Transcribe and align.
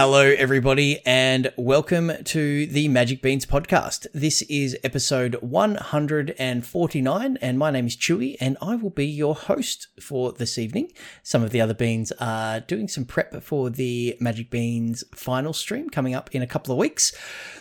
Hello, 0.00 0.20
everybody, 0.20 1.04
and 1.04 1.52
welcome 1.56 2.12
to 2.22 2.66
the 2.66 2.86
Magic 2.86 3.20
Beans 3.20 3.44
podcast. 3.44 4.06
This 4.14 4.42
is 4.42 4.78
episode 4.84 5.34
149, 5.40 7.38
and 7.40 7.58
my 7.58 7.72
name 7.72 7.88
is 7.88 7.96
Chewy, 7.96 8.36
and 8.40 8.56
I 8.62 8.76
will 8.76 8.90
be 8.90 9.06
your 9.06 9.34
host 9.34 9.88
for 10.00 10.30
this 10.30 10.56
evening. 10.56 10.92
Some 11.24 11.42
of 11.42 11.50
the 11.50 11.60
other 11.60 11.74
beans 11.74 12.12
are 12.20 12.60
doing 12.60 12.86
some 12.86 13.06
prep 13.06 13.42
for 13.42 13.70
the 13.70 14.16
Magic 14.20 14.50
Beans 14.50 15.02
final 15.16 15.52
stream 15.52 15.90
coming 15.90 16.14
up 16.14 16.32
in 16.32 16.42
a 16.42 16.46
couple 16.46 16.70
of 16.70 16.78
weeks. 16.78 17.12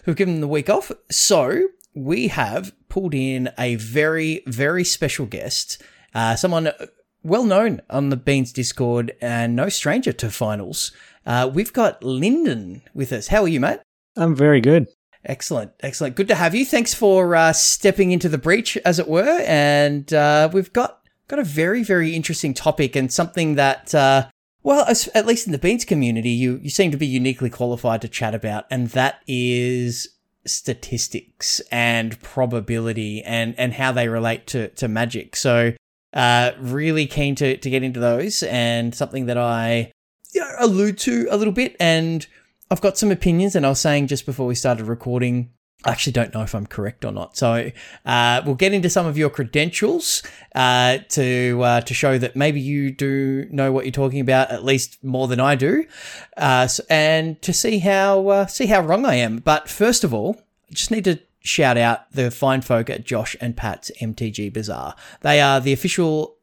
We've 0.06 0.16
given 0.16 0.36
them 0.36 0.42
the 0.42 0.48
week 0.48 0.70
off, 0.70 0.92
so 1.10 1.70
we 1.96 2.28
have 2.28 2.72
pulled 2.88 3.16
in 3.16 3.50
a 3.58 3.78
very, 3.78 4.44
very 4.46 4.84
special 4.84 5.26
guest, 5.26 5.82
uh, 6.14 6.36
someone 6.36 6.70
well 7.24 7.44
known 7.44 7.82
on 7.90 8.10
the 8.10 8.16
Beans 8.16 8.54
Discord 8.54 9.16
and 9.22 9.56
no 9.56 9.70
stranger 9.70 10.14
to 10.14 10.30
finals. 10.30 10.92
Uh, 11.28 11.52
we've 11.54 11.74
got 11.74 12.02
Lyndon 12.02 12.82
with 12.94 13.12
us. 13.12 13.28
How 13.28 13.44
are 13.44 13.50
you, 13.50 13.60
mate? 13.60 13.82
I'm 14.16 14.34
very 14.34 14.62
good. 14.62 14.88
Excellent, 15.26 15.74
excellent. 15.82 16.16
Good 16.16 16.30
to 16.30 16.36
have 16.36 16.56
you. 16.56 16.66
Thanks 16.66 16.94
for 16.94 17.36
uh, 17.36 17.52
stepping 17.52 18.12
into 18.12 18.30
the 18.30 18.38
breach, 18.38 18.78
as 18.86 18.98
it 18.98 19.10
were. 19.10 19.44
And 19.46 20.12
uh, 20.14 20.50
we've 20.54 20.72
got 20.72 21.02
got 21.28 21.40
a 21.40 21.44
very, 21.44 21.84
very 21.84 22.16
interesting 22.16 22.54
topic 22.54 22.96
and 22.96 23.12
something 23.12 23.56
that, 23.56 23.94
uh, 23.94 24.30
well, 24.64 24.86
as, 24.86 25.10
at 25.10 25.26
least 25.26 25.46
in 25.46 25.52
the 25.52 25.58
beans 25.58 25.84
community, 25.84 26.30
you 26.30 26.62
you 26.64 26.70
seem 26.70 26.92
to 26.92 26.98
be 26.98 27.06
uniquely 27.06 27.50
qualified 27.50 28.02
to 28.04 28.08
chat 28.08 28.34
about, 28.34 28.66
and 28.72 28.88
that 28.92 29.22
is 29.28 30.08
statistics 30.46 31.60
and 31.72 32.22
probability 32.22 33.22
and 33.24 33.54
and 33.58 33.74
how 33.74 33.92
they 33.92 34.08
relate 34.08 34.48
to 34.48 34.70
to 34.70 34.88
magic. 34.88 35.36
So, 35.36 35.74
uh, 36.14 36.52
really 36.58 37.06
keen 37.06 37.36
to 37.36 37.58
to 37.58 37.70
get 37.70 37.84
into 37.84 38.00
those 38.00 38.44
and 38.44 38.96
something 38.96 39.26
that 39.26 39.38
I 39.38 39.92
you 40.34 40.42
know, 40.42 40.52
allude 40.60 40.98
to 41.00 41.28
a 41.30 41.38
little 41.38 41.54
bit. 41.54 41.76
And 41.80 42.26
I've 42.70 42.82
got 42.82 42.98
some 42.98 43.12
opinions, 43.12 43.56
and 43.56 43.66
I 43.66 43.70
was 43.70 43.80
saying 43.80 44.08
just 44.08 44.26
before 44.26 44.48
we 44.48 44.56
started 44.56 44.86
recording, 44.86 45.52
I 45.86 45.92
actually 45.92 46.14
don't 46.14 46.34
know 46.34 46.42
if 46.42 46.56
I'm 46.56 46.66
correct 46.66 47.06
or 47.06 47.12
not. 47.12 47.38
So 47.38 47.72
uh, 48.06 48.42
we'll 48.46 48.56
get 48.56 48.74
into 48.74 48.90
some 48.90 49.06
of 49.06 49.18
your 49.18 49.30
credentials 49.30 50.24
uh, 50.56 50.98
to 51.10 51.62
uh, 51.62 51.82
to 51.82 51.94
show 51.94 52.18
that 52.18 52.36
maybe 52.36 52.60
you 52.60 52.92
do 52.92 53.48
know 53.52 53.72
what 53.72 53.86
you're 53.86 53.92
talking 53.92 54.20
about 54.20 54.52
at 54.52 54.66
least 54.66 55.04
more 55.04 55.28
than 55.28 55.40
I 55.40 55.56
do, 55.56 55.86
uh, 56.36 56.68
so, 56.68 56.84
and 56.90 57.42
to 57.44 57.54
see 57.54 57.80
how 57.80 58.28
uh, 58.28 58.46
see 58.48 58.66
how 58.66 58.82
wrong 58.82 59.06
I 59.06 59.16
am. 59.16 59.38
But 59.38 59.70
first 59.70 60.04
of 60.04 60.14
all, 60.14 60.42
I 60.70 60.74
just 60.74 60.92
need 60.92 61.04
to 61.06 61.20
shout 61.42 61.78
out 61.78 62.12
the 62.12 62.32
fine 62.32 62.62
folk 62.62 62.90
at 62.90 63.06
Josh 63.06 63.36
and 63.40 63.56
Pat's 63.56 63.92
MTG 64.02 64.52
Bazaar. 64.52 64.96
They 65.22 65.40
are 65.40 65.62
the 65.62 65.74
official 65.74 66.37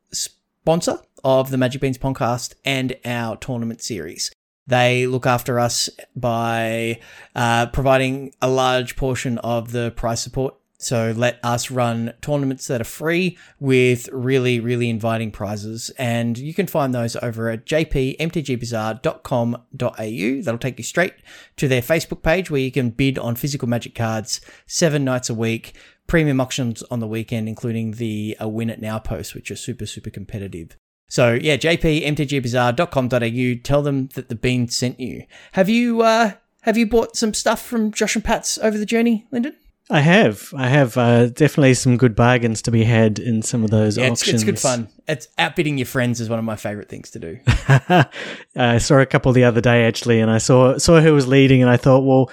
sponsor 0.65 0.99
of 1.23 1.51
the 1.51 1.59
Magic 1.59 1.83
Beans 1.83 1.99
podcast 1.99 2.55
and 2.65 2.97
our 3.05 3.37
tournament 3.37 3.83
series. 3.83 4.33
They 4.67 5.07
look 5.07 5.27
after 5.27 5.61
us 5.61 5.91
by 6.17 7.01
uh, 7.35 7.67
providing 7.67 8.33
a 8.41 8.49
large 8.49 8.97
portion 8.97 9.37
of 9.37 9.73
the 9.73 9.91
prize 9.91 10.23
support. 10.23 10.55
So 10.79 11.13
let 11.15 11.39
us 11.45 11.71
run 11.71 12.15
tournaments 12.23 12.67
that 12.69 12.81
are 12.81 12.85
free 12.85 13.37
with 13.61 14.09
really, 14.11 14.59
really 14.59 14.89
inviting 14.89 15.31
prizes. 15.31 15.91
And 15.99 16.39
you 16.39 16.55
can 16.55 16.67
find 16.67 16.95
those 16.95 17.15
over 17.17 17.51
at 17.51 17.67
jpmtgbazaar.com.au. 17.67 20.43
That'll 20.43 20.59
take 20.59 20.79
you 20.79 20.85
straight 20.85 21.13
to 21.57 21.69
their 21.69 21.83
Facebook 21.83 22.23
page 22.23 22.51
where 22.51 22.63
you 22.63 22.73
can 22.73 22.89
bid 22.89 23.19
on 23.19 23.37
physical 23.37 23.69
magic 23.69 23.95
cards 23.95 24.41
seven 24.67 25.05
nights 25.05 25.29
a 25.29 25.35
week, 25.35 25.75
premium 26.07 26.41
auctions 26.41 26.83
on 26.85 27.01
the 27.01 27.07
weekend, 27.07 27.49
including 27.49 27.93
the 27.93 28.37
a 28.41 28.49
win 28.49 28.71
it 28.71 28.81
now 28.81 28.99
post, 28.99 29.35
which 29.35 29.51
are 29.51 29.57
super, 29.57 29.87
super 29.87 30.11
competitive. 30.11 30.77
So 31.09 31.35
yeah, 31.35 31.57
jpmtgbazaar.com.au. 31.57 33.61
Tell 33.63 33.83
them 33.83 34.09
that 34.15 34.29
the 34.29 34.35
bean 34.35 34.69
sent 34.69 35.01
you. 35.01 35.25
Have 35.53 35.69
you 35.69 36.03
uh, 36.03 36.33
have 36.63 36.77
you 36.77 36.87
bought 36.87 37.17
some 37.17 37.35
stuff 37.35 37.65
from 37.65 37.93
Josh 37.93 38.17
and 38.17 38.25
Pat's 38.25 38.59
over 38.59 38.79
the 38.79 38.87
journey, 38.87 39.27
Lyndon? 39.31 39.57
I 39.91 40.01
have. 40.01 40.53
I 40.57 40.69
have 40.69 40.97
uh, 40.97 41.27
definitely 41.27 41.75
some 41.75 41.99
good 41.99 42.17
bargains 42.17 42.63
to 42.63 42.71
be 42.71 42.85
had 42.85 43.19
in 43.19 43.43
some 43.43 43.65
of 43.65 43.71
those 43.71 43.99
Yeah, 43.99 44.07
it's, 44.07 44.23
auctions. 44.23 44.43
it's 44.43 44.45
good 44.45 44.59
fun. 44.59 44.89
It's 45.07 45.29
outbidding 45.37 45.77
your 45.77 45.87
friends 45.87 46.23
is 46.23 46.31
one 46.31 46.39
of 46.39 46.45
my 46.47 46.57
favorite 46.57 46.89
things 46.89 47.11
to 47.11 47.19
do. 47.19 47.39
I 48.57 48.79
saw 48.79 48.99
a 48.99 49.05
couple 49.07 49.31
the 49.33 49.45
other 49.45 49.61
day 49.61 49.87
actually, 49.87 50.21
and 50.21 50.31
I 50.31 50.39
saw 50.39 50.79
saw 50.79 51.01
who 51.01 51.13
was 51.13 51.27
leading, 51.27 51.61
and 51.61 51.71
I 51.71 51.77
thought, 51.77 52.01
well, 52.01 52.31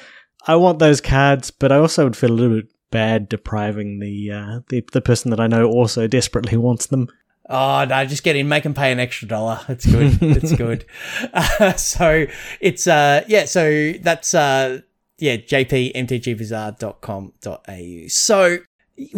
I 0.47 0.55
want 0.55 0.79
those 0.79 1.01
cards, 1.01 1.51
but 1.51 1.73
I 1.73 1.77
also 1.77 2.05
would 2.05 2.15
feel 2.15 2.31
a 2.31 2.33
little 2.33 2.61
bit 2.61 2.67
bad 2.91 3.27
depriving 3.29 3.99
the 3.99 4.31
uh, 4.31 4.59
the 4.69 4.83
the 4.91 5.01
person 5.01 5.31
that 5.31 5.39
I 5.39 5.47
know 5.47 5.65
also 5.65 6.05
desperately 6.07 6.57
wants 6.67 6.85
them. 6.87 7.07
Oh 7.49 7.85
no, 7.85 8.05
just 8.05 8.23
get 8.23 8.35
in, 8.35 8.47
make 8.47 8.61
them 8.63 8.73
pay 8.73 8.91
an 8.91 8.99
extra 8.99 9.27
dollar. 9.27 9.59
It's 9.67 9.85
good. 9.85 10.17
it's 10.21 10.51
good. 10.55 10.85
Uh, 11.33 11.73
so 11.73 12.25
it's 12.59 12.87
uh 12.87 13.23
yeah, 13.27 13.45
so 13.45 13.93
that's 14.01 14.33
uh 14.35 14.81
yeah, 15.17 15.37
jpmtgbazaar.com.au. 15.37 18.07
So 18.07 18.57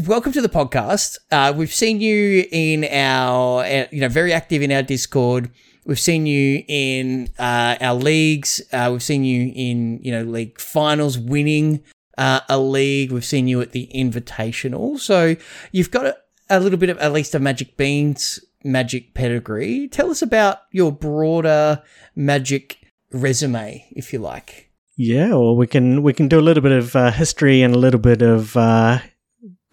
welcome 0.08 0.32
to 0.32 0.42
the 0.42 0.50
podcast. 0.50 1.18
Uh 1.32 1.54
we've 1.56 1.74
seen 1.74 2.02
you 2.02 2.46
in 2.52 2.86
our 2.86 3.64
uh, 3.64 3.86
you 3.92 4.02
know 4.02 4.10
very 4.10 4.34
active 4.34 4.62
in 4.62 4.72
our 4.72 4.84
Discord. 4.84 5.50
We've 5.86 6.00
seen 6.00 6.26
you 6.26 6.64
in 6.70 7.30
uh, 7.38 7.76
our 7.82 7.96
leagues. 7.96 8.62
Uh, 8.72 8.88
we've 8.94 9.04
seen 9.04 9.26
you 9.26 9.52
in 9.54 10.00
you 10.02 10.14
know 10.14 10.24
league 10.24 10.58
finals, 10.60 11.18
winning 11.18 11.84
uh, 12.18 12.42
a 12.50 12.60
league. 12.60 13.12
We've 13.12 13.26
seen 13.26 13.48
you 13.48 13.62
at 13.62 13.72
the 13.72 13.90
Invitational. 13.94 15.00
So 15.00 15.36
you've 15.72 15.92
got 15.92 16.06
a, 16.06 16.18
a 16.50 16.60
little 16.60 16.80
bit 16.80 16.90
of 16.90 16.98
at 17.00 17.14
least 17.14 17.36
a 17.36 17.40
Magic 17.40 17.78
Beans 17.78 18.40
magic 18.64 19.14
pedigree. 19.14 19.88
Tell 19.88 20.10
us 20.10 20.22
about 20.22 20.60
your 20.72 20.92
broader 20.92 21.84
magic 22.16 22.78
resume, 23.12 23.86
if 23.92 24.14
you 24.14 24.20
like. 24.20 24.70
Yeah, 24.96 25.30
well, 25.30 25.56
we 25.56 25.68
can 25.68 26.04
we 26.04 26.14
can 26.14 26.28
do 26.28 26.40
a 26.40 26.42
little 26.42 26.62
bit 26.62 26.72
of 26.72 26.96
uh, 26.96 27.12
history 27.12 27.62
and 27.62 27.74
a 27.74 27.80
little 27.80 28.00
bit 28.00 28.22
of, 28.22 28.56
uh, 28.56 29.00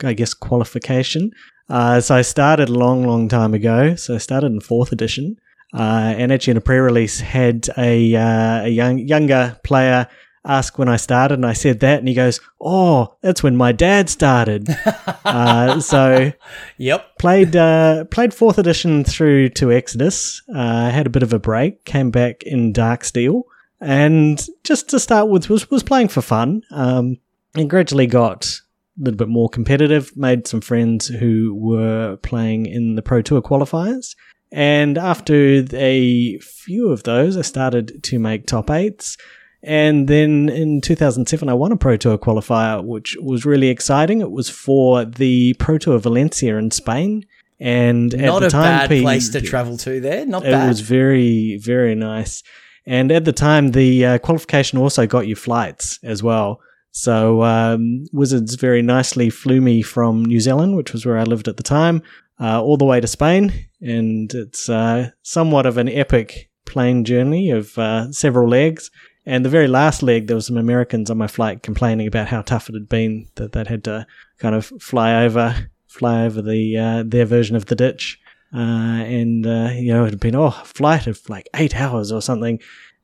I 0.02 0.12
guess, 0.14 0.32
qualification. 0.32 1.32
Uh, 1.68 2.00
so 2.00 2.16
I 2.16 2.22
started 2.22 2.68
a 2.68 2.72
long, 2.72 3.04
long 3.04 3.28
time 3.28 3.54
ago. 3.54 3.94
So 3.96 4.14
I 4.14 4.18
started 4.18 4.50
in 4.52 4.60
fourth 4.60 4.92
edition, 4.92 5.36
uh, 5.74 6.14
and 6.16 6.32
actually 6.32 6.52
in 6.52 6.56
a 6.56 6.62
pre-release 6.62 7.20
had 7.20 7.68
a 7.76 8.14
uh, 8.16 8.64
a 8.64 8.68
young 8.68 8.98
younger 8.98 9.58
player 9.62 10.08
ask 10.44 10.78
when 10.78 10.88
I 10.88 10.96
started, 10.96 11.34
and 11.34 11.46
I 11.46 11.52
said 11.52 11.80
that, 11.80 11.98
and 11.98 12.08
he 12.08 12.14
goes, 12.14 12.40
"Oh, 12.60 13.16
that's 13.20 13.42
when 13.42 13.56
my 13.56 13.72
dad 13.72 14.08
started." 14.08 14.68
uh, 15.24 15.80
so 15.80 16.32
Yep. 16.78 17.18
played 17.18 17.56
uh, 17.56 18.04
played 18.04 18.34
fourth 18.34 18.58
edition 18.58 19.04
through 19.04 19.50
to 19.50 19.72
Exodus. 19.72 20.42
Uh, 20.54 20.90
had 20.90 21.06
a 21.06 21.10
bit 21.10 21.22
of 21.22 21.32
a 21.32 21.38
break, 21.38 21.84
came 21.84 22.10
back 22.10 22.42
in 22.42 22.72
Darksteel, 22.72 23.42
and 23.80 24.44
just 24.64 24.88
to 24.90 25.00
start 25.00 25.28
with 25.28 25.48
was 25.48 25.70
was 25.70 25.82
playing 25.82 26.08
for 26.08 26.22
fun. 26.22 26.62
Um, 26.70 27.18
and 27.54 27.68
gradually 27.68 28.06
got 28.06 28.46
a 28.46 29.04
little 29.04 29.18
bit 29.18 29.28
more 29.28 29.48
competitive. 29.48 30.16
Made 30.16 30.46
some 30.46 30.60
friends 30.60 31.08
who 31.08 31.54
were 31.54 32.16
playing 32.22 32.66
in 32.66 32.94
the 32.94 33.02
Pro 33.02 33.22
Tour 33.22 33.42
qualifiers. 33.42 34.14
And 34.52 34.98
after 34.98 35.64
a 35.72 36.38
few 36.38 36.88
of 36.88 37.04
those, 37.04 37.36
I 37.36 37.42
started 37.42 38.02
to 38.02 38.18
make 38.18 38.46
top 38.46 38.70
eights. 38.70 39.16
And 39.62 40.08
then 40.08 40.48
in 40.48 40.80
2007, 40.80 41.48
I 41.48 41.54
won 41.54 41.72
a 41.72 41.76
Pro 41.76 41.96
Tour 41.96 42.16
qualifier, 42.16 42.82
which 42.84 43.16
was 43.20 43.44
really 43.44 43.68
exciting. 43.68 44.20
It 44.20 44.30
was 44.30 44.48
for 44.48 45.04
the 45.04 45.54
Pro 45.54 45.78
Tour 45.78 45.98
Valencia 45.98 46.56
in 46.56 46.70
Spain. 46.70 47.26
And 47.58 48.14
at 48.14 48.20
Not 48.20 48.40
the 48.40 48.46
a 48.46 48.50
time, 48.50 48.62
bad 48.62 48.88
P- 48.88 49.02
place 49.02 49.28
to 49.30 49.40
travel 49.42 49.76
to 49.78 50.00
there. 50.00 50.24
Not 50.24 50.46
it 50.46 50.50
bad. 50.50 50.64
It 50.64 50.68
was 50.68 50.80
very, 50.80 51.58
very 51.58 51.94
nice. 51.94 52.42
And 52.86 53.12
at 53.12 53.26
the 53.26 53.32
time, 53.32 53.72
the 53.72 54.04
uh, 54.06 54.18
qualification 54.18 54.78
also 54.78 55.06
got 55.06 55.26
you 55.26 55.36
flights 55.36 55.98
as 56.02 56.22
well. 56.22 56.60
So 56.92 57.42
um, 57.42 58.06
Wizards 58.12 58.54
very 58.54 58.82
nicely 58.82 59.30
flew 59.30 59.60
me 59.60 59.82
from 59.82 60.24
New 60.24 60.40
Zealand, 60.40 60.76
which 60.76 60.92
was 60.92 61.04
where 61.04 61.18
I 61.18 61.24
lived 61.24 61.48
at 61.48 61.58
the 61.58 61.62
time, 61.62 62.02
uh, 62.40 62.62
all 62.62 62.78
the 62.78 62.86
way 62.86 63.00
to 63.00 63.06
Spain. 63.06 63.52
And 63.80 64.32
it's 64.32 64.68
uh, 64.68 65.10
somewhat 65.22 65.66
of 65.66 65.76
an 65.76 65.88
epic 65.88 66.50
plane 66.64 67.04
journey 67.04 67.50
of 67.50 67.76
uh, 67.78 68.10
several 68.10 68.48
legs. 68.48 68.90
And 69.26 69.44
the 69.44 69.50
very 69.50 69.68
last 69.68 70.02
leg, 70.02 70.26
there 70.26 70.34
was 70.36 70.46
some 70.46 70.56
Americans 70.56 71.10
on 71.10 71.18
my 71.18 71.26
flight 71.26 71.62
complaining 71.62 72.06
about 72.06 72.28
how 72.28 72.42
tough 72.42 72.68
it 72.68 72.74
had 72.74 72.88
been 72.88 73.28
that 73.34 73.52
they'd 73.52 73.66
had 73.66 73.84
to 73.84 74.06
kind 74.38 74.54
of 74.54 74.66
fly 74.80 75.24
over, 75.24 75.68
fly 75.86 76.24
over 76.24 76.40
the 76.42 76.76
uh, 76.76 77.02
their 77.06 77.26
version 77.26 77.54
of 77.54 77.66
the 77.66 77.74
ditch, 77.76 78.18
uh, 78.54 78.58
and 78.58 79.46
uh, 79.46 79.70
you 79.74 79.92
know 79.92 80.04
it 80.04 80.10
had 80.10 80.20
been 80.20 80.34
oh 80.34 80.46
a 80.46 80.64
flight 80.64 81.06
of 81.06 81.20
like 81.28 81.48
eight 81.54 81.76
hours 81.76 82.10
or 82.12 82.22
something. 82.22 82.58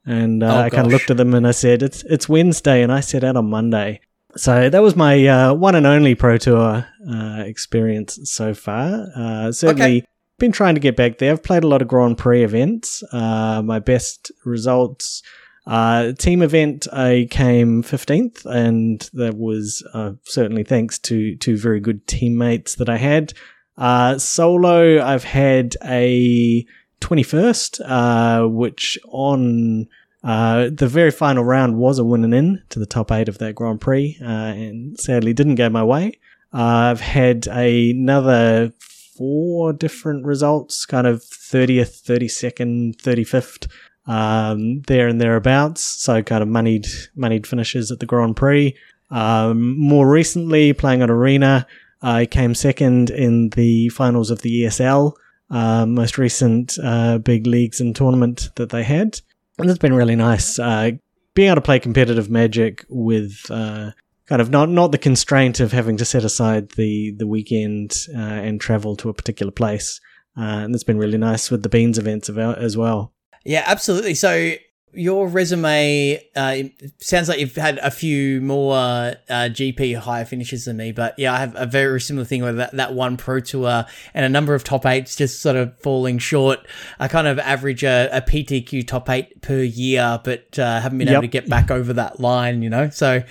And 0.06 0.42
uh, 0.42 0.46
Oh, 0.46 0.58
I 0.60 0.70
kind 0.70 0.86
of 0.86 0.92
looked 0.92 1.10
at 1.10 1.16
them 1.16 1.34
and 1.34 1.46
I 1.46 1.50
said, 1.50 1.82
"It's 1.82 2.02
it's 2.04 2.28
Wednesday," 2.28 2.82
and 2.82 2.90
I 2.92 3.00
set 3.00 3.22
out 3.24 3.36
on 3.36 3.50
Monday. 3.50 4.00
So 4.36 4.68
that 4.70 4.82
was 4.82 4.94
my 4.96 5.26
uh, 5.26 5.54
one 5.54 5.74
and 5.74 5.86
only 5.86 6.14
Pro 6.14 6.36
Tour 6.38 6.86
uh, 7.10 7.42
experience 7.46 8.18
so 8.24 8.54
far. 8.54 9.06
Uh, 9.16 9.50
certainly 9.52 9.98
Okay. 9.98 10.06
been 10.38 10.52
trying 10.52 10.74
to 10.74 10.80
get 10.80 10.94
back 10.96 11.18
there. 11.18 11.32
I've 11.32 11.42
played 11.42 11.64
a 11.64 11.68
lot 11.68 11.82
of 11.82 11.88
Grand 11.88 12.18
Prix 12.18 12.44
events. 12.44 13.02
Uh, 13.12 13.62
my 13.64 13.78
best 13.78 14.30
results, 14.44 15.22
uh, 15.66 16.12
team 16.12 16.42
event, 16.42 16.86
I 16.92 17.26
came 17.30 17.82
15th, 17.82 18.46
and 18.46 19.08
that 19.14 19.36
was 19.36 19.82
uh, 19.92 20.12
certainly 20.24 20.62
thanks 20.64 20.98
to 21.00 21.36
two 21.36 21.56
very 21.56 21.80
good 21.80 22.06
teammates 22.06 22.76
that 22.76 22.88
I 22.88 22.98
had. 22.98 23.32
Uh, 23.76 24.18
solo, 24.18 25.02
I've 25.02 25.24
had 25.24 25.76
a 25.84 26.64
21st, 27.00 27.80
uh, 27.84 28.48
which 28.48 28.98
on 29.08 29.88
Uh, 30.26 30.70
the 30.72 30.88
very 30.88 31.12
final 31.12 31.44
round 31.44 31.76
was 31.76 32.00
a 32.00 32.04
win 32.04 32.24
and 32.24 32.34
in 32.34 32.60
to 32.68 32.80
the 32.80 32.86
top 32.86 33.12
eight 33.12 33.28
of 33.28 33.38
that 33.38 33.54
Grand 33.54 33.80
Prix, 33.80 34.18
uh, 34.20 34.24
and 34.24 34.98
sadly 34.98 35.32
didn't 35.32 35.54
go 35.54 35.68
my 35.68 35.84
way. 35.84 36.18
I've 36.52 37.00
had 37.00 37.46
another 37.46 38.72
four 39.16 39.72
different 39.72 40.24
results, 40.26 40.84
kind 40.84 41.06
of 41.06 41.20
30th, 41.20 42.02
32nd, 42.02 42.96
35th, 42.96 43.68
um, 44.06 44.82
there 44.82 45.08
and 45.08 45.20
thereabouts. 45.20 45.82
So 45.82 46.22
kind 46.22 46.42
of 46.42 46.48
moneyed, 46.48 46.86
moneyed 47.14 47.46
finishes 47.46 47.90
at 47.90 48.00
the 48.00 48.06
Grand 48.06 48.36
Prix. 48.36 48.76
Um, 49.10 49.78
more 49.78 50.08
recently, 50.08 50.72
playing 50.72 51.02
on 51.02 51.10
Arena, 51.10 51.66
I 52.02 52.26
came 52.26 52.54
second 52.54 53.10
in 53.10 53.50
the 53.50 53.88
finals 53.90 54.30
of 54.30 54.42
the 54.42 54.64
ESL, 54.64 55.12
uh, 55.50 55.86
most 55.86 56.18
recent 56.18 56.78
uh, 56.82 57.18
big 57.18 57.46
leagues 57.46 57.80
and 57.80 57.94
tournament 57.94 58.50
that 58.56 58.70
they 58.70 58.82
had. 58.82 59.20
And 59.58 59.70
it's 59.70 59.78
been 59.78 59.94
really 59.94 60.16
nice 60.16 60.58
uh, 60.58 60.92
being 61.34 61.48
able 61.48 61.56
to 61.56 61.60
play 61.62 61.78
competitive 61.78 62.28
Magic 62.28 62.84
with 62.88 63.38
uh, 63.50 63.92
kind 64.26 64.42
of 64.42 64.50
not 64.50 64.68
not 64.68 64.92
the 64.92 64.98
constraint 64.98 65.60
of 65.60 65.72
having 65.72 65.96
to 65.96 66.04
set 66.04 66.24
aside 66.24 66.70
the 66.72 67.12
the 67.12 67.26
weekend 67.26 68.06
uh, 68.14 68.18
and 68.18 68.60
travel 68.60 68.96
to 68.96 69.08
a 69.08 69.14
particular 69.14 69.52
place. 69.52 70.00
Uh, 70.36 70.64
and 70.64 70.74
it's 70.74 70.84
been 70.84 70.98
really 70.98 71.16
nice 71.16 71.50
with 71.50 71.62
the 71.62 71.68
Beans 71.68 71.98
events 71.98 72.28
as 72.28 72.76
well. 72.76 73.14
Yeah, 73.46 73.62
absolutely. 73.64 74.14
So 74.14 74.54
your 74.92 75.28
resume 75.28 76.22
uh, 76.34 76.62
sounds 76.98 77.28
like 77.28 77.38
you've 77.38 77.54
had 77.54 77.78
a 77.78 77.90
few 77.90 78.40
more 78.40 78.74
uh, 78.76 79.14
GP 79.28 79.96
higher 79.98 80.24
finishes 80.24 80.64
than 80.64 80.78
me, 80.78 80.90
but 80.90 81.16
yeah, 81.18 81.32
I 81.34 81.38
have 81.38 81.54
a 81.56 81.66
very 81.66 82.00
similar 82.00 82.24
thing 82.24 82.42
with 82.42 82.56
that, 82.56 82.72
that 82.72 82.94
one 82.94 83.16
pro 83.16 83.40
tour 83.40 83.84
and 84.14 84.24
a 84.24 84.28
number 84.28 84.54
of 84.54 84.64
top 84.64 84.86
eights 84.86 85.14
just 85.14 85.40
sort 85.40 85.56
of 85.56 85.78
falling 85.80 86.18
short. 86.18 86.60
I 86.98 87.08
kind 87.08 87.26
of 87.26 87.38
average 87.38 87.84
a, 87.84 88.08
a 88.10 88.20
PTQ 88.20 88.86
top 88.86 89.08
eight 89.10 89.42
per 89.42 89.60
year, 89.60 90.20
but 90.24 90.58
uh, 90.58 90.80
haven't 90.80 90.98
been 90.98 91.08
yep. 91.08 91.14
able 91.14 91.22
to 91.22 91.28
get 91.28 91.48
back 91.48 91.70
over 91.70 91.92
that 91.92 92.18
line, 92.18 92.62
you 92.62 92.70
know. 92.70 92.90
So 92.90 93.22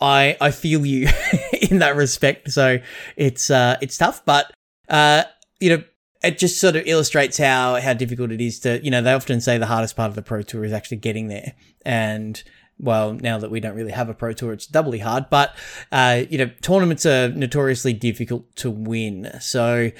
I 0.00 0.36
I 0.40 0.50
feel 0.50 0.86
you 0.86 1.08
in 1.70 1.80
that 1.80 1.96
respect. 1.96 2.50
So 2.52 2.78
it's 3.16 3.50
uh 3.50 3.76
it's 3.80 3.98
tough, 3.98 4.24
but 4.24 4.52
uh 4.88 5.24
you 5.60 5.76
know 5.76 5.84
it 6.26 6.38
just 6.38 6.60
sort 6.60 6.76
of 6.76 6.86
illustrates 6.86 7.38
how 7.38 7.80
how 7.80 7.94
difficult 7.94 8.30
it 8.32 8.40
is 8.40 8.58
to 8.60 8.82
you 8.84 8.90
know 8.90 9.00
they 9.00 9.12
often 9.12 9.40
say 9.40 9.58
the 9.58 9.66
hardest 9.66 9.96
part 9.96 10.08
of 10.08 10.14
the 10.14 10.22
pro 10.22 10.42
tour 10.42 10.64
is 10.64 10.72
actually 10.72 10.98
getting 10.98 11.28
there. 11.28 11.54
And 11.84 12.42
well 12.78 13.14
now 13.14 13.38
that 13.38 13.50
we 13.50 13.58
don't 13.58 13.74
really 13.74 13.92
have 13.92 14.10
a 14.10 14.14
pro 14.14 14.32
tour 14.32 14.52
it's 14.52 14.66
doubly 14.66 14.98
hard. 14.98 15.30
But 15.30 15.56
uh, 15.92 16.24
you 16.28 16.38
know 16.38 16.50
tournaments 16.60 17.06
are 17.06 17.28
notoriously 17.28 17.92
difficult 17.92 18.54
to 18.56 18.70
win. 18.70 19.30
So 19.40 19.90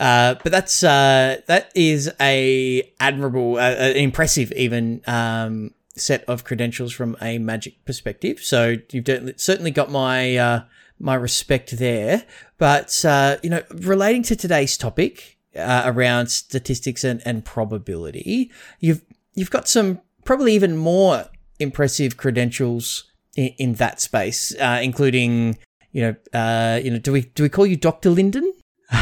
uh, 0.00 0.34
but 0.42 0.50
that's 0.50 0.82
uh, 0.82 1.40
that 1.46 1.70
is 1.74 2.10
a 2.20 2.90
admirable 2.98 3.56
uh, 3.56 3.74
uh, 3.74 3.92
impressive 3.94 4.52
even 4.52 5.02
um, 5.06 5.72
set 5.96 6.24
of 6.24 6.44
credentials 6.44 6.92
from 6.92 7.16
a 7.20 7.38
magic 7.38 7.84
perspective. 7.84 8.40
So 8.40 8.76
you've 8.90 9.34
certainly 9.36 9.70
got 9.70 9.90
my 9.90 10.36
uh, 10.36 10.62
my 10.98 11.14
respect 11.14 11.76
there. 11.78 12.24
But 12.56 13.04
you 13.42 13.50
know 13.50 13.62
relating 13.70 14.22
to 14.24 14.36
today's 14.36 14.78
topic 14.78 15.34
uh, 15.56 15.82
around 15.84 16.28
statistics 16.28 17.04
and, 17.04 17.22
and 17.24 17.44
probability. 17.44 18.50
You've 18.80 19.02
you've 19.34 19.50
got 19.50 19.68
some 19.68 20.00
probably 20.24 20.54
even 20.54 20.76
more 20.76 21.26
impressive 21.58 22.16
credentials 22.16 23.04
in, 23.36 23.48
in 23.58 23.74
that 23.74 24.00
space, 24.00 24.54
uh, 24.60 24.80
including 24.82 25.58
you 25.92 26.02
know 26.02 26.38
uh, 26.38 26.80
you 26.82 26.90
know 26.90 26.98
do 26.98 27.12
we 27.12 27.22
do 27.22 27.42
we 27.42 27.48
call 27.48 27.66
you 27.66 27.76
Doctor 27.76 28.10
Lyndon? 28.10 28.52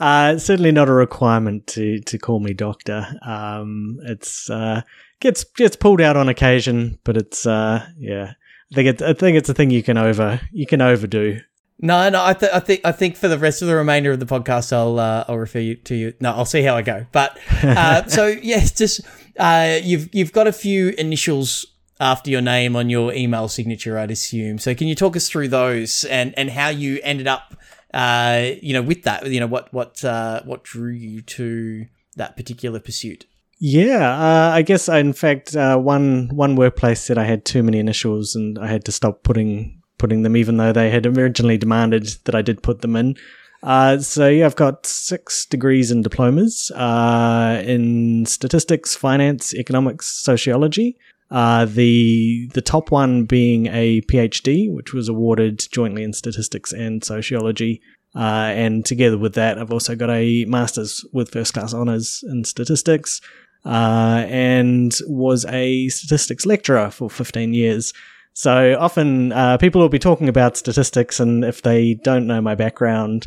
uh, 0.00 0.38
certainly 0.38 0.72
not 0.72 0.88
a 0.88 0.92
requirement 0.92 1.66
to 1.66 2.00
to 2.00 2.18
call 2.18 2.40
me 2.40 2.54
doctor. 2.54 3.06
Um, 3.22 3.98
it's 4.04 4.48
uh, 4.48 4.82
gets 5.20 5.44
gets 5.44 5.76
pulled 5.76 6.00
out 6.00 6.16
on 6.16 6.28
occasion, 6.28 6.98
but 7.04 7.16
it's 7.16 7.46
uh, 7.46 7.86
yeah. 7.98 8.34
I 8.72 8.74
think 8.74 8.88
it's 8.88 9.02
I 9.02 9.12
think 9.12 9.36
it's 9.36 9.48
a 9.48 9.54
thing 9.54 9.70
you 9.70 9.82
can 9.82 9.96
over 9.96 10.40
you 10.52 10.66
can 10.66 10.80
overdo. 10.80 11.40
No, 11.78 12.08
no, 12.08 12.24
I, 12.24 12.32
th- 12.32 12.52
I 12.52 12.60
think 12.60 12.80
I 12.84 12.92
think 12.92 13.16
for 13.16 13.28
the 13.28 13.38
rest 13.38 13.60
of 13.60 13.68
the 13.68 13.76
remainder 13.76 14.10
of 14.12 14.18
the 14.18 14.26
podcast, 14.26 14.72
I'll 14.72 14.98
uh, 14.98 15.24
I'll 15.28 15.36
refer 15.38 15.58
you 15.58 15.74
to 15.74 15.94
you. 15.94 16.14
No, 16.20 16.32
I'll 16.32 16.46
see 16.46 16.62
how 16.62 16.74
I 16.74 16.82
go. 16.82 17.06
But 17.12 17.38
uh, 17.62 18.06
so 18.06 18.28
yes, 18.28 18.72
just 18.72 19.02
uh, 19.38 19.78
you've 19.82 20.14
you've 20.14 20.32
got 20.32 20.46
a 20.46 20.52
few 20.52 20.90
initials 20.96 21.66
after 22.00 22.30
your 22.30 22.40
name 22.40 22.76
on 22.76 22.88
your 22.88 23.12
email 23.12 23.48
signature, 23.48 23.98
I'd 23.98 24.10
assume. 24.10 24.58
So 24.58 24.74
can 24.74 24.86
you 24.86 24.94
talk 24.94 25.16
us 25.16 25.28
through 25.28 25.48
those 25.48 26.04
and 26.04 26.32
and 26.38 26.50
how 26.50 26.68
you 26.68 26.98
ended 27.02 27.26
up, 27.26 27.54
uh, 27.92 28.50
you 28.62 28.72
know, 28.72 28.82
with 28.82 29.02
that? 29.02 29.26
You 29.26 29.40
know, 29.40 29.46
what 29.46 29.72
what 29.74 30.02
uh, 30.02 30.42
what 30.44 30.62
drew 30.64 30.92
you 30.92 31.20
to 31.22 31.86
that 32.16 32.36
particular 32.38 32.80
pursuit? 32.80 33.26
Yeah, 33.58 34.12
uh, 34.12 34.50
I 34.54 34.62
guess 34.62 34.88
in 34.88 35.12
fact 35.12 35.56
uh, 35.56 35.78
one 35.78 36.28
one 36.28 36.56
workplace 36.56 37.02
said 37.02 37.18
I 37.18 37.24
had 37.24 37.44
too 37.44 37.62
many 37.62 37.78
initials 37.78 38.34
and 38.34 38.58
I 38.58 38.66
had 38.66 38.84
to 38.84 38.92
stop 38.92 39.22
putting 39.22 39.75
putting 39.98 40.22
them, 40.22 40.36
even 40.36 40.56
though 40.56 40.72
they 40.72 40.90
had 40.90 41.06
originally 41.06 41.58
demanded 41.58 42.06
that 42.24 42.34
I 42.34 42.42
did 42.42 42.62
put 42.62 42.80
them 42.80 42.96
in. 42.96 43.16
Uh, 43.62 43.98
so 43.98 44.28
yeah, 44.28 44.46
I've 44.46 44.56
got 44.56 44.86
six 44.86 45.46
degrees 45.46 45.90
and 45.90 46.04
diplomas 46.04 46.70
uh, 46.72 47.62
in 47.64 48.26
statistics, 48.26 48.94
finance, 48.94 49.54
economics, 49.54 50.06
sociology. 50.06 50.96
Uh, 51.30 51.64
the 51.64 52.48
the 52.54 52.62
top 52.62 52.92
one 52.92 53.24
being 53.24 53.66
a 53.66 54.00
PhD, 54.02 54.72
which 54.72 54.92
was 54.92 55.08
awarded 55.08 55.66
jointly 55.72 56.04
in 56.04 56.12
statistics 56.12 56.72
and 56.72 57.02
sociology. 57.02 57.80
Uh, 58.14 58.52
and 58.54 58.86
together 58.86 59.18
with 59.18 59.34
that, 59.34 59.58
I've 59.58 59.72
also 59.72 59.96
got 59.96 60.10
a 60.10 60.44
master's 60.46 61.04
with 61.12 61.32
first 61.32 61.52
class 61.52 61.74
honors 61.74 62.24
in 62.28 62.44
statistics, 62.44 63.20
uh, 63.64 64.24
and 64.28 64.96
was 65.08 65.44
a 65.46 65.88
statistics 65.88 66.46
lecturer 66.46 66.90
for 66.90 67.10
15 67.10 67.52
years. 67.52 67.92
So 68.36 68.76
often 68.78 69.32
uh, 69.32 69.56
people 69.56 69.80
will 69.80 69.88
be 69.88 69.98
talking 69.98 70.28
about 70.28 70.58
statistics, 70.58 71.20
and 71.20 71.42
if 71.42 71.62
they 71.62 71.94
don't 71.94 72.26
know 72.26 72.42
my 72.42 72.54
background, 72.54 73.26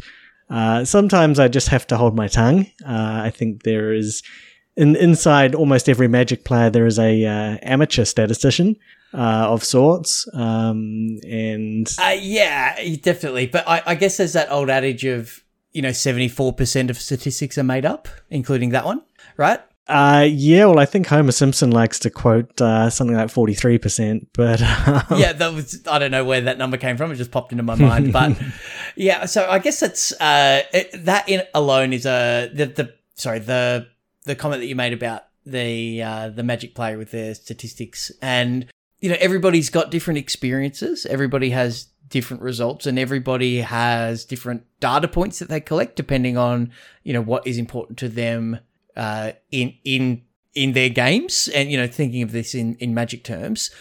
uh, 0.52 0.86
sometimes 0.86 1.40
I 1.40 1.48
just 1.48 1.70
have 1.70 1.88
to 1.88 1.98
hold 1.98 2.16
my 2.16 2.28
tongue. 2.28 2.68
Uh, 2.86 3.22
I 3.24 3.32
think 3.32 3.64
there 3.64 3.92
is, 3.92 4.22
in, 4.78 4.96
inside 4.96 5.56
almost 5.56 5.90
every 5.90 6.08
Magic 6.08 6.46
player, 6.46 6.70
there 6.70 6.86
is 6.86 7.00
a 7.00 7.26
uh, 7.26 7.58
amateur 7.64 8.06
statistician 8.06 8.76
uh, 9.16 9.50
of 9.50 9.64
sorts, 9.64 10.28
um, 10.36 11.18
and 11.28 11.92
uh, 12.00 12.16
yeah, 12.16 12.80
definitely. 13.02 13.48
But 13.48 13.68
I, 13.68 13.82
I 13.88 13.96
guess 13.96 14.18
there's 14.18 14.34
that 14.34 14.52
old 14.52 14.70
adage 14.70 15.06
of 15.06 15.44
you 15.72 15.82
know 15.82 15.92
seventy 15.92 16.28
four 16.28 16.54
percent 16.54 16.92
of 16.92 17.02
statistics 17.02 17.58
are 17.58 17.64
made 17.64 17.84
up, 17.84 18.08
including 18.30 18.70
that 18.70 18.86
one, 18.86 19.02
right? 19.38 19.60
Uh, 19.90 20.28
yeah, 20.30 20.66
well, 20.66 20.78
I 20.78 20.86
think 20.86 21.08
Homer 21.08 21.32
Simpson 21.32 21.72
likes 21.72 21.98
to 22.00 22.12
quote 22.12 22.62
uh, 22.62 22.92
something 22.92 23.18
like 23.18 23.30
43%, 23.30 24.28
but. 24.34 24.62
Um... 24.62 25.20
Yeah, 25.20 25.34
that 25.34 25.52
was, 25.54 25.82
I 25.88 25.98
don't 25.98 26.12
know 26.12 26.24
where 26.24 26.42
that 26.42 26.60
number 26.60 26.78
came 26.78 26.96
from. 26.96 27.12
It 27.12 27.16
just 27.16 27.32
popped 27.32 27.52
into 27.52 27.64
my 27.64 27.74
mind. 27.74 28.14
But 28.14 28.38
yeah, 28.96 29.26
so 29.26 29.50
I 29.50 29.58
guess 29.58 29.82
it's, 29.82 30.12
uh, 30.22 30.62
it, 30.72 31.06
that 31.06 31.28
in 31.28 31.42
alone 31.56 31.92
is 31.92 32.06
a, 32.06 32.52
the, 32.54 32.68
the, 32.68 32.94
sorry, 33.16 33.40
the, 33.40 33.88
the 34.26 34.36
comment 34.36 34.62
that 34.62 34.68
you 34.68 34.76
made 34.76 34.94
about 34.94 35.24
the, 35.44 36.04
uh, 36.04 36.30
the 36.30 36.44
magic 36.44 36.76
player 36.76 36.98
with 36.98 37.10
their 37.10 37.34
statistics. 37.34 38.12
And, 38.22 38.68
you 39.00 39.10
know, 39.10 39.18
everybody's 39.20 39.72
got 39.72 39.90
different 39.90 40.20
experiences. 40.20 41.08
Everybody 41.08 41.50
has 41.50 41.88
different 42.10 42.44
results 42.44 42.86
and 42.86 43.00
everybody 43.00 43.62
has 43.62 44.24
different 44.24 44.66
data 44.80 45.08
points 45.08 45.40
that 45.40 45.50
they 45.50 45.60
collect 45.60 45.96
depending 45.96 46.38
on, 46.38 46.72
you 47.04 47.14
know, 47.14 47.22
what 47.22 47.48
is 47.48 47.58
important 47.58 47.98
to 48.00 48.10
them 48.10 48.60
uh, 49.00 49.32
in 49.50 49.74
in 49.84 50.22
in 50.54 50.74
their 50.74 50.90
games, 50.90 51.48
and 51.56 51.72
you 51.72 51.78
know, 51.78 51.88
thinking 51.88 52.22
of 52.22 52.32
this 52.34 52.54
in 52.54 52.76
in 52.76 52.94
Magic 52.94 53.24
terms. 53.24 53.72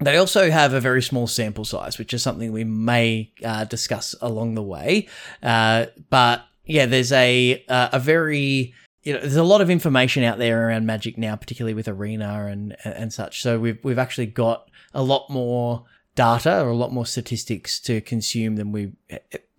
They 0.00 0.16
also 0.16 0.48
have 0.48 0.74
a 0.74 0.80
very 0.80 1.02
small 1.02 1.26
sample 1.26 1.64
size, 1.64 1.98
which 1.98 2.14
is 2.14 2.22
something 2.22 2.52
we 2.52 2.62
may 2.62 3.32
uh, 3.44 3.64
discuss 3.64 4.14
along 4.20 4.54
the 4.54 4.62
way. 4.62 5.08
Uh, 5.42 5.86
but 6.08 6.44
yeah, 6.64 6.86
there's 6.86 7.10
a 7.10 7.64
uh, 7.68 7.88
a 7.92 7.98
very 7.98 8.74
you 9.02 9.14
know, 9.14 9.20
there's 9.20 9.34
a 9.36 9.42
lot 9.42 9.60
of 9.60 9.70
information 9.70 10.22
out 10.22 10.38
there 10.38 10.68
around 10.68 10.86
Magic 10.86 11.18
now, 11.18 11.34
particularly 11.34 11.74
with 11.74 11.88
Arena 11.88 12.46
and 12.46 12.76
and 12.84 13.12
such. 13.12 13.42
So 13.42 13.58
we've 13.58 13.82
we've 13.82 13.98
actually 13.98 14.26
got 14.26 14.70
a 14.94 15.02
lot 15.02 15.28
more 15.28 15.86
data 16.14 16.62
or 16.62 16.68
a 16.68 16.76
lot 16.76 16.92
more 16.92 17.06
statistics 17.06 17.80
to 17.80 18.00
consume 18.00 18.54
than 18.56 18.70
we 18.70 18.92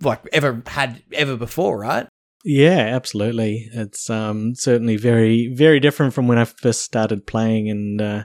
like 0.01 0.21
ever 0.31 0.63
had 0.67 1.03
ever 1.11 1.35
before, 1.35 1.79
right? 1.79 2.07
Yeah, 2.46 2.77
absolutely. 2.77 3.69
It's 3.74 4.10
um, 4.10 4.55
certainly 4.55 4.96
very, 4.96 5.53
very 5.53 5.79
different 5.79 6.13
from 6.13 6.27
when 6.27 6.38
I 6.38 6.46
first 6.46 6.81
started 6.81 7.27
playing, 7.27 7.69
and 7.69 8.01
uh, 8.01 8.24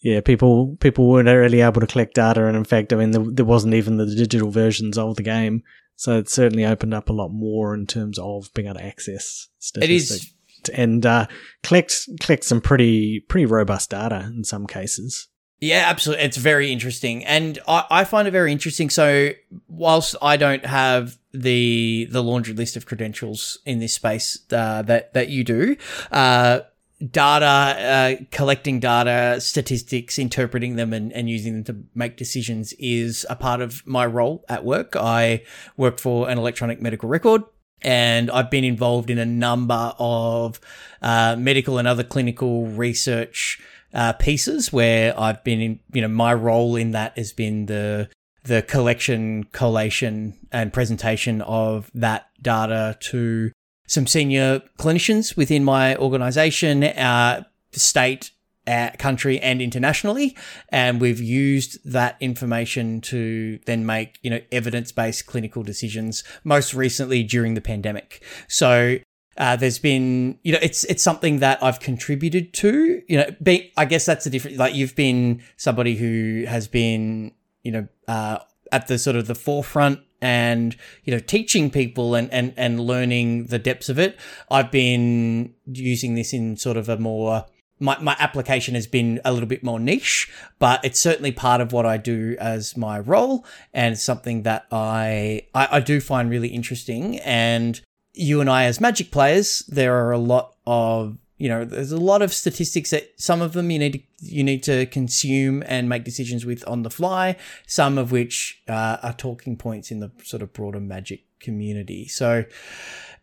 yeah, 0.00 0.20
people 0.20 0.76
people 0.80 1.08
weren't 1.08 1.28
really 1.28 1.60
able 1.60 1.80
to 1.80 1.86
collect 1.86 2.14
data, 2.14 2.46
and 2.46 2.56
in 2.56 2.64
fact, 2.64 2.92
I 2.92 2.96
mean, 2.96 3.10
there, 3.10 3.24
there 3.26 3.44
wasn't 3.44 3.74
even 3.74 3.96
the 3.96 4.06
digital 4.06 4.50
versions 4.50 4.96
of 4.96 5.16
the 5.16 5.22
game, 5.22 5.62
so 5.96 6.18
it 6.18 6.28
certainly 6.28 6.64
opened 6.64 6.94
up 6.94 7.08
a 7.08 7.12
lot 7.12 7.30
more 7.30 7.74
in 7.74 7.86
terms 7.86 8.18
of 8.18 8.52
being 8.54 8.68
able 8.68 8.78
to 8.78 8.86
access 8.86 9.48
statistics. 9.58 10.10
It 10.10 10.14
is. 10.14 10.32
And 10.74 11.06
uh, 11.06 11.26
collect 11.62 12.08
collect 12.20 12.44
some 12.44 12.60
pretty 12.60 13.20
pretty 13.20 13.46
robust 13.46 13.90
data 13.90 14.30
in 14.34 14.42
some 14.42 14.66
cases. 14.66 15.28
Yeah, 15.60 15.84
absolutely. 15.86 16.24
It's 16.24 16.36
very 16.36 16.70
interesting. 16.70 17.24
And 17.24 17.58
I, 17.66 17.84
I 17.90 18.04
find 18.04 18.28
it 18.28 18.32
very 18.32 18.52
interesting. 18.52 18.90
So, 18.90 19.30
whilst 19.68 20.14
I 20.20 20.36
don't 20.36 20.66
have 20.66 21.16
the 21.36 22.08
the 22.10 22.22
laundry 22.22 22.54
list 22.54 22.76
of 22.76 22.86
credentials 22.86 23.58
in 23.64 23.78
this 23.78 23.94
space 23.94 24.40
uh, 24.52 24.82
that 24.82 25.12
that 25.14 25.28
you 25.28 25.44
do, 25.44 25.76
uh, 26.12 26.60
data, 27.10 27.44
uh, 27.44 28.24
collecting 28.30 28.80
data, 28.80 29.40
statistics, 29.40 30.18
interpreting 30.18 30.76
them, 30.76 30.92
and, 30.92 31.12
and 31.12 31.28
using 31.28 31.54
them 31.54 31.64
to 31.64 31.84
make 31.94 32.16
decisions 32.16 32.72
is 32.78 33.26
a 33.28 33.36
part 33.36 33.60
of 33.60 33.86
my 33.86 34.06
role 34.06 34.44
at 34.48 34.64
work. 34.64 34.96
I 34.96 35.42
work 35.76 35.98
for 35.98 36.28
an 36.28 36.38
electronic 36.38 36.80
medical 36.80 37.08
record. 37.08 37.42
And 37.82 38.30
I've 38.30 38.50
been 38.50 38.64
involved 38.64 39.10
in 39.10 39.18
a 39.18 39.26
number 39.26 39.92
of 39.98 40.58
uh, 41.02 41.36
medical 41.38 41.76
and 41.76 41.86
other 41.86 42.02
clinical 42.02 42.66
research 42.66 43.60
uh, 43.92 44.14
pieces 44.14 44.72
where 44.72 45.18
I've 45.18 45.44
been 45.44 45.60
in, 45.60 45.80
you 45.92 46.00
know, 46.00 46.08
my 46.08 46.32
role 46.32 46.74
in 46.76 46.92
that 46.92 47.16
has 47.18 47.32
been 47.32 47.66
the 47.66 48.08
the 48.46 48.62
collection, 48.62 49.44
collation, 49.52 50.38
and 50.52 50.72
presentation 50.72 51.42
of 51.42 51.90
that 51.94 52.28
data 52.40 52.96
to 53.00 53.52
some 53.86 54.06
senior 54.06 54.62
clinicians 54.78 55.36
within 55.36 55.64
my 55.64 55.96
organization, 55.96 56.84
uh, 56.84 57.44
state, 57.72 58.30
uh, 58.66 58.90
country, 58.98 59.38
and 59.40 59.62
internationally. 59.62 60.36
And 60.70 61.00
we've 61.00 61.20
used 61.20 61.78
that 61.90 62.16
information 62.20 63.00
to 63.02 63.58
then 63.66 63.86
make, 63.86 64.18
you 64.22 64.30
know, 64.30 64.40
evidence 64.50 64.92
based 64.92 65.26
clinical 65.26 65.62
decisions, 65.62 66.24
most 66.42 66.74
recently 66.74 67.22
during 67.22 67.54
the 67.54 67.60
pandemic. 67.60 68.22
So, 68.48 68.98
uh, 69.38 69.54
there's 69.54 69.78
been, 69.78 70.38
you 70.42 70.52
know, 70.52 70.58
it's 70.62 70.84
it's 70.84 71.02
something 71.02 71.40
that 71.40 71.62
I've 71.62 71.78
contributed 71.78 72.54
to. 72.54 73.02
You 73.06 73.18
know, 73.18 73.30
be, 73.42 73.72
I 73.76 73.84
guess 73.84 74.06
that's 74.06 74.24
the 74.24 74.30
difference. 74.30 74.56
Like 74.58 74.74
you've 74.74 74.96
been 74.96 75.42
somebody 75.56 75.94
who 75.96 76.44
has 76.48 76.66
been, 76.68 77.32
you 77.66 77.72
know, 77.72 77.88
uh, 78.06 78.38
at 78.70 78.86
the 78.86 78.98
sort 78.98 79.16
of 79.16 79.26
the 79.26 79.34
forefront 79.34 80.00
and 80.22 80.76
you 81.04 81.12
know 81.12 81.18
teaching 81.18 81.70
people 81.70 82.14
and, 82.14 82.32
and 82.32 82.54
and 82.56 82.80
learning 82.80 83.46
the 83.46 83.58
depths 83.58 83.88
of 83.88 83.98
it. 83.98 84.18
I've 84.50 84.70
been 84.70 85.54
using 85.66 86.14
this 86.14 86.32
in 86.32 86.56
sort 86.56 86.76
of 86.76 86.88
a 86.88 86.96
more 86.96 87.44
my, 87.78 87.98
my 88.00 88.16
application 88.18 88.74
has 88.74 88.86
been 88.86 89.20
a 89.24 89.32
little 89.32 89.48
bit 89.48 89.62
more 89.62 89.78
niche 89.78 90.30
but 90.58 90.82
it's 90.82 90.98
certainly 90.98 91.30
part 91.30 91.60
of 91.60 91.74
what 91.74 91.84
i 91.84 91.98
do 91.98 92.34
as 92.40 92.74
my 92.74 92.98
role 92.98 93.44
and 93.74 93.98
something 93.98 94.44
that 94.44 94.66
I, 94.72 95.42
I 95.54 95.68
i 95.72 95.80
do 95.80 96.00
find 96.00 96.30
really 96.30 96.48
interesting. 96.48 97.18
And 97.18 97.78
you 98.14 98.40
and 98.40 98.48
i 98.48 98.64
as 98.64 98.80
magic 98.80 99.10
players 99.10 99.62
there 99.68 99.94
are 100.02 100.12
a 100.12 100.18
lot 100.18 100.54
of 100.66 101.18
you 101.38 101.48
know, 101.48 101.64
there's 101.64 101.92
a 101.92 101.98
lot 101.98 102.22
of 102.22 102.32
statistics 102.32 102.90
that 102.90 103.12
some 103.16 103.42
of 103.42 103.52
them 103.52 103.70
you 103.70 103.78
need 103.78 103.92
to 103.92 104.00
you 104.20 104.42
need 104.42 104.62
to 104.64 104.86
consume 104.86 105.62
and 105.66 105.88
make 105.88 106.04
decisions 106.04 106.46
with 106.46 106.66
on 106.66 106.82
the 106.82 106.90
fly. 106.90 107.36
Some 107.66 107.98
of 107.98 108.10
which 108.10 108.62
uh, 108.68 108.96
are 109.02 109.12
talking 109.12 109.56
points 109.56 109.90
in 109.90 110.00
the 110.00 110.10
sort 110.22 110.42
of 110.42 110.52
broader 110.52 110.80
magic 110.80 111.24
community. 111.40 112.08
So 112.08 112.44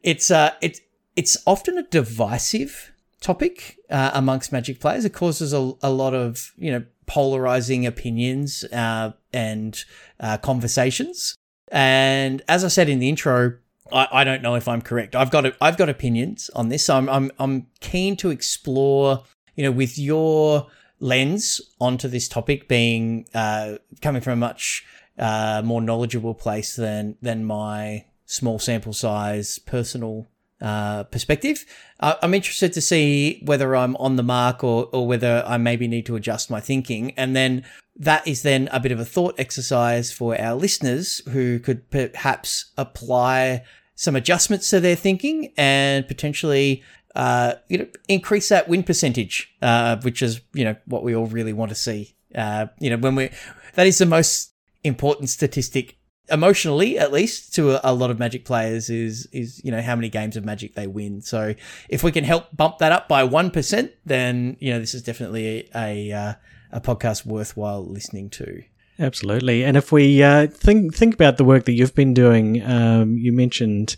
it's 0.03 0.29
uh 0.29 0.51
it's 0.61 0.81
it's 1.15 1.37
often 1.47 1.77
a 1.77 1.83
divisive 1.83 2.91
topic 3.21 3.77
uh, 3.89 4.11
amongst 4.13 4.51
magic 4.51 4.79
players. 4.79 5.05
It 5.05 5.13
causes 5.13 5.53
a, 5.53 5.73
a 5.81 5.89
lot 5.89 6.13
of 6.13 6.51
you 6.57 6.71
know 6.71 6.83
polarizing 7.05 7.85
opinions 7.85 8.63
uh, 8.65 9.13
and 9.31 9.83
uh, 10.19 10.37
conversations. 10.37 11.35
And 11.69 12.43
as 12.47 12.63
I 12.63 12.67
said 12.67 12.89
in 12.89 12.99
the 12.99 13.09
intro, 13.09 13.57
I, 13.93 14.07
I 14.11 14.23
don't 14.23 14.41
know 14.41 14.55
if 14.55 14.67
I'm 14.67 14.81
correct. 14.81 15.15
I've 15.15 15.31
got 15.31 15.45
I've 15.61 15.77
got 15.77 15.89
opinions 15.89 16.49
on 16.55 16.69
this. 16.69 16.85
So 16.85 16.97
I'm 16.97 17.09
I'm 17.09 17.31
I'm 17.39 17.67
keen 17.79 18.17
to 18.17 18.29
explore, 18.29 19.23
you 19.55 19.63
know, 19.63 19.71
with 19.71 19.97
your 19.97 20.67
lens 20.99 21.61
onto 21.79 22.07
this 22.07 22.27
topic, 22.27 22.67
being 22.67 23.27
uh, 23.33 23.77
coming 24.01 24.21
from 24.21 24.33
a 24.33 24.37
much 24.37 24.85
uh, 25.17 25.61
more 25.63 25.81
knowledgeable 25.81 26.33
place 26.33 26.75
than 26.75 27.17
than 27.21 27.45
my 27.45 28.05
small 28.25 28.57
sample 28.57 28.93
size 28.93 29.59
personal 29.59 30.27
uh, 30.61 31.03
perspective. 31.03 31.65
I'm 31.99 32.33
interested 32.33 32.73
to 32.73 32.81
see 32.81 33.41
whether 33.45 33.75
I'm 33.75 33.95
on 33.97 34.15
the 34.15 34.23
mark 34.23 34.63
or, 34.63 34.89
or 34.91 35.07
whether 35.07 35.43
I 35.45 35.57
maybe 35.57 35.87
need 35.87 36.05
to 36.07 36.15
adjust 36.15 36.49
my 36.49 36.59
thinking. 36.59 37.11
And 37.11 37.35
then 37.35 37.63
that 37.95 38.27
is 38.27 38.41
then 38.41 38.67
a 38.71 38.79
bit 38.79 38.91
of 38.91 38.99
a 38.99 39.05
thought 39.05 39.35
exercise 39.37 40.11
for 40.11 40.39
our 40.39 40.55
listeners 40.55 41.21
who 41.29 41.59
could 41.59 41.89
perhaps 41.91 42.71
apply 42.77 43.63
some 43.95 44.15
adjustments 44.15 44.69
to 44.69 44.79
their 44.79 44.95
thinking 44.95 45.53
and 45.57 46.07
potentially 46.07 46.83
uh, 47.15 47.53
you 47.67 47.77
know 47.77 47.87
increase 48.07 48.49
that 48.49 48.67
win 48.67 48.83
percentage, 48.83 49.53
uh, 49.61 49.97
which 50.01 50.21
is 50.21 50.41
you 50.53 50.63
know 50.63 50.75
what 50.85 51.03
we 51.03 51.15
all 51.15 51.27
really 51.27 51.53
want 51.53 51.69
to 51.69 51.75
see. 51.75 52.15
Uh, 52.33 52.67
you 52.79 52.89
know 52.89 52.97
when 52.97 53.15
we 53.15 53.29
that 53.75 53.87
is 53.87 53.97
the 53.97 54.05
most 54.05 54.53
important 54.83 55.29
statistic 55.29 55.97
emotionally 56.29 56.97
at 56.97 57.11
least 57.11 57.53
to 57.53 57.71
a, 57.71 57.81
a, 57.83 57.93
lot 57.93 58.09
of 58.09 58.17
magic 58.17 58.45
players 58.45 58.89
is 58.89 59.27
is 59.33 59.61
you 59.63 59.71
know 59.71 59.81
how 59.81 59.95
many 59.95 60.07
games 60.07 60.37
of 60.37 60.45
magic 60.45 60.73
they 60.73 60.87
win 60.87 61.21
so 61.21 61.53
if 61.89 62.01
we 62.01 62.13
can 62.13 62.23
help 62.23 62.45
bump 62.55 62.77
that 62.77 62.93
up 62.93 63.09
by 63.09 63.27
1% 63.27 63.91
then 64.05 64.55
you 64.59 64.71
know 64.71 64.79
this 64.79 64.93
is 64.93 65.03
definitely 65.03 65.69
a 65.75 66.11
a, 66.11 66.11
uh, 66.13 66.33
a 66.71 66.81
podcast 66.81 67.25
worthwhile 67.25 67.85
listening 67.85 68.29
to 68.29 68.63
Absolutely. 68.99 69.63
And 69.63 69.75
if 69.75 69.91
we 69.91 70.21
uh, 70.21 70.47
think 70.47 70.95
think 70.95 71.13
about 71.13 71.37
the 71.37 71.43
work 71.43 71.65
that 71.65 71.73
you've 71.73 71.95
been 71.95 72.13
doing, 72.13 72.61
um, 72.63 73.17
you 73.17 73.33
mentioned 73.33 73.95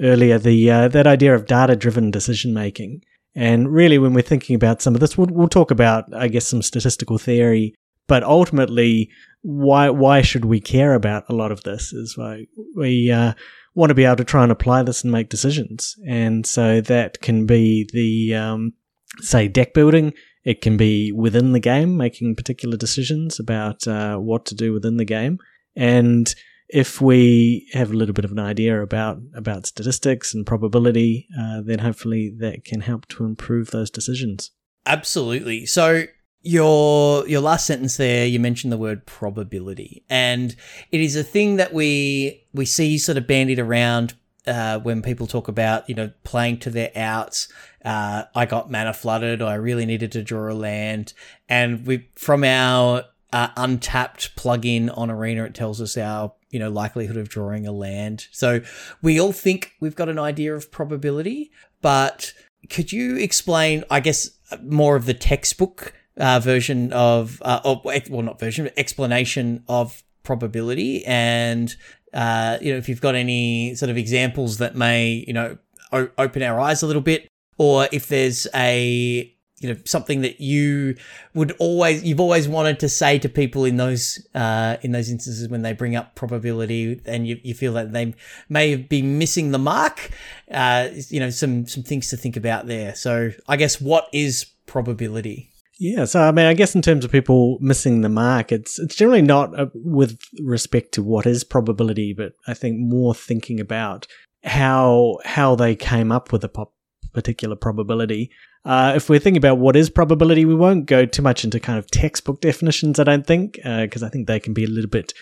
earlier 0.00 0.38
the 0.38 0.70
uh, 0.70 0.88
that 0.88 1.06
idea 1.06 1.34
of 1.34 1.46
data 1.46 1.76
driven 1.76 2.10
decision 2.10 2.52
making. 2.52 3.02
And 3.34 3.72
really, 3.72 3.98
when 3.98 4.12
we're 4.14 4.22
thinking 4.22 4.54
about 4.54 4.80
some 4.80 4.94
of 4.94 5.00
this, 5.00 5.18
we'll, 5.18 5.28
we'll 5.30 5.48
talk 5.48 5.72
about, 5.72 6.04
I 6.14 6.28
guess, 6.28 6.46
some 6.46 6.62
statistical 6.62 7.18
theory. 7.18 7.74
But 8.06 8.22
ultimately, 8.22 9.10
why 9.42 9.88
why 9.88 10.20
should 10.20 10.44
we 10.44 10.60
care 10.60 10.94
about 10.94 11.24
a 11.28 11.34
lot 11.34 11.50
of 11.50 11.62
this? 11.62 11.92
Is 11.92 12.16
why 12.16 12.46
we 12.76 13.10
uh, 13.10 13.32
want 13.74 13.90
to 13.90 13.94
be 13.94 14.04
able 14.04 14.16
to 14.16 14.24
try 14.24 14.42
and 14.42 14.52
apply 14.52 14.82
this 14.82 15.02
and 15.02 15.10
make 15.10 15.30
decisions. 15.30 15.96
And 16.06 16.46
so 16.46 16.80
that 16.82 17.22
can 17.22 17.46
be 17.46 17.88
the 17.92 18.34
um, 18.34 18.74
say 19.20 19.48
deck 19.48 19.72
building 19.74 20.12
it 20.44 20.60
can 20.60 20.76
be 20.76 21.10
within 21.12 21.52
the 21.52 21.60
game, 21.60 21.96
making 21.96 22.36
particular 22.36 22.76
decisions 22.76 23.40
about 23.40 23.86
uh, 23.88 24.16
what 24.16 24.44
to 24.46 24.54
do 24.54 24.72
within 24.72 24.96
the 24.98 25.04
game. 25.04 25.38
And 25.74 26.32
if 26.68 27.00
we 27.00 27.68
have 27.72 27.90
a 27.90 27.96
little 27.96 28.14
bit 28.14 28.24
of 28.24 28.32
an 28.32 28.38
idea 28.38 28.80
about 28.82 29.18
about 29.34 29.66
statistics 29.66 30.34
and 30.34 30.46
probability, 30.46 31.28
uh, 31.38 31.62
then 31.62 31.78
hopefully 31.78 32.34
that 32.38 32.64
can 32.64 32.80
help 32.80 33.06
to 33.08 33.24
improve 33.24 33.70
those 33.70 33.90
decisions. 33.90 34.50
Absolutely. 34.86 35.66
So 35.66 36.04
your 36.42 37.26
your 37.26 37.40
last 37.40 37.66
sentence 37.66 37.96
there, 37.96 38.26
you 38.26 38.38
mentioned 38.38 38.72
the 38.72 38.78
word 38.78 39.06
probability, 39.06 40.04
and 40.10 40.54
it 40.92 41.00
is 41.00 41.16
a 41.16 41.24
thing 41.24 41.56
that 41.56 41.72
we 41.72 42.44
we 42.52 42.66
see 42.66 42.98
sort 42.98 43.18
of 43.18 43.26
bandied 43.26 43.58
around 43.58 44.14
uh, 44.46 44.78
when 44.80 45.02
people 45.02 45.26
talk 45.26 45.48
about 45.48 45.88
you 45.88 45.94
know 45.94 46.10
playing 46.24 46.58
to 46.58 46.70
their 46.70 46.90
outs 46.94 47.48
uh, 47.84 48.24
I 48.34 48.46
got 48.46 48.70
mana 48.70 48.94
flooded. 48.94 49.42
I 49.42 49.54
really 49.54 49.84
needed 49.84 50.12
to 50.12 50.22
draw 50.22 50.50
a 50.50 50.54
land, 50.54 51.12
and 51.48 51.86
we 51.86 52.08
from 52.16 52.42
our 52.42 53.04
uh, 53.32 53.48
untapped 53.56 54.36
plugin 54.36 54.96
on 54.96 55.10
Arena, 55.10 55.44
it 55.44 55.54
tells 55.54 55.80
us 55.80 55.98
our 55.98 56.32
you 56.50 56.58
know 56.58 56.70
likelihood 56.70 57.18
of 57.18 57.28
drawing 57.28 57.66
a 57.66 57.72
land. 57.72 58.26
So 58.32 58.62
we 59.02 59.20
all 59.20 59.32
think 59.32 59.72
we've 59.80 59.94
got 59.96 60.08
an 60.08 60.18
idea 60.18 60.54
of 60.54 60.70
probability, 60.70 61.50
but 61.82 62.32
could 62.70 62.90
you 62.90 63.16
explain? 63.16 63.84
I 63.90 64.00
guess 64.00 64.30
more 64.62 64.96
of 64.96 65.04
the 65.04 65.14
textbook 65.14 65.92
uh, 66.16 66.40
version 66.40 66.92
of, 66.92 67.42
uh, 67.44 67.60
or, 67.64 67.82
well, 68.08 68.22
not 68.22 68.38
version, 68.38 68.64
but 68.64 68.78
explanation 68.78 69.64
of 69.68 70.02
probability, 70.22 71.04
and 71.04 71.76
uh, 72.14 72.58
you 72.60 72.72
know 72.72 72.78
if 72.78 72.88
you've 72.88 73.00
got 73.00 73.14
any 73.14 73.74
sort 73.74 73.90
of 73.90 73.96
examples 73.96 74.58
that 74.58 74.74
may 74.74 75.24
you 75.26 75.32
know 75.32 75.58
o- 75.92 76.10
open 76.18 76.42
our 76.42 76.58
eyes 76.60 76.82
a 76.82 76.86
little 76.86 77.02
bit 77.02 77.28
or 77.58 77.88
if 77.92 78.08
there's 78.08 78.46
a 78.54 79.30
you 79.60 79.72
know 79.72 79.80
something 79.84 80.20
that 80.20 80.40
you 80.40 80.94
would 81.32 81.52
always 81.58 82.02
you've 82.04 82.20
always 82.20 82.46
wanted 82.48 82.78
to 82.80 82.88
say 82.88 83.18
to 83.18 83.28
people 83.28 83.64
in 83.64 83.76
those 83.76 84.26
uh, 84.34 84.76
in 84.82 84.92
those 84.92 85.10
instances 85.10 85.48
when 85.48 85.62
they 85.62 85.72
bring 85.72 85.96
up 85.96 86.14
probability 86.14 87.00
and 87.06 87.26
you, 87.26 87.40
you 87.42 87.54
feel 87.54 87.72
that 87.72 87.92
they 87.92 88.14
may 88.48 88.76
be 88.76 89.00
missing 89.00 89.52
the 89.52 89.58
mark 89.58 90.10
uh, 90.50 90.88
you 91.08 91.20
know 91.20 91.30
some 91.30 91.66
some 91.66 91.82
things 91.82 92.10
to 92.10 92.16
think 92.16 92.36
about 92.36 92.66
there. 92.66 92.94
So 92.94 93.30
i 93.48 93.56
guess 93.56 93.80
what 93.80 94.08
is 94.12 94.46
probability 94.66 95.50
yeah, 95.78 96.04
so 96.04 96.20
I 96.20 96.30
mean, 96.30 96.46
I 96.46 96.54
guess 96.54 96.74
in 96.74 96.82
terms 96.82 97.04
of 97.04 97.10
people 97.10 97.58
missing 97.60 98.00
the 98.00 98.08
mark, 98.08 98.52
it's 98.52 98.78
it's 98.78 98.94
generally 98.94 99.22
not 99.22 99.58
uh, 99.58 99.66
with 99.74 100.18
respect 100.40 100.92
to 100.92 101.02
what 101.02 101.26
is 101.26 101.42
probability, 101.42 102.12
but 102.12 102.32
I 102.46 102.54
think 102.54 102.78
more 102.78 103.14
thinking 103.14 103.58
about 103.60 104.06
how 104.44 105.18
how 105.24 105.56
they 105.56 105.74
came 105.74 106.12
up 106.12 106.32
with 106.32 106.44
a 106.44 106.48
pop, 106.48 106.72
particular 107.12 107.56
probability. 107.56 108.30
Uh, 108.64 108.94
if 108.96 109.08
we're 109.08 109.18
thinking 109.18 109.38
about 109.38 109.58
what 109.58 109.76
is 109.76 109.90
probability, 109.90 110.44
we 110.44 110.54
won't 110.54 110.86
go 110.86 111.04
too 111.04 111.22
much 111.22 111.44
into 111.44 111.60
kind 111.60 111.78
of 111.78 111.90
textbook 111.90 112.40
definitions, 112.40 112.98
I 112.98 113.04
don't 113.04 113.26
think, 113.26 113.54
because 113.56 114.02
uh, 114.02 114.06
I 114.06 114.08
think 114.08 114.26
they 114.26 114.40
can 114.40 114.54
be 114.54 114.64
a 114.64 114.68
little 114.68 114.90
bit 114.90 115.12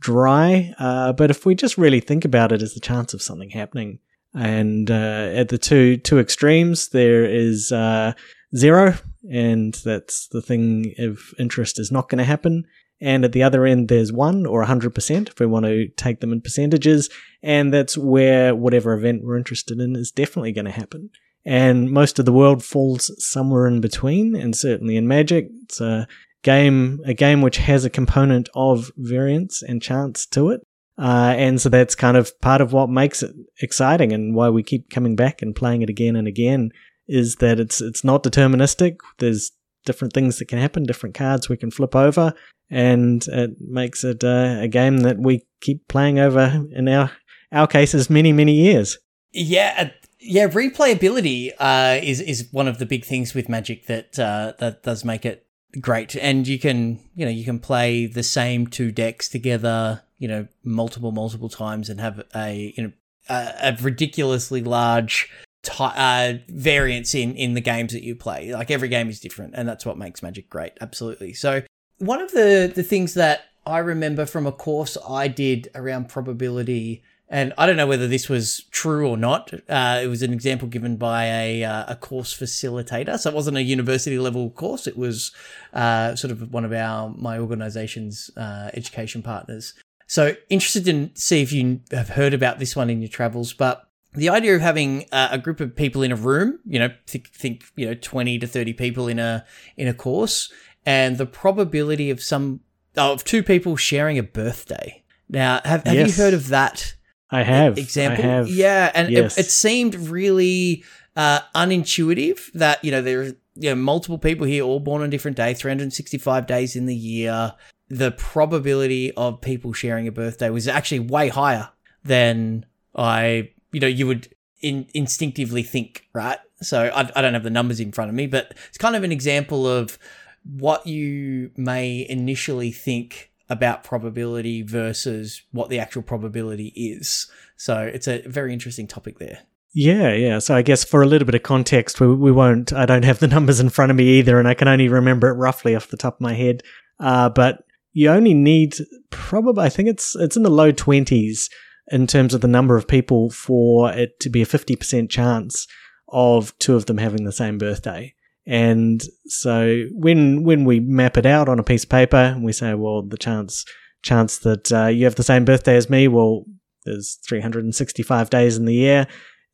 dry. 0.00 0.74
Uh, 0.78 1.12
but 1.12 1.30
if 1.30 1.46
we 1.46 1.54
just 1.54 1.78
really 1.78 2.00
think 2.00 2.24
about 2.24 2.52
it 2.52 2.62
as 2.62 2.74
the 2.74 2.80
chance 2.80 3.14
of 3.14 3.22
something 3.22 3.50
happening, 3.50 4.00
and 4.34 4.90
uh, 4.90 5.30
at 5.34 5.48
the 5.48 5.58
two 5.58 5.96
two 5.98 6.18
extremes, 6.18 6.88
there 6.88 7.24
is 7.24 7.72
uh, 7.72 8.12
zero, 8.56 8.94
and 9.28 9.74
that's 9.84 10.28
the 10.28 10.42
thing 10.42 10.94
of 10.98 11.18
interest 11.38 11.78
is 11.78 11.92
not 11.92 12.08
going 12.08 12.18
to 12.18 12.24
happen. 12.24 12.64
And 13.00 13.24
at 13.24 13.32
the 13.32 13.42
other 13.42 13.64
end, 13.64 13.88
there's 13.88 14.12
one 14.12 14.44
or 14.44 14.64
100% 14.64 15.28
if 15.28 15.40
we 15.40 15.46
want 15.46 15.64
to 15.64 15.88
take 15.96 16.20
them 16.20 16.32
in 16.32 16.42
percentages. 16.42 17.08
And 17.42 17.72
that's 17.72 17.96
where 17.96 18.54
whatever 18.54 18.92
event 18.92 19.24
we're 19.24 19.38
interested 19.38 19.80
in 19.80 19.96
is 19.96 20.10
definitely 20.10 20.52
going 20.52 20.66
to 20.66 20.70
happen. 20.70 21.10
and 21.46 21.90
most 21.90 22.18
of 22.18 22.26
the 22.26 22.32
world 22.32 22.62
falls 22.62 23.10
somewhere 23.24 23.66
in 23.66 23.80
between. 23.80 24.36
And 24.36 24.54
certainly 24.54 24.96
in 24.96 25.08
Magic, 25.08 25.48
it's 25.62 25.80
a 25.80 26.06
game 26.42 27.00
a 27.06 27.14
game 27.14 27.40
which 27.40 27.58
has 27.58 27.84
a 27.84 27.90
component 27.90 28.48
of 28.54 28.90
variance 28.96 29.62
and 29.62 29.82
chance 29.82 30.26
to 30.26 30.50
it. 30.50 30.60
Uh, 30.98 31.34
and 31.36 31.58
so 31.58 31.70
that's 31.70 31.94
kind 31.94 32.18
of 32.18 32.38
part 32.42 32.60
of 32.60 32.74
what 32.74 32.90
makes 32.90 33.22
it 33.22 33.34
exciting 33.62 34.12
and 34.12 34.34
why 34.34 34.50
we 34.50 34.62
keep 34.62 34.90
coming 34.90 35.16
back 35.16 35.40
and 35.40 35.56
playing 35.56 35.80
it 35.80 35.88
again 35.88 36.14
and 36.14 36.28
again 36.28 36.70
is 37.10 37.36
that 37.36 37.58
it's 37.60 37.80
it's 37.80 38.04
not 38.04 38.22
deterministic. 38.22 38.98
There's 39.18 39.52
different 39.84 40.12
things 40.12 40.38
that 40.38 40.48
can 40.48 40.58
happen, 40.58 40.84
different 40.84 41.14
cards 41.14 41.48
we 41.48 41.56
can 41.56 41.70
flip 41.70 41.96
over, 41.96 42.32
and 42.70 43.26
it 43.28 43.50
makes 43.60 44.04
it 44.04 44.22
uh, 44.22 44.58
a 44.60 44.68
game 44.68 44.98
that 44.98 45.18
we 45.18 45.44
keep 45.60 45.86
playing 45.88 46.18
over 46.18 46.64
in 46.72 46.88
our 46.88 47.10
our 47.52 47.66
cases 47.66 48.08
many 48.08 48.32
many 48.32 48.54
years. 48.54 48.98
Yeah, 49.32 49.74
uh, 49.76 50.06
yeah. 50.20 50.48
Replayability 50.48 51.52
uh, 51.58 51.98
is 52.02 52.20
is 52.20 52.48
one 52.52 52.68
of 52.68 52.78
the 52.78 52.86
big 52.86 53.04
things 53.04 53.34
with 53.34 53.48
Magic 53.48 53.86
that 53.86 54.18
uh, 54.18 54.54
that 54.58 54.82
does 54.82 55.04
make 55.04 55.26
it 55.26 55.46
great, 55.80 56.14
and 56.16 56.46
you 56.46 56.58
can 56.58 57.00
you 57.14 57.24
know 57.24 57.32
you 57.32 57.44
can 57.44 57.58
play 57.58 58.06
the 58.06 58.22
same 58.22 58.66
two 58.66 58.92
decks 58.92 59.28
together, 59.28 60.02
you 60.18 60.28
know, 60.28 60.46
multiple 60.62 61.12
multiple 61.12 61.48
times, 61.48 61.90
and 61.90 62.00
have 62.00 62.24
a 62.34 62.72
you 62.76 62.84
know 62.84 62.92
a, 63.28 63.52
a 63.62 63.76
ridiculously 63.82 64.62
large 64.62 65.28
T- 65.62 65.74
uh, 65.78 66.34
in 66.48 67.34
in 67.36 67.54
the 67.54 67.60
games 67.60 67.92
that 67.92 68.02
you 68.02 68.14
play. 68.14 68.54
Like 68.54 68.70
every 68.70 68.88
game 68.88 69.10
is 69.10 69.20
different, 69.20 69.54
and 69.56 69.68
that's 69.68 69.84
what 69.84 69.98
makes 69.98 70.22
Magic 70.22 70.48
great. 70.48 70.72
Absolutely. 70.80 71.34
So 71.34 71.62
one 71.98 72.20
of 72.20 72.32
the 72.32 72.72
the 72.74 72.82
things 72.82 73.14
that 73.14 73.42
I 73.66 73.78
remember 73.78 74.26
from 74.26 74.46
a 74.46 74.52
course 74.52 74.96
I 75.08 75.28
did 75.28 75.70
around 75.74 76.08
probability, 76.08 77.02
and 77.28 77.52
I 77.58 77.66
don't 77.66 77.76
know 77.76 77.86
whether 77.86 78.08
this 78.08 78.28
was 78.28 78.64
true 78.70 79.06
or 79.06 79.16
not. 79.16 79.52
Uh, 79.68 80.00
it 80.02 80.06
was 80.06 80.22
an 80.22 80.32
example 80.32 80.66
given 80.66 80.96
by 80.96 81.26
a 81.26 81.64
uh, 81.64 81.84
a 81.88 81.96
course 81.96 82.36
facilitator, 82.36 83.18
so 83.18 83.30
it 83.30 83.36
wasn't 83.36 83.58
a 83.58 83.62
university 83.62 84.18
level 84.18 84.50
course. 84.50 84.86
It 84.86 84.96
was 84.96 85.30
uh, 85.74 86.16
sort 86.16 86.30
of 86.32 86.52
one 86.52 86.64
of 86.64 86.72
our 86.72 87.10
my 87.10 87.38
organisation's 87.38 88.30
uh, 88.36 88.70
education 88.72 89.22
partners. 89.22 89.74
So 90.06 90.34
interested 90.48 90.88
in 90.88 91.14
see 91.14 91.42
if 91.42 91.52
you 91.52 91.80
have 91.92 92.08
heard 92.08 92.34
about 92.34 92.58
this 92.58 92.74
one 92.74 92.88
in 92.88 93.00
your 93.00 93.10
travels, 93.10 93.52
but 93.52 93.89
the 94.14 94.28
idea 94.28 94.54
of 94.54 94.60
having 94.60 95.06
uh, 95.12 95.28
a 95.30 95.38
group 95.38 95.60
of 95.60 95.76
people 95.76 96.02
in 96.02 96.10
a 96.10 96.16
room, 96.16 96.58
you 96.64 96.78
know, 96.78 96.88
think, 97.06 97.28
think, 97.28 97.64
you 97.76 97.86
know, 97.86 97.94
20 97.94 98.38
to 98.40 98.46
30 98.46 98.72
people 98.72 99.08
in 99.08 99.18
a, 99.18 99.44
in 99.76 99.86
a 99.86 99.94
course 99.94 100.52
and 100.84 101.18
the 101.18 101.26
probability 101.26 102.10
of 102.10 102.20
some, 102.20 102.60
oh, 102.96 103.12
of 103.12 103.24
two 103.24 103.42
people 103.42 103.76
sharing 103.76 104.18
a 104.18 104.22
birthday. 104.22 105.02
Now, 105.28 105.60
have, 105.64 105.84
have 105.84 105.94
yes. 105.94 106.16
you 106.16 106.24
heard 106.24 106.34
of 106.34 106.48
that? 106.48 106.94
I 107.30 107.42
have. 107.44 107.78
Example? 107.78 108.24
I 108.24 108.28
have. 108.28 108.48
Yeah. 108.48 108.90
And 108.94 109.10
yes. 109.10 109.38
it, 109.38 109.46
it, 109.46 109.50
seemed 109.50 109.94
really, 109.94 110.82
uh, 111.14 111.40
unintuitive 111.54 112.50
that, 112.52 112.84
you 112.84 112.90
know, 112.90 113.02
there 113.02 113.20
are, 113.20 113.32
you 113.54 113.70
know, 113.70 113.76
multiple 113.76 114.18
people 114.18 114.46
here 114.46 114.64
all 114.64 114.80
born 114.80 115.02
on 115.02 115.10
different 115.10 115.36
days, 115.36 115.60
365 115.60 116.46
days 116.46 116.74
in 116.74 116.86
the 116.86 116.96
year. 116.96 117.54
The 117.88 118.10
probability 118.12 119.12
of 119.12 119.40
people 119.40 119.72
sharing 119.72 120.08
a 120.08 120.12
birthday 120.12 120.50
was 120.50 120.66
actually 120.66 121.00
way 121.00 121.28
higher 121.28 121.68
than 122.04 122.66
I 122.96 123.50
you 123.72 123.80
know 123.80 123.86
you 123.86 124.06
would 124.06 124.34
in, 124.60 124.86
instinctively 124.94 125.62
think, 125.62 126.06
right? 126.12 126.38
So 126.62 126.90
I, 126.94 127.10
I 127.16 127.22
don't 127.22 127.34
have 127.34 127.42
the 127.42 127.50
numbers 127.50 127.80
in 127.80 127.92
front 127.92 128.10
of 128.10 128.14
me, 128.14 128.26
but 128.26 128.54
it's 128.68 128.78
kind 128.78 128.96
of 128.96 129.02
an 129.02 129.12
example 129.12 129.66
of 129.66 129.98
what 130.44 130.86
you 130.86 131.50
may 131.56 132.06
initially 132.08 132.70
think 132.70 133.30
about 133.48 133.82
probability 133.82 134.62
versus 134.62 135.42
what 135.52 135.68
the 135.68 135.78
actual 135.78 136.02
probability 136.02 136.68
is. 136.76 137.30
So 137.56 137.80
it's 137.80 138.06
a 138.06 138.22
very 138.22 138.52
interesting 138.52 138.86
topic 138.86 139.18
there. 139.18 139.40
Yeah, 139.72 140.12
yeah. 140.14 140.38
So 140.38 140.54
I 140.54 140.62
guess 140.62 140.82
for 140.84 141.02
a 141.02 141.06
little 141.06 141.26
bit 141.26 141.34
of 141.34 141.42
context, 141.42 142.00
we, 142.00 142.12
we 142.14 142.32
won't, 142.32 142.72
I 142.72 142.86
don't 142.86 143.04
have 143.04 143.18
the 143.18 143.28
numbers 143.28 143.60
in 143.60 143.68
front 143.68 143.90
of 143.90 143.96
me 143.96 144.04
either, 144.18 144.38
and 144.38 144.48
I 144.48 144.54
can 144.54 144.68
only 144.68 144.88
remember 144.88 145.28
it 145.28 145.34
roughly 145.34 145.76
off 145.76 145.88
the 145.88 145.96
top 145.96 146.16
of 146.16 146.20
my 146.20 146.34
head. 146.34 146.62
Uh, 146.98 147.28
but 147.28 147.64
you 147.92 148.08
only 148.08 148.34
need 148.34 148.76
probably, 149.10 149.64
I 149.64 149.68
think 149.68 149.88
it's, 149.88 150.16
it's 150.16 150.36
in 150.36 150.42
the 150.42 150.50
low 150.50 150.72
20s 150.72 151.48
in 151.90 152.06
terms 152.06 152.34
of 152.34 152.40
the 152.40 152.48
number 152.48 152.76
of 152.76 152.88
people 152.88 153.30
for 153.30 153.92
it 153.92 154.18
to 154.20 154.30
be 154.30 154.42
a 154.42 154.46
50% 154.46 155.10
chance 155.10 155.66
of 156.08 156.56
two 156.58 156.76
of 156.76 156.86
them 156.86 156.98
having 156.98 157.24
the 157.24 157.32
same 157.32 157.58
birthday. 157.58 158.14
And 158.46 159.02
so 159.26 159.84
when 159.92 160.44
when 160.44 160.64
we 160.64 160.80
map 160.80 161.16
it 161.16 161.26
out 161.26 161.48
on 161.48 161.58
a 161.58 161.64
piece 161.64 161.84
of 161.84 161.90
paper 161.90 162.16
and 162.16 162.42
we 162.42 162.52
say, 162.52 162.74
well, 162.74 163.02
the 163.02 163.18
chance 163.18 163.64
chance 164.02 164.38
that 164.38 164.72
uh, 164.72 164.86
you 164.86 165.04
have 165.04 165.16
the 165.16 165.22
same 165.22 165.44
birthday 165.44 165.76
as 165.76 165.90
me, 165.90 166.08
well, 166.08 166.44
there's 166.84 167.18
365 167.28 168.30
days 168.30 168.56
in 168.56 168.64
the 168.64 168.74
year. 168.74 169.06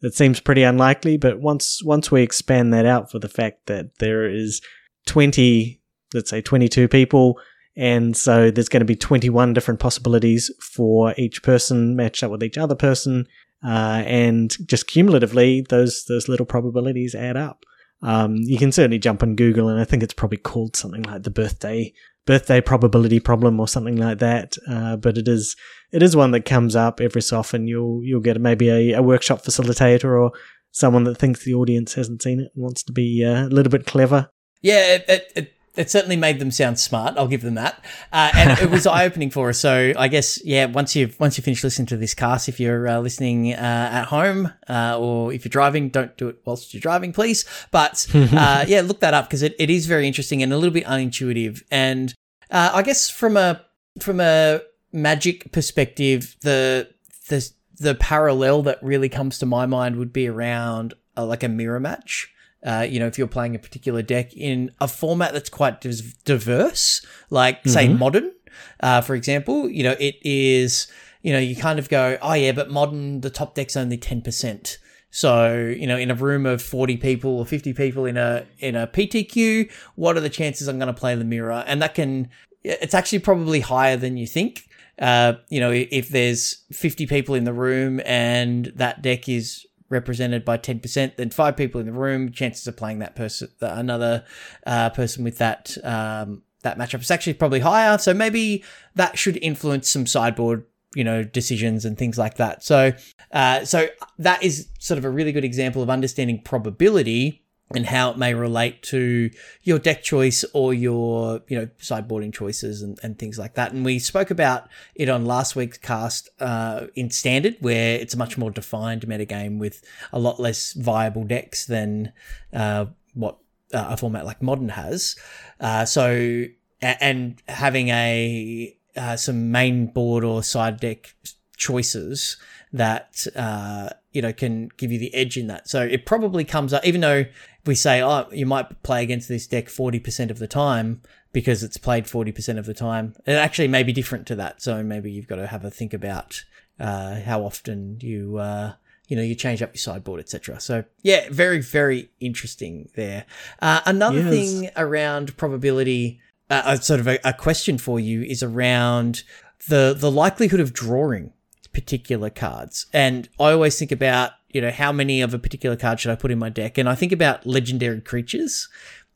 It 0.03 0.15
seems 0.15 0.41
pretty 0.41 0.63
unlikely, 0.63 1.17
but 1.17 1.41
once 1.41 1.83
once 1.85 2.11
we 2.11 2.23
expand 2.23 2.73
that 2.73 2.87
out 2.87 3.11
for 3.11 3.19
the 3.19 3.29
fact 3.29 3.67
that 3.67 3.99
there 3.99 4.29
is 4.29 4.63
20, 5.07 5.81
let's 6.15 6.31
say 6.31 6.41
22 6.41 6.89
people 6.89 7.39
and 7.77 8.17
so 8.17 8.51
there's 8.51 8.69
going 8.69 8.81
to 8.81 8.87
be 8.87 8.97
21 8.97 9.53
different 9.53 9.81
possibilities 9.81 10.51
for 10.61 11.15
each 11.17 11.43
person 11.43 11.95
matched 11.97 12.23
up 12.23 12.31
with 12.31 12.43
each 12.43 12.59
other 12.59 12.75
person. 12.75 13.27
Uh, 13.67 14.03
and 14.07 14.57
just 14.69 14.87
cumulatively, 14.87 15.67
those, 15.69 16.05
those 16.09 16.29
little 16.29 16.47
probabilities 16.47 17.15
add 17.15 17.37
up. 17.37 17.65
Um, 18.03 18.37
you 18.37 18.59
can 18.59 18.73
certainly 18.73 18.99
jump 18.99 19.23
on 19.23 19.37
Google, 19.37 19.69
and 19.69 19.81
I 19.81 19.85
think 19.85 20.03
it's 20.03 20.15
probably 20.15 20.39
called 20.39 20.77
something 20.77 21.03
like 21.03 21.23
the 21.23 21.31
birthday 21.31 21.93
birthday 22.27 22.61
probability 22.61 23.21
problem 23.21 23.61
or 23.61 23.69
something 23.69 23.97
like 23.97 24.19
that. 24.19 24.57
Uh, 24.69 24.97
but 24.97 25.17
it 25.17 25.29
is 25.29 25.57
it 25.93 26.03
is 26.03 26.15
one 26.15 26.33
that 26.33 26.45
comes 26.45 26.77
up 26.77 27.01
every 27.01 27.23
so 27.23 27.39
often. 27.39 27.67
You'll 27.67 28.03
you'll 28.05 28.21
get 28.21 28.41
maybe 28.41 28.69
a, 28.69 28.99
a 28.99 29.03
workshop 29.03 29.43
facilitator 29.43 30.21
or 30.21 30.33
someone 30.73 31.05
that 31.05 31.17
thinks 31.17 31.45
the 31.45 31.55
audience 31.55 31.95
hasn't 31.95 32.23
seen 32.23 32.41
it 32.41 32.51
and 32.55 32.63
wants 32.63 32.83
to 32.83 32.93
be 32.93 33.25
uh, 33.25 33.47
a 33.47 33.49
little 33.49 33.71
bit 33.71 33.87
clever. 33.87 34.29
Yeah, 34.61 34.95
it, 34.95 35.05
it, 35.09 35.33
it 35.35 35.56
certainly 35.85 36.17
made 36.17 36.39
them 36.39 36.51
sound 36.51 36.79
smart. 36.79 37.17
I'll 37.17 37.29
give 37.29 37.43
them 37.43 37.55
that, 37.55 37.85
uh, 38.13 38.31
and 38.35 38.59
it 38.59 38.71
was 38.71 38.87
eye 38.87 39.05
opening 39.05 39.31
for 39.31 39.49
us. 39.51 39.59
So 39.59 39.93
I 39.97 40.09
guess 40.09 40.43
yeah, 40.45 40.67
once 40.67 40.97
you've 40.97 41.19
once 41.21 41.37
you 41.37 41.43
finish 41.43 41.63
listening 41.63 41.87
to 41.87 41.97
this 41.97 42.15
cast, 42.15 42.49
if 42.49 42.59
you're 42.59 42.89
uh, 42.89 42.99
listening 43.01 43.53
uh, 43.53 43.57
at 43.93 44.05
home 44.07 44.53
uh, 44.69 44.99
or 44.99 45.33
if 45.33 45.45
you're 45.45 45.51
driving, 45.51 45.89
don't 45.89 46.17
do 46.17 46.29
it 46.29 46.41
whilst 46.45 46.73
you're 46.75 46.81
driving, 46.81 47.13
please. 47.13 47.45
But 47.71 48.07
uh, 48.15 48.65
yeah, 48.67 48.81
look 48.83 49.01
that 49.01 49.15
up 49.15 49.29
because 49.29 49.43
it, 49.43 49.55
it 49.59 49.71
is 49.71 49.87
very 49.87 50.07
interesting 50.07 50.43
and 50.43 50.53
a 50.53 50.57
little 50.57 50.75
bit 50.75 50.85
unintuitive. 50.85 51.63
And 51.71 52.15
uh, 52.51 52.71
I 52.75 52.83
guess 52.83 53.11
from 53.11 53.37
a 53.37 53.63
from 54.01 54.21
a 54.21 54.61
magic 54.93 55.53
perspective, 55.53 56.37
the 56.43 56.89
the 57.29 57.51
the 57.79 57.95
parallel 57.95 58.63
that 58.63 58.83
really 58.83 59.09
comes 59.09 59.39
to 59.39 59.47
my 59.47 59.67
mind 59.67 59.97
would 59.97 60.13
be 60.13 60.29
around 60.29 60.95
like 61.17 61.43
a 61.43 61.49
mirror 61.49 61.81
match. 61.81 62.33
Uh, 62.67 62.85
you 62.89 62.99
know, 62.99 63.07
if 63.07 63.17
you're 63.17 63.29
playing 63.29 63.55
a 63.55 63.59
particular 63.61 64.03
deck 64.03 64.35
in 64.35 64.73
a 64.81 64.89
format 64.89 65.33
that's 65.33 65.49
quite 65.49 65.81
diverse, 66.25 67.07
like 67.31 67.61
mm-hmm. 67.61 67.71
say 67.71 67.89
modern, 67.89 68.33
uh, 68.81 69.01
for 69.01 69.15
example, 69.15 69.71
you 69.71 69.85
know, 69.85 69.95
it 70.01 70.17
is, 70.23 70.89
you 71.23 71.33
know, 71.33 71.39
you 71.39 71.55
kind 71.55 71.79
of 71.79 71.89
go, 71.89 72.19
oh 72.21 72.33
yeah, 72.33 72.53
but 72.53 72.69
modern, 72.71 73.21
the 73.21 73.31
top 73.31 73.55
deck's 73.55 73.77
only 73.77 73.97
10%. 73.97 74.79
So, 75.11 75.75
you 75.79 75.87
know, 75.87 75.97
in 75.97 76.11
a 76.11 76.15
room 76.15 76.45
of 76.45 76.61
40 76.61 76.97
people 76.97 77.39
or 77.39 77.47
50 77.47 77.73
people 77.73 78.05
in 78.05 78.17
a, 78.17 78.45
in 78.59 78.75
a 78.75 78.87
PTQ, 78.87 79.71
what 79.95 80.17
are 80.17 80.21
the 80.21 80.29
chances 80.29 80.67
I'm 80.69 80.79
going 80.79 80.93
to 80.93 81.01
play 81.01 81.15
the 81.15 81.25
mirror? 81.25 81.65
And 81.67 81.81
that 81.81 81.95
can, 81.95 82.29
it's 82.65 82.95
actually 82.95 83.21
probably 83.21 83.61
higher 83.61 83.97
than 83.97 84.17
you 84.17 84.27
think. 84.27 84.69
Uh, 84.99 85.35
you 85.49 85.61
know, 85.61 85.71
if 85.71 86.09
there's 86.09 86.65
50 86.73 87.07
people 87.07 87.35
in 87.35 87.45
the 87.45 87.53
room 87.53 88.01
and 88.05 88.73
that 88.77 89.03
deck 89.03 89.29
is 89.29 89.67
represented 89.89 90.45
by 90.45 90.59
10%, 90.59 91.17
then 91.17 91.31
five 91.31 91.57
people 91.57 91.81
in 91.81 91.87
the 91.87 91.93
room, 91.93 92.33
chances 92.33 92.67
of 92.67 92.77
playing 92.77 92.99
that 93.01 93.17
person, 93.17 93.49
another 93.61 94.25
uh, 94.67 94.91
person 94.91 95.25
with 95.25 95.39
that 95.39 95.77
um, 95.85 96.43
that 96.63 96.79
matchup 96.79 97.01
is 97.01 97.11
actually 97.11 97.35
probably 97.35 97.61
higher. 97.61 97.97
So 97.97 98.13
maybe 98.13 98.65
that 98.97 99.17
should 99.17 99.37
influence 99.37 99.89
some 99.89 100.07
sideboard, 100.07 100.65
you 100.95 101.05
know, 101.05 101.23
decisions 101.23 101.85
and 101.85 101.97
things 101.97 102.19
like 102.19 102.37
that. 102.37 102.65
So, 102.65 102.93
uh, 103.31 103.65
so 103.65 103.89
that 104.19 104.43
is 104.43 104.69
sort 104.79 104.99
of 104.99 105.05
a 105.05 105.11
really 105.11 105.33
good 105.33 105.45
example 105.45 105.83
of 105.83 105.91
understanding 105.91 106.43
probability 106.43 107.46
and 107.75 107.87
how 107.87 108.11
it 108.11 108.19
may 108.19 108.33
relate 108.33 108.81
to 108.81 109.31
your 109.63 109.79
deck 109.79 110.03
choice 110.03 110.45
or 110.55 110.73
your 110.73 111.43
you 111.49 111.59
know 111.59 111.67
sideboarding 111.81 112.33
choices 112.33 112.83
and, 112.83 112.99
and 113.03 113.19
things 113.19 113.39
like 113.39 113.55
that. 113.55 113.73
And 113.73 113.85
we 113.85 113.99
spoke 113.99 114.31
about 114.31 114.69
it 114.95 115.09
on 115.09 115.25
last 115.25 115.57
week's 115.57 115.79
cast 115.79 116.29
uh, 116.41 116.87
in 116.95 117.11
standard 117.11 117.57
where 117.61 117.99
it's 117.99 118.15
a 118.15 118.19
much 118.19 118.39
more 118.39 118.51
defined 118.51 119.03
metagame 119.03 119.59
with 119.59 119.83
a 120.13 120.19
lot 120.19 120.39
less 120.39 120.73
viable 120.75 121.25
decks 121.25 121.67
than 121.67 122.13
uh, 122.53 122.87
what 123.15 123.39
uh, 123.75 123.89
a 123.91 123.97
format 123.97 124.25
like 124.25 124.41
modern 124.41 124.69
has. 124.71 125.17
Uh, 125.59 125.85
so 125.85 126.45
and 126.83 127.43
having 127.49 127.89
a 127.89 128.77
uh, 128.97 129.17
some 129.17 129.51
main 129.51 129.87
board 129.87 130.25
or 130.25 130.43
side 130.43 130.79
deck 130.81 131.15
choices 131.57 132.37
that 132.73 133.27
uh, 133.35 133.89
you 134.13 134.23
know 134.23 134.33
can 134.33 134.69
give 134.77 134.93
you 134.93 134.99
the 134.99 135.15
edge 135.15 135.37
in 135.37 135.47
that. 135.49 135.69
So 135.69 135.83
it 135.83 136.07
probably 136.07 136.45
comes 136.45 136.73
up 136.73 136.85
even 136.85 137.01
though 137.01 137.25
we 137.67 137.75
say, 137.75 138.03
oh, 138.03 138.27
you 138.33 138.47
might 138.47 138.83
play 138.83 139.03
against 139.03 139.29
this 139.29 139.47
deck 139.47 139.67
40% 139.67 140.31
of 140.31 140.39
the 140.39 140.47
time 140.47 141.03
because 141.33 141.63
it's 141.63 141.77
played 141.77 142.05
40% 142.05 142.59
of 142.59 142.67
the 142.67 142.75
time. 142.75 143.15
It 143.27 143.33
actually 143.33 143.69
may 143.69 143.83
be 143.83 143.93
different 143.93 144.27
to 144.29 144.37
that. 144.37 144.63
So 144.63 144.83
maybe 144.83 145.11
you've 145.11 145.27
got 145.27 145.37
to 145.37 145.47
have 145.47 145.65
a 145.65 145.71
think 145.71 145.93
about 145.93 146.45
uh, 146.81 147.21
how 147.21 147.43
often 147.43 147.99
you 148.01 148.37
uh, 148.39 148.73
you 149.09 149.17
know 149.17 149.23
you 149.23 149.35
change 149.35 149.63
up 149.63 149.71
your 149.73 149.79
sideboard, 149.79 150.21
etc. 150.21 150.61
So 150.61 150.85
yeah, 151.03 151.29
very 151.31 151.61
very 151.61 152.11
interesting 152.21 152.91
there. 152.97 153.25
Uh, 153.63 153.81
another 153.87 154.21
Yes. 154.21 154.31
thing 154.31 154.71
around 154.77 155.37
probability, 155.37 156.21
uh, 156.51 156.63
uh, 156.65 156.77
sort 156.77 157.01
of 157.01 157.07
a, 157.09 157.19
a 157.25 157.33
question 157.33 157.79
for 157.79 157.99
you 158.01 158.23
is 158.23 158.43
around 158.43 159.23
the 159.69 159.95
the 159.99 160.11
likelihood 160.11 160.61
of 160.61 160.73
drawing 160.73 161.33
particular 161.73 162.31
cards, 162.31 162.87
and 162.93 163.29
I 163.41 163.53
always 163.53 163.79
think 163.79 163.93
about 163.93 164.33
you 164.57 164.63
know 164.63 164.71
how 164.71 164.91
many 164.91 165.21
of 165.21 165.35
a 165.35 165.39
particular 165.39 165.77
card 165.77 166.01
should 166.01 166.11
I 166.11 166.15
put 166.15 166.31
in 166.31 166.39
my 166.39 166.49
deck, 166.49 166.79
and 166.79 166.89
I 166.89 166.95
think 166.95 167.13
about 167.13 167.47
legendary 167.47 168.01
creatures. 168.01 168.71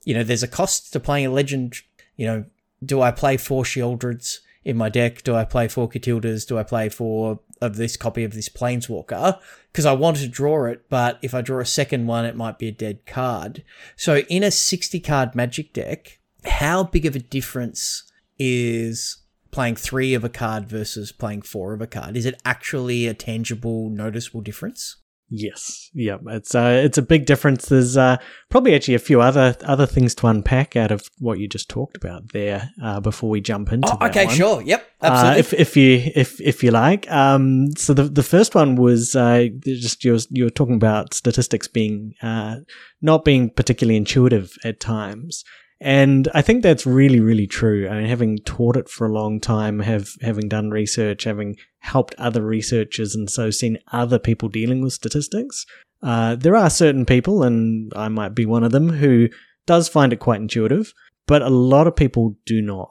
You 0.05 0.13
know, 0.13 0.23
there's 0.23 0.43
a 0.43 0.49
cost 0.49 0.93
to 0.93 1.01
playing 1.01 1.25
a 1.25 1.31
legend. 1.31 1.77
You 2.17 2.27
know, 2.27 2.45
do 2.85 3.01
I 3.01 3.11
play 3.11 3.39
four 3.39 3.65
Sheoldreds 3.65 4.41
in 4.67 4.77
my 4.77 4.91
deck? 4.91 5.23
Do 5.23 5.35
I 5.35 5.47
play 5.47 5.67
four 5.67 5.89
Catildas? 5.89 6.47
Do 6.47 6.59
I 6.59 6.63
play 6.63 6.91
four 6.91 7.41
of 7.63 7.77
this 7.77 7.97
copy 7.97 8.23
of 8.23 8.35
this 8.35 8.51
Planeswalker? 8.51 9.41
Because 9.73 9.87
I 9.87 9.95
wanted 9.95 10.21
to 10.21 10.29
draw 10.29 10.67
it, 10.67 10.91
but 10.91 11.19
if 11.23 11.33
I 11.33 11.41
draw 11.41 11.61
a 11.61 11.65
second 11.65 12.07
one, 12.07 12.27
it 12.27 12.37
might 12.37 12.59
be 12.59 12.69
a 12.69 12.73
dead 12.73 13.07
card. 13.07 13.65
So 13.97 14.19
in 14.19 14.43
a 14.43 14.51
60 14.51 15.01
card 15.01 15.35
magic 15.35 15.73
deck, 15.73 16.19
how 16.45 16.85
big 16.85 17.07
of 17.07 17.17
a 17.17 17.21
difference 17.21 18.03
is 18.39 19.17
playing 19.53 19.77
three 19.77 20.13
of 20.13 20.23
a 20.23 20.29
card 20.29 20.69
versus 20.69 21.13
playing 21.13 21.43
four 21.43 21.73
of 21.73 21.81
a 21.81 21.87
card? 21.87 22.15
Is 22.15 22.27
it 22.27 22.39
actually 22.45 23.07
a 23.07 23.15
tangible, 23.15 23.89
noticeable 23.89 24.43
difference? 24.43 24.97
Yes, 25.33 25.91
yeah, 25.95 26.17
it's 26.27 26.57
uh, 26.57 26.83
it's 26.85 26.99
a 26.99 27.03
big 27.03 27.25
difference. 27.25 27.67
There's 27.67 27.97
uh, 27.97 28.17
probably 28.49 28.75
actually 28.75 28.95
a 28.97 28.99
few 28.99 29.21
other 29.21 29.57
other 29.63 29.87
things 29.87 30.13
to 30.17 30.27
unpack 30.27 30.75
out 30.75 30.91
of 30.91 31.09
what 31.21 31.39
you 31.39 31.47
just 31.47 31.69
talked 31.69 31.97
about 31.97 32.33
there 32.33 32.71
uh, 32.83 32.99
before 32.99 33.31
we 33.31 33.41
jump 33.41 33.73
into 33.73 33.89
Oh, 34.01 34.07
okay, 34.09 34.27
one. 34.27 34.35
sure. 34.35 34.61
Yep, 34.63 34.91
Uh, 35.01 35.07
absolutely. 35.07 35.39
if 35.41 35.53
if 35.53 35.77
you 35.77 36.13
if 36.17 36.41
if 36.41 36.65
you 36.65 36.73
like, 36.73 37.09
um, 37.13 37.71
so 37.77 37.95
the 37.95 38.03
the 38.03 38.25
first 38.25 38.57
one 38.57 38.75
was 38.75 39.15
uh, 39.15 39.47
just 39.65 40.05
you 40.05 40.13
were, 40.15 40.21
you 40.31 40.45
were 40.45 40.51
talking 40.51 40.75
about 40.75 41.15
statistics 41.15 41.69
being 41.69 42.15
uh, 42.23 42.57
not 43.01 43.25
being 43.25 43.51
particularly 43.51 43.97
intuitive 43.97 44.59
at 44.65 44.81
times, 44.81 45.45
and 45.81 46.29
I 46.35 46.43
think 46.43 46.63
that's 46.63 46.87
really 46.87 47.21
really 47.21 47.47
true. 47.47 47.89
I 47.89 47.99
mean, 47.99 48.07
having 48.07 48.39
taught 48.39 48.77
it 48.77 48.89
for 48.89 49.07
a 49.07 49.13
long 49.13 49.41
time, 49.41 49.81
have 49.81 50.11
having 50.21 50.49
done 50.49 50.71
research, 50.71 51.25
having 51.25 51.57
helped 51.79 52.15
other 52.17 52.45
researchers, 52.45 53.15
and 53.15 53.31
so 53.31 53.51
seen 53.51 53.79
other 53.93 54.19
people 54.19 54.49
dealing 54.49 54.83
with 54.83 54.93
statistics. 54.93 55.65
Uh, 56.03 56.35
there 56.37 56.57
are 56.57 56.71
certain 56.71 57.05
people, 57.05 57.43
and 57.43 57.93
I 57.95 58.09
might 58.09 58.35
be 58.35 58.47
one 58.47 58.65
of 58.65 58.73
them, 58.73 58.89
who 58.89 59.29
does 59.67 59.89
find 59.89 60.13
it 60.13 60.21
quite 60.21 60.41
intuitive, 60.41 60.93
but 61.27 61.43
a 61.43 61.49
lot 61.49 61.87
of 61.87 61.97
people 61.97 62.37
do 62.47 62.61
not. 62.63 62.91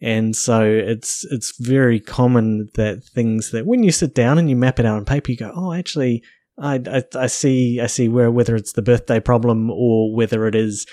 And 0.00 0.36
so 0.36 0.62
it's 0.62 1.24
it's 1.30 1.58
very 1.58 1.98
common 1.98 2.68
that 2.74 3.02
things 3.02 3.50
that 3.50 3.66
when 3.66 3.82
you 3.82 3.90
sit 3.90 4.14
down 4.14 4.38
and 4.38 4.48
you 4.48 4.54
map 4.54 4.78
it 4.78 4.86
out 4.86 4.96
on 4.96 5.04
paper, 5.04 5.32
you 5.32 5.36
go, 5.36 5.52
oh, 5.54 5.72
actually, 5.72 6.22
I, 6.56 6.80
I, 6.86 7.02
I 7.14 7.26
see 7.26 7.80
I 7.80 7.86
see 7.86 8.08
where 8.08 8.30
whether 8.30 8.54
it's 8.54 8.74
the 8.74 8.82
birthday 8.82 9.18
problem 9.18 9.70
or 9.70 10.14
whether 10.14 10.46
it 10.46 10.54
is 10.54 10.86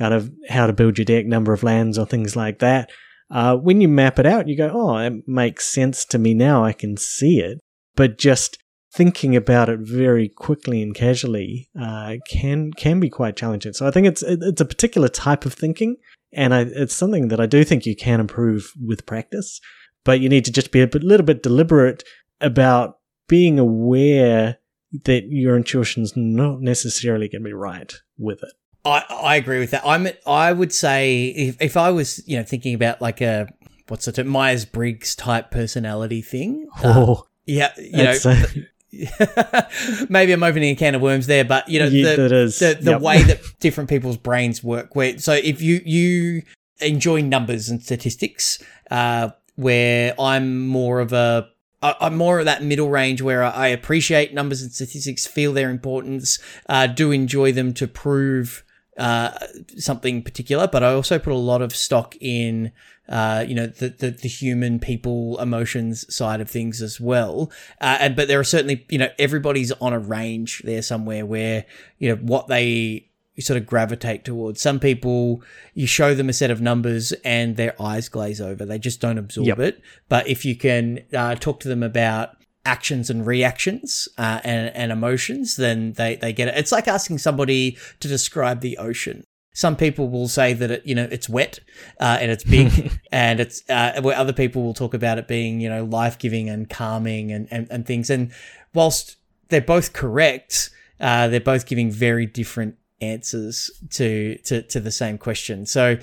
kind 0.00 0.14
of 0.14 0.32
how 0.48 0.66
to 0.66 0.72
build 0.72 0.96
your 0.96 1.04
deck, 1.04 1.26
number 1.26 1.52
of 1.52 1.62
lands, 1.62 1.98
or 1.98 2.06
things 2.06 2.34
like 2.34 2.58
that. 2.60 2.90
Uh, 3.30 3.54
when 3.54 3.82
you 3.82 3.86
map 3.86 4.18
it 4.18 4.26
out, 4.26 4.48
you 4.48 4.56
go, 4.56 4.70
oh, 4.72 4.96
it 4.96 5.12
makes 5.28 5.68
sense 5.68 6.06
to 6.06 6.18
me 6.18 6.32
now. 6.32 6.64
I 6.64 6.72
can 6.72 6.96
see 6.96 7.38
it. 7.40 7.60
But 7.94 8.18
just 8.18 8.58
thinking 8.94 9.36
about 9.36 9.68
it 9.68 9.78
very 9.80 10.28
quickly 10.28 10.82
and 10.82 10.94
casually 10.94 11.68
uh, 11.80 12.16
can 12.28 12.72
can 12.72 12.98
be 12.98 13.10
quite 13.10 13.36
challenging. 13.36 13.74
So 13.74 13.86
I 13.86 13.90
think 13.90 14.06
it's 14.06 14.22
it's 14.22 14.60
a 14.60 14.64
particular 14.64 15.08
type 15.08 15.44
of 15.44 15.52
thinking, 15.52 15.96
and 16.32 16.54
I, 16.54 16.60
it's 16.62 16.94
something 16.94 17.28
that 17.28 17.40
I 17.40 17.46
do 17.46 17.62
think 17.62 17.84
you 17.84 17.94
can 17.94 18.20
improve 18.20 18.72
with 18.80 19.06
practice. 19.06 19.60
But 20.02 20.20
you 20.20 20.30
need 20.30 20.46
to 20.46 20.52
just 20.52 20.72
be 20.72 20.80
a 20.80 20.86
bit, 20.86 21.04
little 21.04 21.26
bit 21.26 21.42
deliberate 21.42 22.04
about 22.40 22.94
being 23.28 23.58
aware 23.58 24.56
that 25.04 25.24
your 25.28 25.56
intuition's 25.56 26.14
not 26.16 26.62
necessarily 26.62 27.28
going 27.28 27.42
to 27.42 27.48
be 27.48 27.52
right 27.52 27.92
with 28.16 28.42
it. 28.42 28.52
I, 28.84 29.04
I 29.10 29.36
agree 29.36 29.58
with 29.58 29.70
that. 29.72 29.82
I'm 29.84 30.08
I 30.26 30.52
would 30.52 30.72
say 30.72 31.26
if, 31.26 31.60
if 31.60 31.76
I 31.76 31.90
was 31.90 32.26
you 32.26 32.36
know 32.38 32.44
thinking 32.44 32.74
about 32.74 33.00
like 33.00 33.20
a 33.20 33.48
what's 33.88 34.06
it 34.08 34.24
Myers 34.26 34.64
Briggs 34.64 35.14
type 35.14 35.50
personality 35.50 36.22
thing. 36.22 36.68
uh, 36.76 36.82
Oh, 36.84 37.26
yeah, 37.46 37.72
you 37.78 38.04
know, 38.04 38.16
uh, 38.24 39.62
maybe 40.08 40.32
I'm 40.32 40.42
opening 40.42 40.70
a 40.70 40.76
can 40.76 40.94
of 40.94 41.02
worms 41.02 41.26
there, 41.26 41.44
but 41.44 41.68
you 41.68 41.80
know 41.80 41.86
Yeah, 41.86 42.16
the 42.16 42.28
the, 42.58 42.78
the 42.80 42.90
Yep. 42.92 43.00
way 43.00 43.22
that 43.22 43.40
different 43.60 43.90
people's 43.90 44.16
brains 44.16 44.62
work. 44.62 44.94
Where 44.94 45.18
so 45.18 45.32
if 45.32 45.60
you 45.60 45.80
you 45.84 46.42
enjoy 46.80 47.22
numbers 47.22 47.68
and 47.68 47.82
statistics, 47.82 48.62
uh, 48.90 49.30
where 49.56 50.14
I'm 50.20 50.66
more 50.68 51.00
of 51.00 51.12
a 51.12 51.48
I'm 51.82 52.16
more 52.16 52.38
of 52.38 52.44
that 52.44 52.62
middle 52.62 52.90
range 52.90 53.22
where 53.22 53.42
I 53.42 53.68
appreciate 53.68 54.34
numbers 54.34 54.60
and 54.62 54.70
statistics, 54.70 55.26
feel 55.26 55.52
their 55.52 55.70
importance, 55.70 56.38
uh, 56.68 56.86
do 56.86 57.10
enjoy 57.10 57.52
them 57.52 57.72
to 57.74 57.88
prove 57.88 58.62
uh, 59.00 59.30
something 59.76 60.22
particular, 60.22 60.68
but 60.68 60.82
I 60.82 60.92
also 60.92 61.18
put 61.18 61.32
a 61.32 61.36
lot 61.52 61.62
of 61.62 61.74
stock 61.74 62.14
in, 62.20 62.70
uh, 63.08 63.44
you 63.48 63.54
know, 63.54 63.66
the, 63.66 63.88
the, 63.88 64.10
the 64.10 64.28
human 64.28 64.78
people 64.78 65.40
emotions 65.40 66.04
side 66.14 66.40
of 66.40 66.48
things 66.50 66.82
as 66.82 67.00
well. 67.00 67.50
Uh, 67.80 67.96
and, 68.00 68.14
but 68.14 68.28
there 68.28 68.38
are 68.38 68.44
certainly, 68.44 68.84
you 68.88 68.98
know, 68.98 69.08
everybody's 69.18 69.72
on 69.72 69.92
a 69.92 69.98
range 69.98 70.62
there 70.64 70.82
somewhere 70.82 71.24
where, 71.24 71.64
you 71.98 72.10
know, 72.10 72.16
what 72.16 72.48
they 72.48 73.06
sort 73.38 73.56
of 73.56 73.64
gravitate 73.66 74.22
towards. 74.24 74.60
Some 74.60 74.78
people, 74.78 75.42
you 75.72 75.86
show 75.86 76.14
them 76.14 76.28
a 76.28 76.32
set 76.34 76.50
of 76.50 76.60
numbers 76.60 77.12
and 77.24 77.56
their 77.56 77.74
eyes 77.80 78.08
glaze 78.10 78.40
over. 78.40 78.66
They 78.66 78.78
just 78.78 79.00
don't 79.00 79.16
absorb 79.16 79.46
Yep. 79.46 79.58
it. 79.60 79.80
But 80.10 80.28
if 80.28 80.44
you 80.44 80.54
can 80.56 81.04
uh, 81.16 81.36
talk 81.36 81.60
to 81.60 81.68
them 81.68 81.82
about 81.82 82.36
actions 82.64 83.10
and 83.10 83.26
reactions 83.26 84.08
uh, 84.18 84.40
and, 84.44 84.74
and 84.74 84.92
emotions, 84.92 85.56
then 85.56 85.92
they, 85.94 86.16
they 86.16 86.32
get 86.32 86.48
it. 86.48 86.56
It's 86.56 86.72
like 86.72 86.88
asking 86.88 87.18
somebody 87.18 87.78
to 88.00 88.08
describe 88.08 88.60
the 88.60 88.78
ocean. 88.78 89.24
Some 89.52 89.76
people 89.76 90.08
will 90.08 90.28
say 90.28 90.52
that 90.52 90.70
it, 90.70 90.86
you 90.86 90.94
know, 90.94 91.08
it's 91.10 91.28
wet 91.28 91.58
uh, 91.98 92.18
and 92.20 92.30
it's 92.30 92.44
big, 92.44 92.92
and 93.12 93.40
it's 93.40 93.68
uh, 93.68 94.00
where 94.00 94.16
other 94.16 94.32
people 94.32 94.62
will 94.62 94.74
talk 94.74 94.94
about 94.94 95.18
it 95.18 95.26
being, 95.26 95.60
you 95.60 95.68
know, 95.68 95.84
life 95.84 96.18
giving 96.18 96.48
and 96.48 96.70
calming 96.70 97.32
and, 97.32 97.48
and, 97.50 97.66
and 97.70 97.86
things. 97.86 98.10
And 98.10 98.32
whilst 98.74 99.16
they're 99.48 99.60
both 99.60 99.92
correct, 99.92 100.70
uh, 101.00 101.28
they're 101.28 101.40
both 101.40 101.66
giving 101.66 101.90
very 101.90 102.26
different 102.26 102.76
answers 103.00 103.70
to 103.90 104.36
to, 104.44 104.62
to 104.62 104.78
the 104.78 104.92
same 104.92 105.18
question. 105.18 105.66
So, 105.66 105.98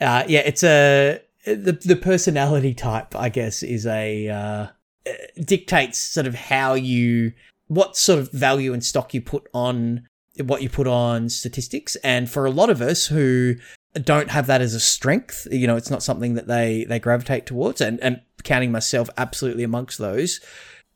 uh, 0.00 0.24
yeah, 0.26 0.40
it's 0.40 0.62
a 0.64 1.20
the 1.44 1.72
the 1.72 1.96
personality 1.96 2.74
type, 2.74 3.14
I 3.14 3.28
guess, 3.28 3.62
is 3.62 3.86
a 3.86 4.28
uh, 4.28 4.66
dictates 5.44 5.98
sort 5.98 6.26
of 6.26 6.34
how 6.34 6.74
you 6.74 7.32
what 7.68 7.96
sort 7.96 8.18
of 8.18 8.32
value 8.32 8.72
and 8.72 8.84
stock 8.84 9.12
you 9.12 9.20
put 9.20 9.46
on 9.52 10.08
what 10.44 10.62
you 10.62 10.70
put 10.70 10.86
on 10.86 11.28
statistics. 11.28 11.96
And 11.96 12.30
for 12.30 12.46
a 12.46 12.50
lot 12.50 12.70
of 12.70 12.80
us 12.80 13.06
who 13.06 13.56
don't 14.02 14.30
have 14.30 14.46
that 14.46 14.60
as 14.60 14.74
a 14.74 14.80
strength 14.80 15.48
you 15.50 15.66
know 15.66 15.76
it's 15.76 15.90
not 15.90 16.02
something 16.02 16.34
that 16.34 16.46
they 16.46 16.84
they 16.84 16.98
gravitate 16.98 17.46
towards. 17.46 17.80
And 17.80 18.00
and 18.00 18.20
counting 18.44 18.72
myself 18.72 19.10
absolutely 19.16 19.64
amongst 19.64 19.98
those 19.98 20.40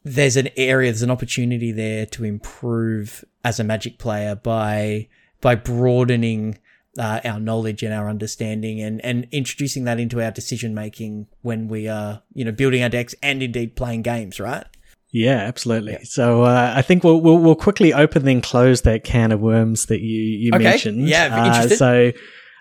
there's 0.05 0.37
an 0.37 0.49
area 0.57 0.91
there's 0.91 1.03
an 1.03 1.11
opportunity 1.11 1.73
there 1.73 2.07
to 2.07 2.25
improve 2.25 3.25
as 3.45 3.61
a 3.61 3.65
magic 3.65 3.99
player 3.99 4.35
by 4.35 5.09
by 5.41 5.55
broadening 5.55 6.59
uh, 6.99 7.21
our 7.25 7.41
knowledge 7.41 7.83
and 7.83 7.93
our 7.95 8.09
understanding 8.11 8.81
and, 8.81 9.03
and 9.05 9.27
introducing 9.33 9.85
that 9.85 9.99
into 9.99 10.21
our 10.23 10.31
decision 10.31 10.75
making 10.75 11.27
when 11.43 11.69
we 11.69 11.89
are 11.89 12.23
you 12.35 12.45
know 12.45 12.53
building 12.53 12.83
our 12.83 12.89
decks 12.91 13.15
and 13.23 13.43
indeed 13.43 13.75
playing 13.77 14.03
games 14.03 14.39
right 14.39 14.67
Yeah, 15.11 15.37
absolutely. 15.37 15.99
So 16.05 16.43
uh, 16.45 16.73
I 16.75 16.81
think 16.83 17.05
we'll, 17.05 17.21
we'll 17.21 17.39
we'll 17.39 17.55
quickly 17.55 17.93
open 17.93 18.25
then 18.25 18.41
close 18.41 18.81
that 18.83 19.05
can 19.05 19.31
of 19.33 19.41
worms 19.41 19.87
that 19.87 20.01
you 20.01 20.21
you 20.23 20.51
Okay. 20.55 20.65
mentioned. 20.65 21.07
Yeah, 21.09 21.29
Uh, 21.53 21.69
so. 21.69 22.13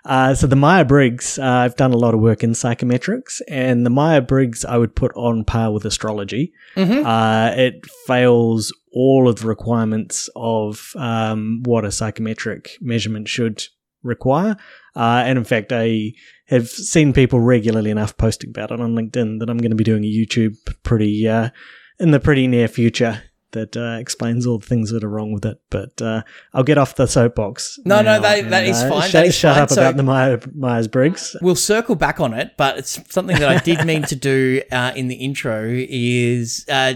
Uh, 0.04 0.34
so 0.34 0.48
the 0.48 0.56
Myers 0.56 0.88
Briggs, 0.88 1.38
uh, 1.38 1.44
I've 1.44 1.76
done 1.76 1.92
a 1.92 1.96
lot 1.96 2.12
of 2.12 2.18
work 2.20 2.42
in 2.42 2.54
psychometrics, 2.54 3.40
and 3.46 3.86
the 3.86 3.90
Myers 3.90 4.24
Briggs 4.26 4.64
I 4.64 4.76
would 4.76 4.96
put 4.96 5.12
on 5.14 5.44
par 5.44 5.72
with 5.72 5.84
astrology. 5.84 6.52
mm-hmm. 6.74 7.06
Uh, 7.06 7.50
it 7.54 7.86
fails 8.08 8.72
all 8.92 9.28
of 9.28 9.36
the 9.40 9.46
requirements 9.46 10.28
of 10.34 10.90
um, 10.96 11.62
what 11.64 11.84
a 11.84 11.92
psychometric 11.92 12.76
measurement 12.80 13.28
should 13.28 13.62
require. 14.02 14.56
Uh, 14.96 15.22
and 15.26 15.38
in 15.38 15.44
fact, 15.44 15.72
I 15.72 16.12
have 16.46 16.68
seen 16.68 17.12
people 17.12 17.40
regularly 17.40 17.90
enough 17.90 18.16
posting 18.16 18.50
about 18.50 18.70
it 18.70 18.80
on 18.80 18.94
LinkedIn 18.94 19.38
that 19.40 19.48
I'm 19.48 19.58
going 19.58 19.70
to 19.70 19.76
be 19.76 19.84
doing 19.84 20.04
a 20.04 20.08
YouTube 20.08 20.56
pretty 20.82 21.26
uh, 21.28 21.50
in 21.98 22.10
the 22.10 22.20
pretty 22.20 22.46
near 22.46 22.68
future 22.68 23.22
that 23.52 23.76
uh, 23.76 23.98
explains 24.00 24.46
all 24.46 24.58
the 24.58 24.66
things 24.66 24.90
that 24.90 25.04
are 25.04 25.08
wrong 25.10 25.30
with 25.32 25.44
it. 25.44 25.60
But 25.70 26.00
uh, 26.00 26.22
I'll 26.54 26.64
get 26.64 26.78
off 26.78 26.94
the 26.96 27.06
soapbox. 27.06 27.78
No, 27.84 28.00
no, 28.00 28.18
that- 28.18 28.48
that 28.48 28.62
and, 28.64 28.70
is 28.70 28.82
uh, 28.82 28.88
fine, 28.88 29.02
Shut, 29.02 29.12
that 29.12 29.26
is 29.26 29.34
shut 29.34 29.54
fine. 29.54 29.62
up 29.62 29.70
So- 29.70 29.82
about 29.82 29.96
the 29.98 30.50
Myers 30.54 30.88
Briggs. 30.88 31.36
We'll 31.42 31.54
circle 31.54 31.94
back 31.94 32.18
on 32.18 32.32
it, 32.32 32.52
but 32.56 32.78
it's 32.78 32.98
something 33.12 33.38
that 33.38 33.48
I 33.48 33.58
did 33.58 33.84
mean 33.86 34.04
to 34.04 34.16
do 34.16 34.62
uh, 34.72 34.92
in 34.96 35.08
the 35.08 35.16
intro 35.16 35.68
is 35.70 36.64
uh, 36.70 36.94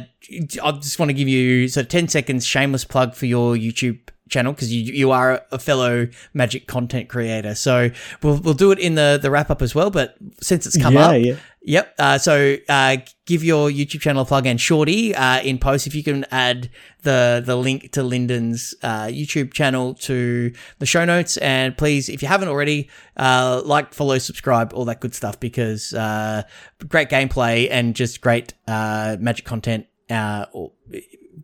I 0.62 0.72
just 0.72 0.98
want 0.98 1.10
to 1.10 1.14
give 1.14 1.28
you 1.28 1.68
so 1.68 1.82
10 1.82 2.08
seconds 2.08 2.44
shameless 2.46 2.84
plug 2.84 3.14
for 3.14 3.26
your 3.26 3.54
YouTube 3.54 4.00
channel 4.28 4.52
because 4.52 4.72
you 4.72 4.92
you 4.92 5.10
are 5.10 5.42
a 5.52 5.58
fellow 5.58 6.08
magic 6.34 6.66
content 6.66 7.08
creator. 7.08 7.54
So 7.54 7.90
we'll 8.22 8.38
we'll 8.38 8.54
do 8.54 8.72
it 8.72 8.78
in 8.78 8.94
the 8.94 9.18
the 9.20 9.30
wrap 9.30 9.50
up 9.50 9.62
as 9.62 9.74
well, 9.74 9.90
but 9.90 10.16
since 10.40 10.66
it's 10.66 10.80
come 10.80 10.94
yeah, 10.94 11.06
up, 11.06 11.20
yeah. 11.20 11.36
Yep. 11.66 11.94
Uh, 11.98 12.18
so 12.18 12.56
uh, 12.68 12.98
give 13.26 13.42
your 13.42 13.68
YouTube 13.70 14.00
channel 14.00 14.22
a 14.22 14.24
plug 14.24 14.46
and 14.46 14.60
Shorty 14.60 15.12
uh, 15.16 15.40
in 15.40 15.58
post 15.58 15.88
if 15.88 15.96
you 15.96 16.04
can 16.04 16.24
add 16.30 16.70
the 17.02 17.42
the 17.44 17.56
link 17.56 17.90
to 17.92 18.04
Lyndon's 18.04 18.72
uh, 18.82 19.06
YouTube 19.06 19.52
channel 19.52 19.94
to 19.94 20.52
the 20.78 20.86
show 20.86 21.04
notes 21.04 21.36
and 21.38 21.76
please 21.76 22.08
if 22.08 22.22
you 22.22 22.28
haven't 22.28 22.48
already 22.48 22.88
uh, 23.16 23.62
like 23.64 23.92
follow 23.92 24.18
subscribe 24.18 24.72
all 24.74 24.84
that 24.84 25.00
good 25.00 25.12
stuff 25.12 25.40
because 25.40 25.92
uh, 25.92 26.44
great 26.88 27.10
gameplay 27.10 27.66
and 27.68 27.96
just 27.96 28.20
great 28.20 28.54
magic 28.68 29.44
content 29.44 29.86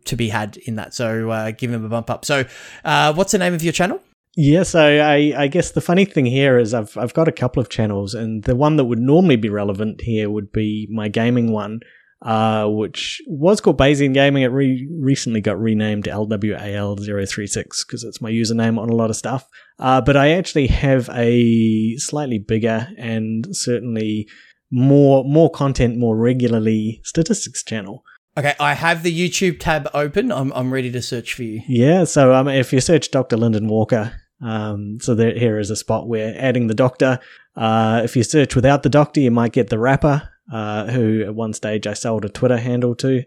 to 0.05 0.15
be 0.15 0.29
had 0.29 0.57
in 0.57 0.75
that. 0.75 0.93
So 0.93 1.51
give 1.57 1.71
him 1.71 1.85
a 1.85 1.89
bump 1.89 2.09
up. 2.09 2.25
So 2.25 2.45
what's 2.83 3.31
the 3.31 3.37
name 3.37 3.53
of 3.53 3.63
your 3.63 3.73
channel? 3.73 4.01
Yeah, 4.35 4.63
so 4.63 4.81
I, 4.81 5.33
I 5.37 5.47
guess 5.47 5.71
the 5.71 5.81
funny 5.81 6.05
thing 6.05 6.25
here 6.25 6.57
is 6.57 6.73
I've 6.73 6.97
I've 6.97 7.13
got 7.13 7.27
a 7.27 7.31
couple 7.31 7.61
of 7.61 7.69
channels, 7.69 8.15
and 8.15 8.43
the 8.43 8.55
one 8.55 8.77
that 8.77 8.85
would 8.85 8.99
normally 8.99 9.35
be 9.35 9.49
relevant 9.49 10.01
here 10.01 10.27
would 10.29 10.51
be 10.51 10.87
my 10.91 11.07
gaming 11.07 11.51
one, 11.51 11.81
uh, 12.23 12.67
which 12.67 13.21
was 13.27 13.61
called 13.61 13.77
Bayesian 13.77 14.13
Gaming. 14.13 14.41
It 14.41 14.47
re- 14.47 14.89
recently 14.99 15.39
got 15.39 15.61
renamed 15.61 16.05
LWAL036 16.05 17.85
because 17.85 18.03
it's 18.03 18.21
my 18.21 18.31
username 18.31 18.79
on 18.79 18.89
a 18.89 18.95
lot 18.95 19.11
of 19.11 19.15
stuff. 19.15 19.47
Uh, 19.77 20.01
but 20.01 20.17
I 20.17 20.31
actually 20.31 20.67
have 20.67 21.09
a 21.13 21.95
slightly 21.97 22.39
bigger 22.39 22.87
and 22.97 23.55
certainly 23.55 24.27
more 24.71 25.23
more 25.23 25.51
content 25.51 25.99
more 25.99 26.17
regularly 26.17 27.01
statistics 27.03 27.61
channel. 27.63 28.03
Okay, 28.35 28.55
I 28.59 28.73
have 28.73 29.03
the 29.03 29.29
YouTube 29.29 29.59
tab 29.59 29.87
open. 29.93 30.31
I'm, 30.31 30.51
I'm 30.53 30.73
ready 30.73 30.91
to 30.91 31.01
search 31.03 31.35
for 31.35 31.43
you. 31.43 31.61
Yeah, 31.67 32.03
so 32.05 32.33
um, 32.33 32.47
if 32.47 32.73
you 32.73 32.81
search 32.81 33.11
Dr. 33.11 33.37
Lyndon 33.37 33.67
Walker, 33.67 34.19
um, 34.41 34.97
so 34.99 35.13
there, 35.13 35.37
here 35.37 35.59
is 35.59 35.69
a 35.69 35.75
spot 35.75 36.07
where 36.07 36.35
adding 36.37 36.65
the 36.65 36.73
doctor. 36.73 37.19
Uh, 37.55 38.01
if 38.03 38.15
you 38.15 38.23
search 38.23 38.55
without 38.55 38.81
the 38.81 38.89
doctor, 38.89 39.21
you 39.21 39.29
might 39.29 39.51
get 39.51 39.69
the 39.69 39.77
rapper, 39.77 40.29
uh, 40.51 40.87
who 40.87 41.21
at 41.21 41.35
one 41.35 41.53
stage 41.53 41.85
I 41.85 41.93
sold 41.93 42.25
a 42.25 42.29
Twitter 42.29 42.57
handle 42.57 42.95
to. 42.95 43.23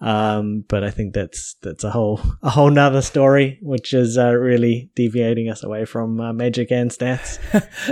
Um, 0.00 0.64
but 0.68 0.84
I 0.84 0.90
think 0.90 1.14
that's 1.14 1.56
that's 1.62 1.82
a 1.82 1.90
whole 1.90 2.20
a 2.42 2.50
whole 2.50 2.70
nother 2.70 3.02
story, 3.02 3.58
which 3.62 3.94
is 3.94 4.18
uh, 4.18 4.32
really 4.32 4.90
deviating 4.94 5.48
us 5.48 5.62
away 5.62 5.84
from 5.84 6.20
uh, 6.20 6.32
magic 6.32 6.70
and 6.70 6.90
stats. 6.90 7.38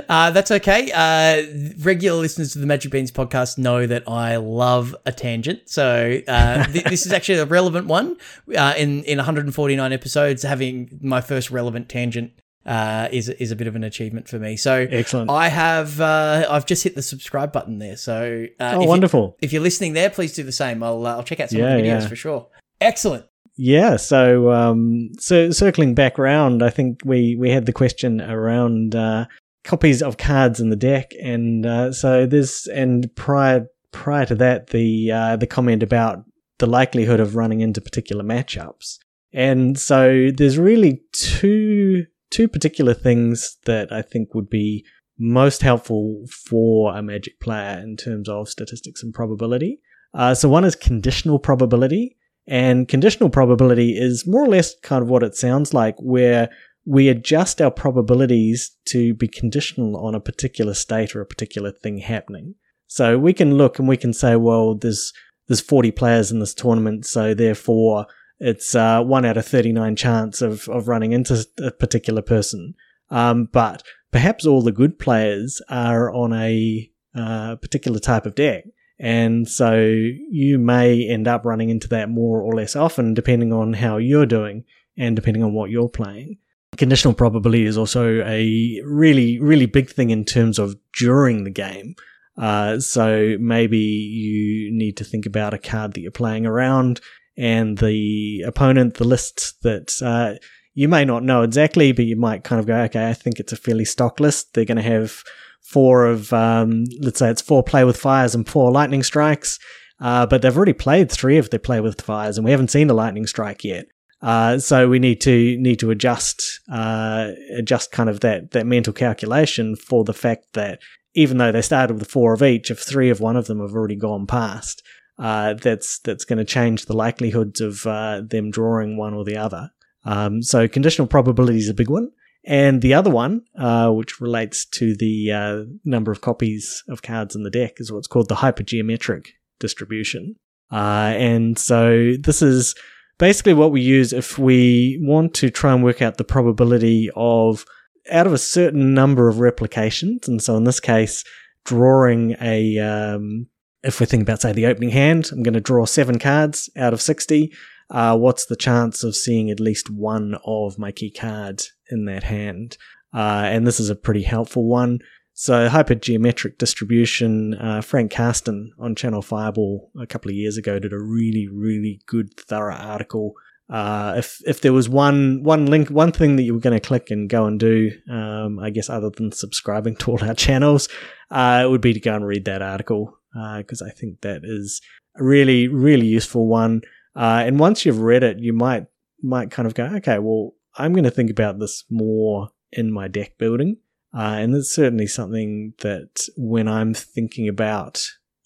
uh, 0.09 0.31
that's 0.31 0.51
okay. 0.51 0.91
Uh, 0.93 1.75
regular 1.83 2.21
listeners 2.21 2.53
to 2.53 2.59
the 2.59 2.67
Magic 2.67 2.93
Beans 2.93 3.11
podcast 3.11 3.57
know 3.57 3.87
that 3.87 4.09
I 4.09 4.37
love 4.37 4.95
a 5.07 5.13
tangent, 5.13 5.63
so 5.67 6.21
uh, 6.29 6.65
th- 6.73 6.85
this 6.85 7.07
is 7.07 7.13
actually 7.13 7.39
a 7.39 7.47
relevant 7.47 7.87
one. 7.87 8.17
Uh, 8.55 8.75
in 8.77 9.03
in 9.05 9.17
149 9.17 9.93
episodes, 9.93 10.43
having 10.43 10.99
my 11.01 11.23
first 11.23 11.51
relevant 11.51 11.89
tangent 11.89 12.33
uh, 12.67 13.09
is 13.13 13.29
is 13.29 13.51
a 13.51 13.57
bit 13.57 13.67
of 13.67 13.77
an 13.77 13.85
achievement 13.85 14.29
for 14.29 14.39
me. 14.39 14.57
So 14.57 14.87
excellent. 14.91 15.31
I 15.31 15.49
have 15.49 16.01
uh, 16.01 16.47
I've 16.49 16.67
just 16.67 16.83
hit 16.85 16.95
the 16.95 17.03
subscribe 17.03 17.53
button 17.53 17.79
there. 17.79 17.97
So 17.97 18.47
uh, 18.59 18.77
oh, 18.77 18.87
wonderful! 18.87 19.37
You, 19.41 19.47
if 19.47 19.53
you're 19.53 19.63
listening 19.63 19.93
there, 19.93 20.11
please 20.11 20.35
do 20.35 20.43
the 20.43 20.53
same. 20.53 20.83
I'll 20.83 21.07
uh, 21.07 21.17
I'll 21.17 21.23
check 21.23 21.41
out 21.41 21.51
some 21.51 21.59
yeah, 21.59 21.75
of 21.75 21.83
the 21.83 21.89
videos 21.89 22.03
yeah. 22.03 22.09
for 22.09 22.17
sure. 22.17 22.49
Excellent. 22.81 23.27
Yeah. 23.57 23.97
So 23.97 24.51
um, 24.53 25.11
so 25.19 25.51
circling 25.51 25.95
back 25.95 26.19
around, 26.19 26.63
I 26.63 26.71
think 26.71 27.01
we 27.05 27.37
we 27.37 27.51
had 27.51 27.67
the 27.67 27.73
question 27.73 28.21
around 28.21 28.95
uh, 28.95 29.27
copies 29.63 30.03
of 30.03 30.17
cards 30.17 30.61
in 30.61 30.71
the 30.71 30.77
deck, 30.77 31.13
and 31.23 31.67
uh, 31.67 31.93
so 31.93 32.27
there's 32.27 32.67
and 32.69 33.15
prior 33.15 33.67
prior 33.93 34.27
to 34.27 34.35
that 34.37 34.69
the 34.69 35.13
uh, 35.13 35.37
the 35.37 35.47
comment 35.47 35.83
about 35.83 36.25
the 36.59 36.67
likelihood 36.67 37.21
of 37.21 37.37
running 37.37 37.61
into 37.61 37.81
particular 37.81 38.25
matchups. 38.25 38.99
And 39.33 39.77
so 39.77 40.31
there's 40.31 40.59
really 40.59 41.03
two 41.13 42.07
two 42.35 42.49
particular 42.49 42.95
things 42.95 43.59
that 43.65 43.93
I 43.93 44.03
think 44.03 44.35
would 44.35 44.51
be 44.51 44.85
most 45.17 45.63
helpful 45.63 46.25
for 46.49 46.97
a 46.97 47.01
Magic 47.01 47.39
player 47.39 47.79
in 47.79 47.97
terms 47.97 48.29
of 48.29 48.49
statistics 48.49 49.05
and 49.05 49.15
probability. 49.15 49.81
Uh, 50.13 50.35
so 50.35 50.49
one 50.49 50.65
is 50.65 50.75
conditional 50.75 51.39
probability, 51.39 52.17
and 52.49 52.89
conditional 52.89 53.31
probability 53.31 53.97
is 53.97 54.27
more 54.27 54.45
or 54.45 54.49
less 54.49 54.75
kind 54.83 55.03
of 55.03 55.09
what 55.09 55.23
it 55.23 55.37
sounds 55.37 55.73
like, 55.73 55.95
where 56.01 56.51
we 56.85 57.09
adjust 57.09 57.63
our 57.63 57.71
probabilities 57.71 58.77
to 58.87 59.15
be 59.15 59.29
conditional 59.29 59.97
on 59.97 60.17
a 60.17 60.21
particular 60.21 60.75
state 60.75 61.15
or 61.15 61.21
a 61.21 61.27
particular 61.27 61.71
thing 61.71 61.99
happening. 61.99 62.57
So 62.89 63.17
we 63.17 63.33
can 63.33 63.55
look 63.57 63.79
and 63.79 63.89
we 63.89 63.97
can 63.97 64.13
say, 64.13 64.35
well, 64.35 64.75
there's 64.75 65.13
there's 65.47 65.61
40 65.61 65.93
players 65.93 66.33
in 66.33 66.41
this 66.41 66.55
tournament, 66.55 67.07
so 67.07 67.33
therefore 67.33 68.07
it's 68.41 68.75
uh, 68.75 69.03
one 69.03 69.25
out 69.25 69.37
of 69.37 69.47
39 69.47 69.97
chance 69.97 70.43
of, 70.43 70.69
of 70.69 70.89
running 70.89 71.13
into 71.13 71.45
a 71.59 71.71
particular 71.71 72.23
person. 72.23 72.75
Um, 73.11 73.49
but 73.53 73.83
perhaps 74.11 74.47
all 74.47 74.63
the 74.63 74.73
good 74.73 74.99
players 74.99 75.63
are 75.69 76.13
on 76.13 76.33
a 76.33 76.91
uh, 77.15 77.57
particular 77.57 77.99
type 77.99 78.27
of 78.27 78.35
deck. 78.35 78.65
And 78.99 79.49
so 79.49 79.77
you 79.77 80.59
may 80.59 81.09
end 81.09 81.27
up 81.29 81.45
running 81.45 81.69
into 81.69 81.89
that 81.89 82.09
more 82.09 82.41
or 82.41 82.55
less 82.55 82.77
often, 82.77 83.15
depending 83.15 83.53
on 83.53 83.73
how 83.73 83.97
you're 83.97 84.27
doing 84.27 84.65
and 84.97 85.17
depending 85.17 85.43
on 85.43 85.53
what 85.53 85.71
you're 85.71 85.89
playing. 85.89 86.39
Conditional 86.77 87.15
probability 87.15 87.67
is 87.67 87.79
also 87.79 88.21
a 88.23 88.81
really, 88.85 89.41
really 89.41 89.67
big 89.67 89.91
thing 89.91 90.11
in 90.11 90.25
terms 90.25 90.59
of 90.59 90.77
during 90.99 91.45
the 91.45 91.51
game. 91.51 91.95
Uh, 92.37 92.81
so 92.81 93.37
maybe 93.39 93.79
you 93.79 94.73
need 94.73 94.97
to 94.97 95.05
think 95.05 95.25
about 95.25 95.55
a 95.55 95.59
card 95.59 95.93
that 95.93 96.01
you're 96.01 96.11
playing 96.11 96.47
around 96.47 97.01
and 97.37 97.79
the 97.79 98.43
opponent, 98.47 98.95
the 98.95 99.05
list 99.05 99.61
that 99.63 100.01
uh, 100.03 100.39
you 100.75 100.89
may 100.89 101.05
not 101.05 101.23
know 101.23 101.43
exactly, 101.43 101.93
but 101.93 102.05
you 102.05 102.17
might 102.17 102.45
kind 102.45 102.61
of 102.61 102.67
go, 102.67 102.77
okay, 102.83 103.09
I 103.09 103.15
think 103.15 103.41
it's 103.41 103.53
a 103.53 103.57
fairly 103.57 103.85
stock 103.85 104.21
list. 104.21 104.55
They're 104.55 104.65
going 104.65 104.77
to 104.77 104.83
have 104.83 105.23
four 105.63 106.07
of, 106.07 106.33
um, 106.33 106.85
let's 107.01 107.19
say 107.19 107.31
it's 107.31 107.43
four 107.43 107.63
play 107.63 107.85
with 107.85 107.97
fires 107.97 108.35
and 108.35 108.49
four 108.49 108.71
lightning 108.71 109.03
strikes. 109.03 109.59
Uh, 110.01 110.27
but 110.27 110.43
they've 110.43 110.57
already 110.57 110.73
played 110.73 111.11
three 111.11 111.39
of 111.39 111.51
their 111.51 111.61
play 111.61 111.81
with 111.81 112.01
fires, 112.01 112.37
and 112.37 112.45
we 112.45 112.51
haven't 112.51 112.71
seen 112.71 112.89
the 112.89 112.95
lightning 112.95 113.27
strike 113.27 113.65
yet. 113.65 113.87
Uh, 114.21 114.59
so 114.59 114.89
we 114.89 114.99
need 114.99 115.21
to 115.21 115.57
need 115.59 115.79
to 115.79 115.91
adjust 115.91 116.61
uh, 116.73 117.31
adjust 117.57 117.93
kind 117.93 118.09
of 118.09 118.21
that 118.21 118.51
that 118.53 118.67
mental 118.67 118.93
calculation 118.93 119.77
for 119.77 120.03
the 120.03 120.15
fact 120.15 120.47
that 120.55 120.81
even 121.15 121.39
though 121.39 121.53
they 121.53 121.63
started 121.63 121.99
with 121.99 122.11
four 122.11 122.33
of 122.33 122.43
each, 122.43 122.71
if 122.71 122.81
three 122.81 123.09
of 123.09 123.21
one 123.21 123.37
of 123.37 123.47
them 123.47 123.61
have 123.61 123.75
already 123.75 123.97
gone 123.97 124.27
past, 124.27 124.83
uh, 125.19 125.55
that's 125.55 125.99
that's 126.01 126.25
going 126.25 126.39
to 126.39 126.45
change 126.45 126.87
the 126.87 126.97
likelihoods 126.97 127.61
of 127.61 127.87
uh, 127.87 128.23
them 128.25 128.51
drawing 128.51 128.97
one 128.97 129.15
or 129.15 129.25
the 129.25 129.37
other. 129.37 129.71
Um, 130.05 130.43
so 130.43 130.69
conditional 130.69 131.09
probability 131.09 131.59
is 131.59 131.69
a 131.69 131.75
big 131.75 131.89
one. 131.89 132.11
And 132.47 132.83
the 132.83 132.93
other 132.93 133.11
one, 133.11 133.43
uh, 133.59 133.91
which 133.91 134.21
relates 134.21 134.67
to 134.67 134.95
the 134.95 135.33
uh, 135.33 135.63
number 135.85 136.13
of 136.13 136.21
copies 136.21 136.83
of 136.89 137.01
cards 137.01 137.35
in 137.35 137.43
the 137.43 137.51
deck, 137.51 137.75
is 137.79 137.91
what's 137.91 138.07
called 138.07 138.29
the 138.29 138.35
hypergeometric 138.35 139.29
distribution. 139.61 140.37
Uh, 140.71 141.15
and 141.17 141.59
so 141.59 142.15
this 142.21 142.43
is 142.43 142.75
basically 143.19 143.55
what 143.55 143.73
we 143.73 143.81
use 143.81 144.13
if 144.13 144.39
we 144.39 144.99
want 145.01 145.33
to 145.35 145.49
try 145.49 145.73
and 145.73 145.83
work 145.83 146.03
out 146.03 146.19
the 146.19 146.25
probability 146.25 147.11
of 147.17 147.65
out 148.11 148.27
of 148.27 148.35
a 148.35 148.39
certain 148.39 148.93
number 148.93 149.29
of 149.29 149.41
replications. 149.41 150.29
And 150.29 150.43
so 150.43 150.57
in 150.57 150.65
this 150.65 150.81
case, 150.81 151.25
drawing 151.65 152.37
a 152.43 152.79
um, 152.79 153.47
if 153.85 154.01
we 154.01 154.07
think 154.07 154.23
about, 154.23 154.41
say, 154.41 154.53
the 154.53 154.67
opening 154.67 154.91
hand, 154.91 155.29
I'm 155.31 155.43
going 155.43 155.55
to 155.55 155.61
draw 155.61 155.85
seven 155.85 156.19
cards 156.19 156.71
out 156.77 156.93
of 156.93 157.03
60. 157.03 157.53
Uh, 157.91 158.17
what's 158.17 158.47
the 158.47 158.57
chance 158.57 159.05
of 159.05 159.15
seeing 159.15 159.51
at 159.51 159.61
least 159.61 159.91
one 159.91 160.37
of 160.45 160.79
my 160.79 160.91
key 160.91 161.11
cards 161.11 161.73
in 161.91 162.07
that 162.07 162.25
hand? 162.25 162.79
Uh, 163.13 163.45
and 163.45 163.67
this 163.67 163.79
is 163.79 163.91
a 163.91 163.95
pretty 163.95 164.23
helpful 164.23 164.65
one. 164.65 165.01
So, 165.35 165.69
hypergeometric 165.69 166.59
distribution, 166.59 167.55
uh, 167.55 167.83
Frank 167.83 168.13
Karsten 168.13 168.73
on 168.79 168.95
Channel 168.95 169.21
Fireball 169.21 169.91
a 170.01 170.07
couple 170.07 170.31
of 170.31 170.37
years 170.37 170.57
ago 170.57 170.79
did 170.79 170.93
a 170.93 170.99
really, 170.99 171.49
really 171.53 172.01
good, 172.07 172.39
thorough 172.39 172.77
article. 172.77 173.35
Uh, 173.69 174.15
if 174.17 174.41
if 174.47 174.61
there 174.61 174.73
was 174.73 174.89
one 174.89 175.43
one 175.43 175.67
link, 175.67 175.89
one 175.89 176.13
thing 176.13 176.37
that 176.37 176.43
you 176.43 176.55
were 176.55 176.61
going 176.61 176.79
to 176.79 176.87
click 176.87 177.11
and 177.11 177.29
go 177.29 177.47
and 177.47 177.59
do, 177.59 177.91
um, 178.11 178.61
I 178.61 178.71
guess 178.71 178.89
other 178.89 179.11
than 179.11 179.33
subscribing 179.33 179.97
to 179.97 180.13
all 180.13 180.25
our 180.25 180.35
channels, 180.35 180.89
uh, 181.31 181.63
it 181.65 181.69
would 181.69 181.81
be 181.81 181.95
to 181.95 182.01
go 182.01 182.15
and 182.15 182.27
read 182.27 182.45
that 182.45 182.63
article 182.63 183.19
because 183.59 183.83
uh, 183.83 183.87
I 183.87 183.91
think 183.91 184.21
that 184.21 184.43
is 184.45 184.81
a 185.19 185.25
really, 185.25 185.69
really 185.69 186.07
useful 186.07 186.47
one. 186.47 186.83
Uh, 187.17 187.43
and 187.45 187.59
once 187.59 187.85
you've 187.85 188.01
read 188.01 188.23
it, 188.23 188.39
you 188.39 188.53
might 188.53 188.87
might 189.23 189.51
kind 189.51 189.67
of 189.67 189.75
go, 189.75 189.85
okay, 189.85 190.19
well, 190.19 190.53
I'm 190.77 190.93
going 190.93 191.05
to 191.05 191.11
think 191.11 191.31
about 191.31 191.59
this 191.59 191.85
more 191.91 192.51
in 192.73 192.93
my 192.93 193.09
deck 193.09 193.39
building. 193.39 193.79
Uh, 194.17 194.37
and 194.39 194.55
it's 194.55 194.75
certainly 194.75 195.07
something 195.07 195.73
that 195.81 196.29
when 196.37 196.69
I'm 196.69 196.95
thinking 196.95 197.49
about 197.49 198.03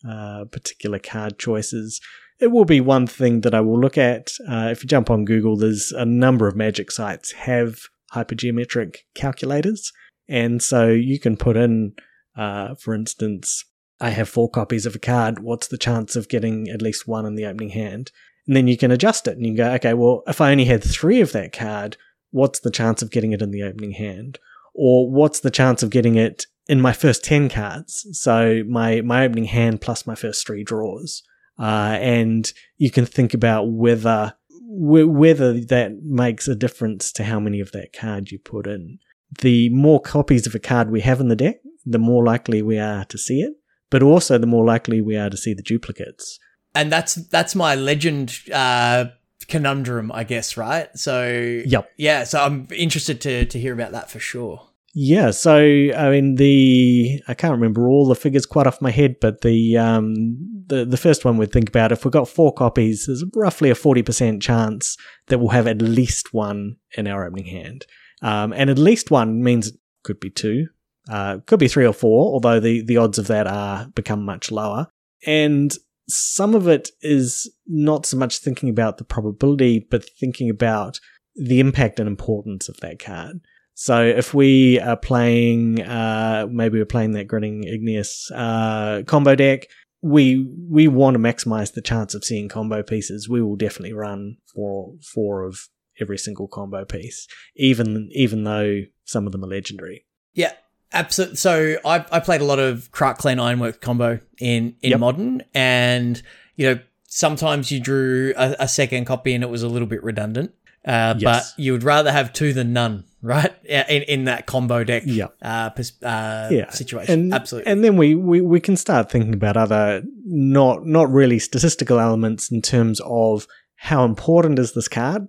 uh, 0.09 0.45
particular 0.45 0.99
card 0.99 1.39
choices, 1.39 2.01
it 2.41 2.49
will 2.49 2.65
be 2.65 2.81
one 2.81 3.07
thing 3.07 3.41
that 3.41 3.55
I 3.55 3.61
will 3.61 3.79
look 3.79 3.99
at. 3.99 4.33
Uh, 4.49 4.69
if 4.71 4.83
you 4.83 4.89
jump 4.89 5.11
on 5.11 5.25
Google, 5.25 5.57
there's 5.57 5.93
a 5.93 6.05
number 6.05 6.47
of 6.47 6.57
magic 6.57 6.91
sites 6.91 7.33
have 7.33 7.81
hypergeometric 8.15 8.99
calculators. 9.15 9.93
And 10.29 10.63
so 10.63 10.89
you 10.89 11.19
can 11.19 11.37
put 11.37 11.57
in, 11.57 11.95
uh, 12.37 12.75
for 12.77 12.95
instance, 12.95 13.65
I 14.01 14.11
have 14.11 14.29
four 14.29 14.51
copies 14.51 14.87
of 14.87 14.95
a 14.95 15.01
card. 15.01 15.41
What's 15.41 15.69
the 15.69 15.79
chance 15.79 16.17
of 16.17 16.29
getting 16.29 16.69
at 16.69 16.83
least 16.83 17.09
one 17.09 17.27
in 17.27 17.35
the 17.35 17.47
opening 17.47 17.71
hand? 17.71 18.13
And 18.47 18.57
then 18.57 18.69
you 18.69 18.77
can 18.77 18.91
adjust 18.91 19.27
it 19.27 19.37
and 19.37 19.45
you 19.45 19.55
can 19.55 19.57
go, 19.57 19.73
okay, 19.75 19.95
well, 19.95 20.23
if 20.27 20.41
I 20.41 20.53
only 20.53 20.65
had 20.65 20.83
three 20.83 21.21
of 21.21 21.33
that 21.33 21.53
card, 21.53 21.97
what's 22.31 22.61
the 22.61 22.71
chance 22.71 23.03
of 23.03 23.11
getting 23.11 23.33
it 23.33 23.43
in 23.43 23.51
the 23.51 23.63
opening 23.63 23.93
hand? 23.93 24.39
Or 24.75 25.11
what's 25.11 25.41
the 25.41 25.51
chance 25.51 25.83
of 25.83 25.91
getting 25.91 26.15
it 26.15 26.47
in 26.69 26.81
my 26.81 26.93
first 26.93 27.25
10 27.25 27.49
cards. 27.49 28.07
So 28.13 28.63
my, 28.69 29.01
my 29.01 29.25
opening 29.25 29.47
hand 29.47 29.81
plus 29.81 30.07
my 30.07 30.15
first 30.15 30.47
three 30.47 30.63
draws. 30.63 31.23
Uh, 31.59 31.97
and 32.01 32.53
you 32.77 32.91
can 32.91 33.07
think 33.07 33.35
about 33.35 33.73
whether, 33.73 34.35
whether 34.61 35.59
that 35.61 36.03
makes 36.03 36.47
a 36.47 36.55
difference 36.55 37.11
to 37.13 37.25
how 37.25 37.41
many 37.41 37.59
of 37.61 37.73
that 37.73 37.93
card 37.93 38.31
you 38.31 38.39
put 38.39 38.67
in. 38.67 38.99
The 39.41 39.71
more 39.71 40.01
copies 40.01 40.47
of 40.47 40.55
a 40.55 40.61
card 40.61 40.91
we 40.91 41.01
have 41.01 41.21
in 41.21 41.29
the 41.29 41.37
deck, 41.37 41.57
the 41.85 41.99
more 41.99 42.25
likely 42.25 42.63
we 42.63 42.79
are 42.79 43.05
to 43.07 43.19
see 43.19 43.41
it, 43.41 43.55
but 43.91 44.03
also 44.03 44.39
the 44.39 44.47
more 44.47 44.65
likely 44.65 45.01
we 45.01 45.17
are 45.17 45.31
to 45.31 45.37
see 45.37 45.55
the 45.55 45.63
duplicates. 45.63 46.39
And 46.75 46.93
that's 46.93 47.15
that's 47.15 47.55
my 47.55 47.75
legend 47.75 48.39
uh, 48.53 49.07
conundrum, 49.49 50.13
I 50.13 50.25
guess, 50.25 50.57
right? 50.57 50.89
So 50.97 51.63
yep. 51.67 51.91
yeah, 51.97 52.25
so 52.25 52.43
I'm 52.43 52.69
interested 52.75 53.21
to 53.23 53.47
to 53.47 53.59
hear 53.59 53.73
about 53.73 53.93
that 53.93 54.11
for 54.11 54.19
sure. 54.19 54.69
Yeah, 54.95 55.31
so 55.31 55.57
I 55.57 56.11
mean 56.11 56.37
the 56.37 57.21
I 57.29 57.35
can't 57.35 57.53
remember 57.53 57.89
all 57.89 58.07
the 58.07 58.15
figures 58.15 58.47
quite 58.47 58.67
off 58.67 58.83
my 58.83 58.91
head, 58.91 59.17
but 59.21 59.43
the 59.43 59.77
um 59.77 60.37
the 60.67 60.85
the 60.85 60.97
first 60.97 61.25
one 61.25 61.37
we'd 61.37 61.53
think 61.53 61.69
about 61.69 61.93
if 61.93 62.05
we've 62.05 62.13
got 62.13 62.29
four 62.29 62.53
copies, 62.53 63.07
there's 63.07 63.25
roughly 63.35 63.71
a 63.71 63.75
forty 63.75 64.03
percent 64.03 64.43
chance 64.43 64.97
that 65.27 65.39
we'll 65.39 65.49
have 65.49 65.67
at 65.67 65.83
least 65.83 66.35
one 66.35 66.77
in 66.97 67.07
our 67.07 67.27
opening 67.27 67.47
hand. 67.47 67.87
Um, 68.23 68.53
and 68.53 68.71
at 68.71 68.79
least 68.79 69.11
one 69.11 69.43
means 69.43 69.69
it 69.69 69.75
could 70.03 70.19
be 70.19 70.31
two, 70.31 70.69
uh, 71.11 71.39
could 71.47 71.59
be 71.59 71.69
three 71.69 71.87
or 71.87 71.93
four, 71.93 72.33
although 72.33 72.61
the 72.61 72.83
the 72.83 72.97
odds 72.97 73.19
of 73.19 73.27
that 73.29 73.47
are 73.47 73.87
become 73.95 74.25
much 74.25 74.51
lower. 74.51 74.89
And 75.27 75.77
some 76.09 76.55
of 76.55 76.69
it 76.69 76.91
is 77.03 77.51
not 77.67 78.07
so 78.07 78.17
much 78.17 78.39
thinking 78.39 78.69
about 78.69 78.99
the 78.99 79.05
probability, 79.05 79.87
but 79.91 80.09
thinking 80.19 80.49
about 80.49 81.01
the 81.35 81.61
impact 81.61 82.01
and 82.01 82.09
importance 82.09 82.69
of 82.69 82.79
that 82.81 82.99
card. 82.99 83.41
So 83.75 84.03
if 84.05 84.35
we 84.35 84.81
are 84.81 84.97
playing, 84.97 85.83
uh, 85.83 86.49
maybe 86.51 86.79
we're 86.79 86.85
playing 86.85 87.13
that 87.13 87.29
Grinning 87.29 87.63
Ignus 87.65 88.29
uh, 88.35 89.03
combo 89.07 89.37
deck, 89.37 89.69
we 90.03 90.49
we 90.69 90.89
want 90.89 91.15
to 91.15 91.21
maximize 91.21 91.73
the 91.73 91.83
chance 91.83 92.15
of 92.15 92.25
seeing 92.25 92.49
combo 92.49 92.83
pieces. 92.83 93.29
We 93.29 93.43
will 93.43 93.57
definitely 93.57 93.93
run 93.93 94.39
four 94.53 94.95
four 95.15 95.45
of 95.45 95.69
every 96.01 96.19
single 96.19 96.49
combo 96.49 96.85
piece, 96.85 97.27
even 97.57 98.09
even 98.13 98.45
though 98.45 98.81
some 99.05 99.27
of 99.27 99.33
them 99.33 99.45
are 99.45 99.49
legendary. 99.49 100.07
Yeah, 100.35 100.53
absolutely. 100.93 101.37
So 101.37 101.77
I 101.85 102.05
I 102.11 102.21
played 102.21 102.41
a 102.41 102.45
lot 102.45 102.59
of 102.59 102.91
Krark 102.93 103.19
Clan 103.19 103.41
Ironwork 103.41 103.81
combo 103.81 104.21
in 104.39 104.77
in 104.83 104.91
yep. 104.91 105.01
modern, 105.01 105.43
and 105.55 106.23
you 106.57 106.67
know 106.67 106.81
sometimes 107.09 107.73
you 107.73 107.81
drew 107.81 108.35
a, 108.37 108.55
a, 108.61 108.69
second 108.69 109.07
copy 109.07 109.33
and 109.33 109.43
it 109.43 109.49
was 109.49 109.63
a 109.63 109.69
little 109.69 109.89
bit 109.89 110.03
redundant. 110.05 110.53
Uh, 110.85 111.15
yes. 111.19 111.53
But 111.55 111.63
you 111.63 111.73
would 111.73 111.83
rather 111.83 112.13
have 112.13 112.33
two 112.33 112.53
than 112.53 112.73
none, 112.73 113.05
right? 113.23 113.53
In, 113.65 114.03
in 114.03 114.25
that 114.25 114.47
combo 114.47 114.85
deck 114.85 115.03
yeah. 115.07 115.27
Uh, 115.43 115.71
uh, 116.03 116.49
yeah. 116.51 116.71
situation. 116.71 117.13
And, 117.13 117.35
Absolutely. 117.35 117.71
And 117.71 117.83
then 117.83 117.97
we, 117.97 118.15
we, 118.15 118.41
we 118.41 118.61
can 118.61 118.77
start 118.77 119.11
thinking 119.11 119.35
about 119.35 119.57
other 119.57 120.03
not 120.25 120.87
not 120.87 121.11
really 121.11 121.39
statistical 121.39 121.99
elements 121.99 122.51
in 122.51 122.63
terms 122.63 123.01
of 123.05 123.47
how 123.77 124.05
important 124.05 124.59
is 124.59 124.75
this 124.75 124.89
card? 124.89 125.27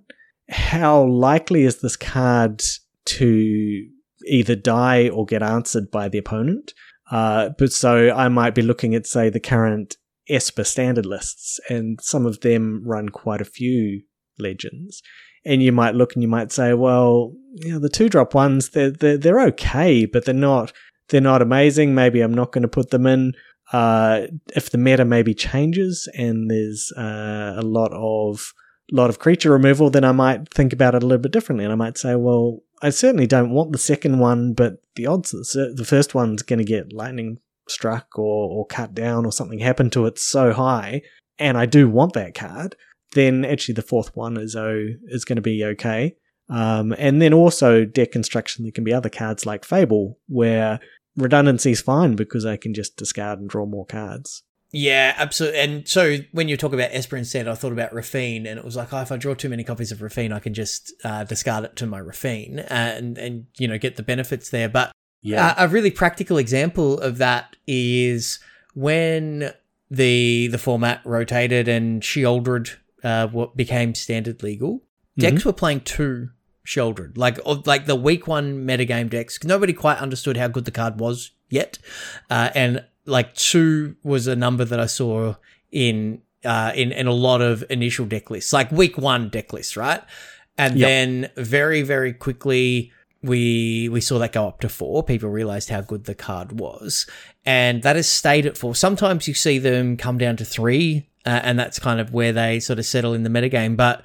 How 0.50 1.04
likely 1.04 1.62
is 1.62 1.80
this 1.80 1.96
card 1.96 2.62
to 3.06 3.86
either 4.30 4.56
die 4.56 5.08
or 5.08 5.26
get 5.26 5.42
answered 5.42 5.90
by 5.90 6.08
the 6.08 6.18
opponent? 6.18 6.72
Uh, 7.10 7.50
but 7.58 7.72
so 7.72 8.10
I 8.10 8.28
might 8.28 8.54
be 8.54 8.62
looking 8.62 8.94
at, 8.94 9.06
say, 9.06 9.28
the 9.28 9.40
current 9.40 9.96
Esper 10.28 10.64
standard 10.64 11.06
lists, 11.06 11.58
and 11.68 11.98
some 12.00 12.24
of 12.24 12.40
them 12.40 12.82
run 12.86 13.08
quite 13.08 13.40
a 13.40 13.44
few 13.44 14.02
legends 14.38 15.02
and 15.44 15.62
you 15.62 15.72
might 15.72 15.94
look 15.94 16.14
and 16.14 16.22
you 16.22 16.28
might 16.28 16.52
say, 16.52 16.74
well, 16.74 17.34
you 17.54 17.72
know, 17.72 17.78
the 17.78 17.88
two 17.88 18.08
drop 18.08 18.34
ones, 18.34 18.70
they're, 18.70 18.90
they're, 18.90 19.16
they're 19.16 19.40
okay, 19.40 20.04
but 20.04 20.24
they're 20.24 20.34
not, 20.34 20.72
they're 21.08 21.20
not 21.20 21.42
amazing. 21.42 21.94
Maybe 21.94 22.20
I'm 22.20 22.34
not 22.34 22.52
going 22.52 22.62
to 22.62 22.68
put 22.68 22.90
them 22.90 23.06
in. 23.06 23.32
Uh, 23.72 24.26
if 24.54 24.70
the 24.70 24.78
meta 24.78 25.04
maybe 25.04 25.32
changes 25.32 26.08
and 26.14 26.50
there's 26.50 26.92
uh, 26.96 27.54
a 27.56 27.62
lot 27.62 27.92
of 27.92 28.52
lot 28.92 29.08
of 29.08 29.20
creature 29.20 29.52
removal, 29.52 29.88
then 29.88 30.02
I 30.02 30.10
might 30.10 30.52
think 30.52 30.72
about 30.72 30.96
it 30.96 31.04
a 31.04 31.06
little 31.06 31.22
bit 31.22 31.30
differently, 31.30 31.64
and 31.64 31.72
I 31.72 31.76
might 31.76 31.96
say, 31.96 32.16
well, 32.16 32.58
I 32.82 32.90
certainly 32.90 33.26
don't 33.26 33.50
want 33.50 33.72
the 33.72 33.78
second 33.78 34.18
one, 34.18 34.54
but 34.54 34.82
the 34.96 35.06
odds 35.06 35.30
that 35.32 35.74
the 35.76 35.84
first 35.84 36.14
one's 36.14 36.42
going 36.42 36.58
to 36.58 36.64
get 36.64 36.92
lightning 36.92 37.38
struck 37.68 38.18
or, 38.18 38.50
or 38.50 38.66
cut 38.66 38.94
down 38.94 39.26
or 39.26 39.32
something 39.32 39.58
happen 39.58 39.90
to 39.90 40.06
it 40.06 40.18
so 40.18 40.52
high, 40.52 41.02
and 41.38 41.58
I 41.58 41.66
do 41.66 41.88
want 41.88 42.14
that 42.14 42.34
card 42.34 42.76
then 43.12 43.44
actually 43.44 43.74
the 43.74 43.82
fourth 43.82 44.14
one 44.14 44.36
is 44.36 44.54
oh 44.56 44.88
is 45.04 45.24
going 45.24 45.36
to 45.36 45.42
be 45.42 45.64
okay. 45.64 46.16
Um, 46.48 46.94
and 46.98 47.22
then 47.22 47.32
also 47.32 47.84
deck 47.84 48.12
construction, 48.12 48.64
there 48.64 48.72
can 48.72 48.84
be 48.84 48.92
other 48.92 49.08
cards 49.08 49.46
like 49.46 49.64
Fable 49.64 50.18
where 50.26 50.80
redundancy 51.16 51.70
is 51.70 51.80
fine 51.80 52.16
because 52.16 52.44
I 52.44 52.56
can 52.56 52.74
just 52.74 52.96
discard 52.96 53.38
and 53.38 53.48
draw 53.48 53.66
more 53.66 53.86
cards. 53.86 54.42
Yeah, 54.72 55.14
absolutely. 55.16 55.58
And 55.58 55.88
so 55.88 56.18
when 56.32 56.48
you 56.48 56.56
talk 56.56 56.72
about 56.72 56.90
Esper 56.92 57.16
instead, 57.16 57.48
I 57.48 57.54
thought 57.54 57.72
about 57.72 57.92
Raffine, 57.92 58.46
and 58.46 58.58
it 58.58 58.64
was 58.64 58.76
like, 58.76 58.92
oh, 58.92 59.00
if 59.00 59.10
I 59.10 59.16
draw 59.16 59.34
too 59.34 59.48
many 59.48 59.64
copies 59.64 59.90
of 59.90 60.00
Raffine, 60.00 60.32
I 60.32 60.38
can 60.38 60.54
just 60.54 60.92
uh, 61.04 61.24
discard 61.24 61.64
it 61.64 61.76
to 61.76 61.86
my 61.86 62.00
Raffine 62.00 62.64
and 62.68 63.18
and 63.18 63.46
you 63.58 63.66
know 63.66 63.78
get 63.78 63.96
the 63.96 64.02
benefits 64.02 64.50
there. 64.50 64.68
But 64.68 64.92
yeah, 65.22 65.48
uh, 65.48 65.66
a 65.66 65.68
really 65.68 65.90
practical 65.90 66.38
example 66.38 67.00
of 67.00 67.18
that 67.18 67.56
is 67.66 68.38
when 68.74 69.52
the 69.90 70.46
the 70.46 70.58
format 70.58 71.00
rotated 71.04 71.66
and 71.66 72.00
Sheoldred 72.00 72.76
uh, 73.02 73.26
what 73.26 73.56
became 73.56 73.94
standard 73.96 74.42
legal, 74.42 74.74
mm-hmm. 74.74 75.22
decks 75.22 75.44
were 75.44 75.52
playing 75.52 75.80
two 75.80 76.30
Sheoldred, 76.64 77.18
like 77.18 77.38
like 77.66 77.86
the 77.86 77.96
week 77.96 78.28
one 78.28 78.64
metagame 78.64 79.10
decks. 79.10 79.42
Nobody 79.42 79.72
quite 79.72 79.98
understood 79.98 80.36
how 80.36 80.46
good 80.46 80.64
the 80.64 80.70
card 80.70 81.00
was 81.00 81.32
yet, 81.48 81.78
uh, 82.30 82.50
and 82.54 82.84
like 83.06 83.34
two 83.34 83.96
was 84.02 84.26
a 84.26 84.36
number 84.36 84.64
that 84.64 84.80
I 84.80 84.86
saw 84.86 85.34
in 85.70 86.22
uh, 86.44 86.72
in 86.74 86.92
in 86.92 87.06
a 87.06 87.12
lot 87.12 87.40
of 87.40 87.64
initial 87.70 88.06
deck 88.06 88.30
lists, 88.30 88.52
like 88.52 88.70
week 88.70 88.98
one 88.98 89.28
deck 89.28 89.52
lists, 89.52 89.76
right? 89.76 90.02
And 90.58 90.76
yep. 90.76 90.86
then 90.86 91.30
very 91.36 91.82
very 91.82 92.12
quickly 92.12 92.92
we 93.22 93.88
we 93.88 94.00
saw 94.00 94.18
that 94.18 94.32
go 94.32 94.46
up 94.46 94.60
to 94.60 94.68
four. 94.68 95.02
People 95.02 95.30
realized 95.30 95.68
how 95.68 95.80
good 95.80 96.04
the 96.04 96.14
card 96.14 96.58
was, 96.58 97.06
and 97.44 97.82
that 97.82 97.96
has 97.96 98.08
stayed 98.08 98.46
at 98.46 98.56
four. 98.56 98.74
Sometimes 98.74 99.28
you 99.28 99.34
see 99.34 99.58
them 99.58 99.96
come 99.96 100.18
down 100.18 100.36
to 100.36 100.44
three 100.44 101.10
uh, 101.26 101.40
and 101.42 101.58
that's 101.58 101.78
kind 101.78 102.00
of 102.00 102.12
where 102.12 102.32
they 102.32 102.60
sort 102.60 102.78
of 102.78 102.86
settle 102.86 103.14
in 103.14 103.22
the 103.22 103.30
metagame. 103.30 103.76
But 103.76 104.02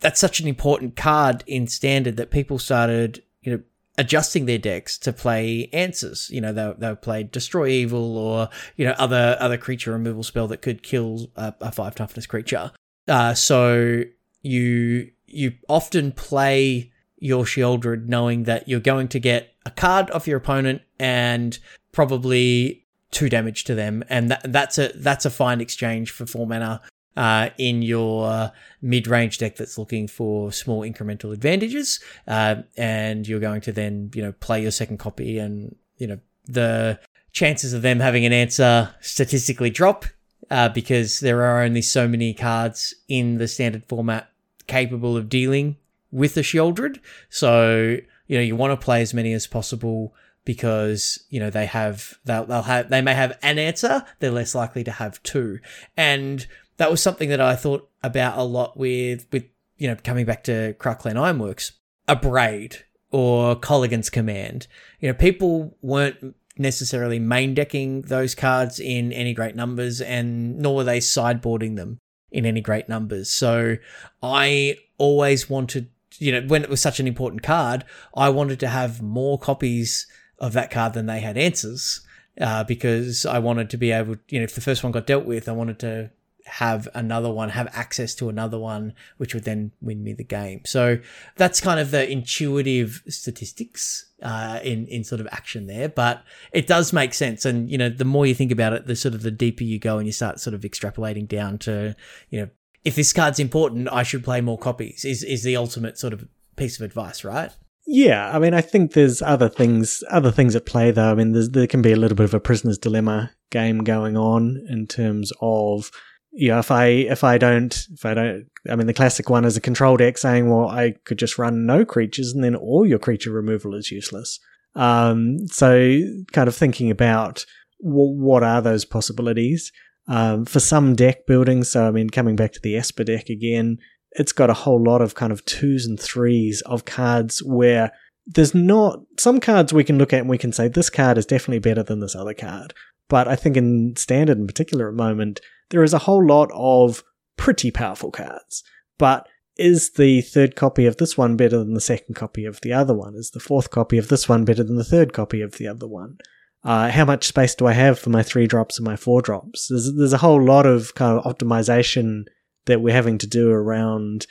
that's 0.00 0.20
such 0.20 0.40
an 0.40 0.48
important 0.48 0.96
card 0.96 1.42
in 1.46 1.66
standard 1.66 2.16
that 2.16 2.30
people 2.30 2.58
started, 2.58 3.22
you 3.42 3.52
know, 3.52 3.62
adjusting 3.98 4.46
their 4.46 4.58
decks 4.58 4.96
to 4.98 5.12
play 5.12 5.68
answers. 5.72 6.30
You 6.30 6.40
know, 6.40 6.52
they 6.52 6.72
they 6.78 6.94
played 6.94 7.30
destroy 7.30 7.68
evil 7.68 8.16
or 8.16 8.48
you 8.76 8.86
know 8.86 8.94
other 8.98 9.36
other 9.40 9.58
creature 9.58 9.92
removal 9.92 10.22
spell 10.22 10.48
that 10.48 10.62
could 10.62 10.82
kill 10.82 11.30
a, 11.36 11.54
a 11.60 11.72
five 11.72 11.94
toughness 11.94 12.26
creature. 12.26 12.72
Uh, 13.08 13.34
so 13.34 14.02
you 14.42 15.10
you 15.26 15.52
often 15.68 16.12
play 16.12 16.92
your 17.18 17.44
Sheoldred 17.44 18.06
knowing 18.06 18.44
that 18.44 18.68
you're 18.68 18.80
going 18.80 19.08
to 19.08 19.20
get 19.20 19.54
a 19.64 19.70
card 19.70 20.10
off 20.10 20.26
your 20.26 20.38
opponent 20.38 20.82
and 20.98 21.58
probably 21.92 22.84
two 23.12 23.28
damage 23.28 23.64
to 23.64 23.74
them, 23.74 24.02
and 24.08 24.30
that, 24.30 24.52
that's 24.52 24.78
a 24.78 24.92
that's 24.96 25.24
a 25.24 25.30
fine 25.30 25.60
exchange 25.60 26.10
for 26.10 26.26
four 26.26 26.46
mana 26.46 26.82
uh, 27.16 27.50
in 27.58 27.82
your 27.82 28.52
mid 28.80 29.06
range 29.06 29.38
deck 29.38 29.56
that's 29.56 29.78
looking 29.78 30.08
for 30.08 30.52
small 30.52 30.82
incremental 30.82 31.32
advantages, 31.32 32.00
uh, 32.26 32.56
and 32.76 33.26
you're 33.26 33.40
going 33.40 33.60
to 33.62 33.72
then 33.72 34.10
you 34.14 34.22
know 34.22 34.32
play 34.32 34.62
your 34.62 34.70
second 34.70 34.98
copy, 34.98 35.38
and 35.38 35.76
you 35.98 36.06
know 36.06 36.18
the 36.46 36.98
chances 37.32 37.72
of 37.72 37.82
them 37.82 38.00
having 38.00 38.24
an 38.26 38.32
answer 38.32 38.94
statistically 39.00 39.70
drop 39.70 40.04
uh, 40.50 40.68
because 40.68 41.20
there 41.20 41.42
are 41.42 41.62
only 41.62 41.82
so 41.82 42.06
many 42.06 42.34
cards 42.34 42.94
in 43.08 43.38
the 43.38 43.48
standard 43.48 43.84
format 43.86 44.30
capable 44.66 45.16
of 45.16 45.28
dealing 45.28 45.76
with 46.10 46.34
the 46.34 46.42
Sheoldred. 46.42 47.00
So 47.30 47.96
you 48.26 48.38
know 48.38 48.42
you 48.42 48.56
want 48.56 48.78
to 48.78 48.84
play 48.84 49.02
as 49.02 49.14
many 49.14 49.32
as 49.32 49.46
possible 49.46 50.14
because 50.44 51.24
you 51.30 51.38
know 51.38 51.50
they 51.50 51.66
have 51.66 52.14
they'll, 52.24 52.44
they'll 52.44 52.62
have 52.62 52.90
they 52.90 53.00
may 53.00 53.14
have 53.14 53.38
an 53.42 53.58
answer 53.58 54.04
they're 54.18 54.30
less 54.30 54.54
likely 54.54 54.82
to 54.82 54.90
have 54.90 55.22
two 55.22 55.58
and 55.96 56.46
that 56.76 56.90
was 56.90 57.02
something 57.02 57.28
that 57.28 57.40
i 57.40 57.54
thought 57.54 57.88
about 58.02 58.38
a 58.38 58.42
lot 58.42 58.76
with 58.76 59.26
with 59.32 59.44
you 59.78 59.88
know 59.88 59.96
coming 60.04 60.24
back 60.24 60.44
to 60.44 60.74
Krark 60.78 61.04
Ironworks, 61.04 61.72
Abrade 62.08 62.82
or 63.10 63.56
Kolaghan's 63.56 64.10
Command. 64.10 64.66
You 65.00 65.08
know 65.08 65.14
people 65.14 65.76
weren't 65.82 66.36
necessarily 66.56 67.18
main 67.18 67.54
decking 67.54 68.02
those 68.02 68.34
cards 68.34 68.78
in 68.78 69.12
any 69.12 69.34
great 69.34 69.56
numbers 69.56 70.00
and 70.00 70.58
nor 70.58 70.76
were 70.76 70.84
they 70.84 70.98
sideboarding 70.98 71.76
them 71.76 71.98
in 72.30 72.46
any 72.46 72.60
great 72.60 72.88
numbers. 72.88 73.30
So 73.30 73.76
i 74.22 74.76
always 74.98 75.50
wanted 75.50 75.90
you 76.18 76.30
know 76.30 76.46
when 76.46 76.62
it 76.62 76.70
was 76.70 76.80
such 76.80 77.00
an 77.00 77.08
important 77.08 77.42
card 77.42 77.84
i 78.14 78.28
wanted 78.28 78.60
to 78.60 78.68
have 78.68 79.02
more 79.02 79.36
copies 79.38 80.06
of 80.38 80.52
that 80.52 80.70
card 80.70 80.92
than 80.92 81.06
they 81.06 81.18
had 81.20 81.36
answers 81.36 82.06
uh, 82.40 82.64
because 82.64 83.26
I 83.26 83.38
wanted 83.38 83.68
to 83.70 83.76
be 83.76 83.92
able, 83.92 84.16
you 84.28 84.38
know, 84.38 84.44
if 84.44 84.54
the 84.54 84.62
first 84.62 84.82
one 84.82 84.92
got 84.92 85.06
dealt 85.06 85.26
with, 85.26 85.48
I 85.48 85.52
wanted 85.52 85.78
to 85.80 86.10
have 86.46 86.88
another 86.94 87.30
one, 87.30 87.50
have 87.50 87.68
access 87.72 88.14
to 88.16 88.28
another 88.28 88.58
one, 88.58 88.94
which 89.16 89.34
would 89.34 89.44
then 89.44 89.72
win 89.80 90.02
me 90.02 90.12
the 90.12 90.24
game. 90.24 90.62
So 90.64 90.98
that's 91.36 91.60
kind 91.60 91.80
of 91.80 91.90
the 91.90 92.10
intuitive 92.10 93.02
statistics 93.08 94.06
uh, 94.22 94.60
in 94.62 94.86
in 94.86 95.04
sort 95.04 95.20
of 95.20 95.28
action 95.30 95.66
there, 95.66 95.88
but 95.88 96.22
it 96.52 96.66
does 96.66 96.92
make 96.92 97.14
sense. 97.14 97.44
And 97.44 97.70
you 97.70 97.78
know, 97.78 97.88
the 97.88 98.04
more 98.04 98.26
you 98.26 98.34
think 98.34 98.52
about 98.52 98.72
it, 98.72 98.86
the 98.86 98.96
sort 98.96 99.14
of 99.14 99.22
the 99.22 99.30
deeper 99.30 99.64
you 99.64 99.78
go, 99.78 99.98
and 99.98 100.06
you 100.06 100.12
start 100.12 100.40
sort 100.40 100.54
of 100.54 100.62
extrapolating 100.62 101.28
down 101.28 101.58
to 101.58 101.94
you 102.30 102.40
know, 102.40 102.48
if 102.84 102.96
this 102.96 103.12
card's 103.12 103.38
important, 103.38 103.88
I 103.90 104.02
should 104.02 104.24
play 104.24 104.40
more 104.40 104.58
copies. 104.58 105.04
Is 105.04 105.22
is 105.22 105.42
the 105.42 105.56
ultimate 105.56 105.98
sort 105.98 106.12
of 106.12 106.28
piece 106.56 106.78
of 106.78 106.84
advice, 106.84 107.24
right? 107.24 107.52
Yeah, 107.86 108.30
I 108.34 108.38
mean, 108.38 108.54
I 108.54 108.60
think 108.60 108.92
there's 108.92 109.22
other 109.22 109.48
things, 109.48 110.04
other 110.10 110.30
things 110.30 110.54
at 110.54 110.66
play 110.66 110.90
though. 110.92 111.10
I 111.10 111.14
mean, 111.14 111.32
there 111.32 111.66
can 111.66 111.82
be 111.82 111.92
a 111.92 111.96
little 111.96 112.16
bit 112.16 112.24
of 112.24 112.34
a 112.34 112.40
prisoner's 112.40 112.78
dilemma 112.78 113.32
game 113.50 113.78
going 113.82 114.16
on 114.16 114.64
in 114.68 114.86
terms 114.86 115.32
of, 115.40 115.90
you 116.32 116.48
know, 116.48 116.58
if 116.58 116.70
I 116.70 116.86
if 116.86 117.24
I 117.24 117.38
don't 117.38 117.86
if 117.92 118.06
I 118.06 118.14
don't, 118.14 118.46
I 118.68 118.74
mean, 118.74 118.86
the 118.86 118.94
classic 118.94 119.28
one 119.28 119.44
is 119.44 119.56
a 119.56 119.60
control 119.60 119.96
deck 119.96 120.16
saying, 120.16 120.48
well, 120.48 120.68
I 120.68 120.94
could 121.04 121.18
just 121.18 121.38
run 121.38 121.66
no 121.66 121.84
creatures 121.84 122.32
and 122.32 122.42
then 122.42 122.56
all 122.56 122.86
your 122.86 122.98
creature 122.98 123.30
removal 123.30 123.74
is 123.74 123.90
useless. 123.90 124.40
Um, 124.74 125.46
so 125.48 126.00
kind 126.32 126.48
of 126.48 126.56
thinking 126.56 126.90
about 126.90 127.44
w- 127.82 128.18
what 128.18 128.42
are 128.42 128.62
those 128.62 128.86
possibilities 128.86 129.70
um, 130.08 130.46
for 130.46 130.60
some 130.60 130.94
deck 130.94 131.26
building. 131.26 131.64
So 131.64 131.86
I 131.86 131.90
mean, 131.90 132.08
coming 132.08 132.36
back 132.36 132.52
to 132.52 132.60
the 132.60 132.76
Esper 132.76 133.04
deck 133.04 133.28
again, 133.28 133.76
it's 134.12 134.32
got 134.32 134.50
a 134.50 134.54
whole 134.54 134.82
lot 134.82 135.02
of 135.02 135.14
kind 135.14 135.32
of 135.32 135.44
twos 135.44 135.84
and 135.84 136.00
threes 136.00 136.62
of 136.62 136.86
cards 136.86 137.42
where 137.42 137.92
there's 138.26 138.54
not 138.54 139.00
some 139.18 139.40
cards 139.40 139.72
we 139.72 139.84
can 139.84 139.98
look 139.98 140.12
at 140.12 140.20
and 140.20 140.30
we 140.30 140.38
can 140.38 140.52
say 140.52 140.68
this 140.68 140.88
card 140.88 141.18
is 141.18 141.26
definitely 141.26 141.58
better 141.58 141.82
than 141.82 142.00
this 142.00 142.14
other 142.14 142.34
card. 142.34 142.72
But 143.08 143.28
I 143.28 143.36
think 143.36 143.58
in 143.58 143.94
standard 143.96 144.38
in 144.38 144.46
particular 144.46 144.88
at 144.88 144.96
the 144.96 145.02
moment, 145.02 145.40
there 145.72 145.82
is 145.82 145.92
a 145.92 145.98
whole 145.98 146.24
lot 146.24 146.50
of 146.54 147.02
pretty 147.36 147.70
powerful 147.70 148.10
cards. 148.10 148.62
But 148.98 149.26
is 149.56 149.92
the 149.92 150.20
third 150.20 150.54
copy 150.54 150.86
of 150.86 150.98
this 150.98 151.18
one 151.18 151.36
better 151.36 151.58
than 151.58 151.74
the 151.74 151.80
second 151.80 152.14
copy 152.14 152.44
of 152.44 152.60
the 152.60 152.72
other 152.72 152.94
one? 152.94 153.14
Is 153.16 153.30
the 153.30 153.40
fourth 153.40 153.70
copy 153.70 153.98
of 153.98 154.08
this 154.08 154.28
one 154.28 154.44
better 154.44 154.62
than 154.62 154.76
the 154.76 154.84
third 154.84 155.12
copy 155.12 155.40
of 155.40 155.58
the 155.58 155.66
other 155.66 155.88
one? 155.88 156.18
Uh, 156.64 156.90
how 156.90 157.04
much 157.04 157.26
space 157.26 157.54
do 157.54 157.66
I 157.66 157.72
have 157.72 157.98
for 157.98 158.10
my 158.10 158.22
three 158.22 158.46
drops 158.46 158.78
and 158.78 158.84
my 158.84 158.96
four 158.96 159.20
drops? 159.20 159.66
There's, 159.68 159.92
there's 159.96 160.12
a 160.12 160.18
whole 160.18 160.42
lot 160.42 160.64
of 160.66 160.94
kind 160.94 161.18
of 161.18 161.24
optimization 161.24 162.24
that 162.66 162.80
we're 162.80 162.94
having 162.94 163.18
to 163.18 163.26
do 163.26 163.50
around 163.50 164.26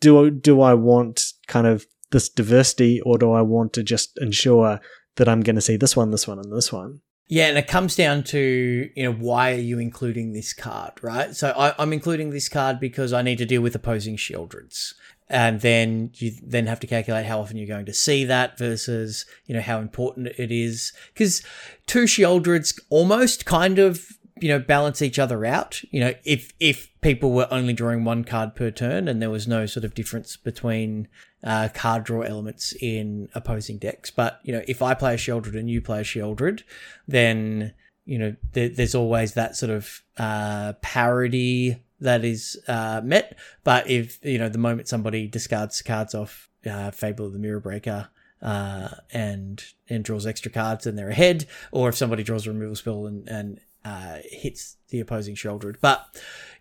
do 0.00 0.30
do 0.30 0.60
I 0.60 0.74
want 0.74 1.22
kind 1.46 1.66
of 1.66 1.86
this 2.10 2.28
diversity 2.28 3.00
or 3.02 3.18
do 3.18 3.32
I 3.32 3.42
want 3.42 3.72
to 3.74 3.84
just 3.84 4.18
ensure 4.18 4.80
that 5.16 5.28
I'm 5.28 5.42
going 5.42 5.56
to 5.56 5.62
see 5.62 5.76
this 5.76 5.96
one, 5.96 6.10
this 6.10 6.26
one, 6.26 6.38
and 6.38 6.52
this 6.52 6.72
one? 6.72 7.00
Yeah, 7.28 7.48
and 7.48 7.58
it 7.58 7.66
comes 7.66 7.96
down 7.96 8.22
to 8.24 8.90
you 8.94 9.02
know 9.02 9.12
why 9.12 9.52
are 9.52 9.60
you 9.60 9.78
including 9.78 10.32
this 10.32 10.52
card, 10.52 10.92
right? 11.02 11.34
So 11.34 11.50
I, 11.50 11.82
am 11.82 11.92
including 11.92 12.30
this 12.30 12.48
card 12.48 12.78
because 12.78 13.12
I 13.12 13.22
need 13.22 13.38
to 13.38 13.46
deal 13.46 13.62
with 13.62 13.74
opposing 13.74 14.16
Sheoldreds, 14.16 14.94
and 15.28 15.60
then 15.60 16.10
you 16.14 16.32
then 16.40 16.66
have 16.66 16.78
to 16.80 16.86
calculate 16.86 17.26
how 17.26 17.40
often 17.40 17.56
you're 17.56 17.66
going 17.66 17.86
to 17.86 17.94
see 17.94 18.24
that 18.24 18.56
versus 18.58 19.26
you 19.46 19.54
know 19.54 19.60
how 19.60 19.80
important 19.80 20.28
it 20.38 20.52
is 20.52 20.92
because 21.12 21.42
two 21.86 22.04
Sheoldreds 22.04 22.78
almost 22.90 23.44
kind 23.44 23.80
of 23.80 24.06
you 24.40 24.48
know 24.48 24.58
balance 24.58 25.02
each 25.02 25.18
other 25.18 25.44
out. 25.44 25.82
You 25.90 26.00
know 26.00 26.14
if 26.24 26.52
if 26.60 26.90
people 27.00 27.32
were 27.32 27.48
only 27.50 27.72
drawing 27.72 28.04
one 28.04 28.24
card 28.24 28.54
per 28.54 28.70
turn 28.70 29.08
and 29.08 29.20
there 29.20 29.30
was 29.30 29.48
no 29.48 29.66
sort 29.66 29.84
of 29.84 29.94
difference 29.94 30.36
between 30.36 31.08
uh, 31.42 31.68
card 31.72 32.04
draw 32.04 32.22
elements 32.22 32.74
in 32.80 33.28
opposing 33.34 33.78
decks. 33.78 34.10
But 34.10 34.40
you 34.44 34.52
know 34.52 34.62
if 34.68 34.82
i 34.82 34.94
play 34.94 35.14
a 35.14 35.16
sheoldred 35.16 35.58
and 35.58 35.70
you 35.70 35.80
play 35.80 36.00
a 36.00 36.04
sheoldred 36.04 36.62
then 37.08 37.72
you 38.04 38.18
know 38.18 38.36
there, 38.52 38.68
there's 38.68 38.94
always 38.94 39.34
that 39.34 39.56
sort 39.56 39.70
of 39.70 40.02
uh, 40.18 40.74
parity 40.82 41.82
that 42.00 42.24
is 42.24 42.58
uh, 42.68 43.00
met. 43.02 43.38
But 43.64 43.88
if 43.88 44.24
you 44.24 44.38
know 44.38 44.48
the 44.48 44.58
moment 44.58 44.88
somebody 44.88 45.26
discards 45.26 45.82
cards 45.82 46.14
off 46.14 46.48
uh, 46.68 46.90
fable 46.90 47.26
of 47.26 47.32
the 47.32 47.38
mirror 47.38 47.60
breaker 47.60 48.08
uh, 48.42 48.88
and 49.10 49.64
and 49.88 50.04
draws 50.04 50.26
extra 50.26 50.50
cards 50.50 50.86
and 50.86 50.98
they're 50.98 51.10
ahead, 51.10 51.46
or 51.72 51.88
if 51.88 51.96
somebody 51.96 52.22
draws 52.22 52.46
a 52.46 52.52
removal 52.52 52.76
spell 52.76 53.06
and, 53.06 53.28
and 53.28 53.60
uh, 53.86 54.18
hits 54.24 54.76
the 54.88 55.00
opposing 55.00 55.36
Sheoldred. 55.36 55.76
But 55.80 56.04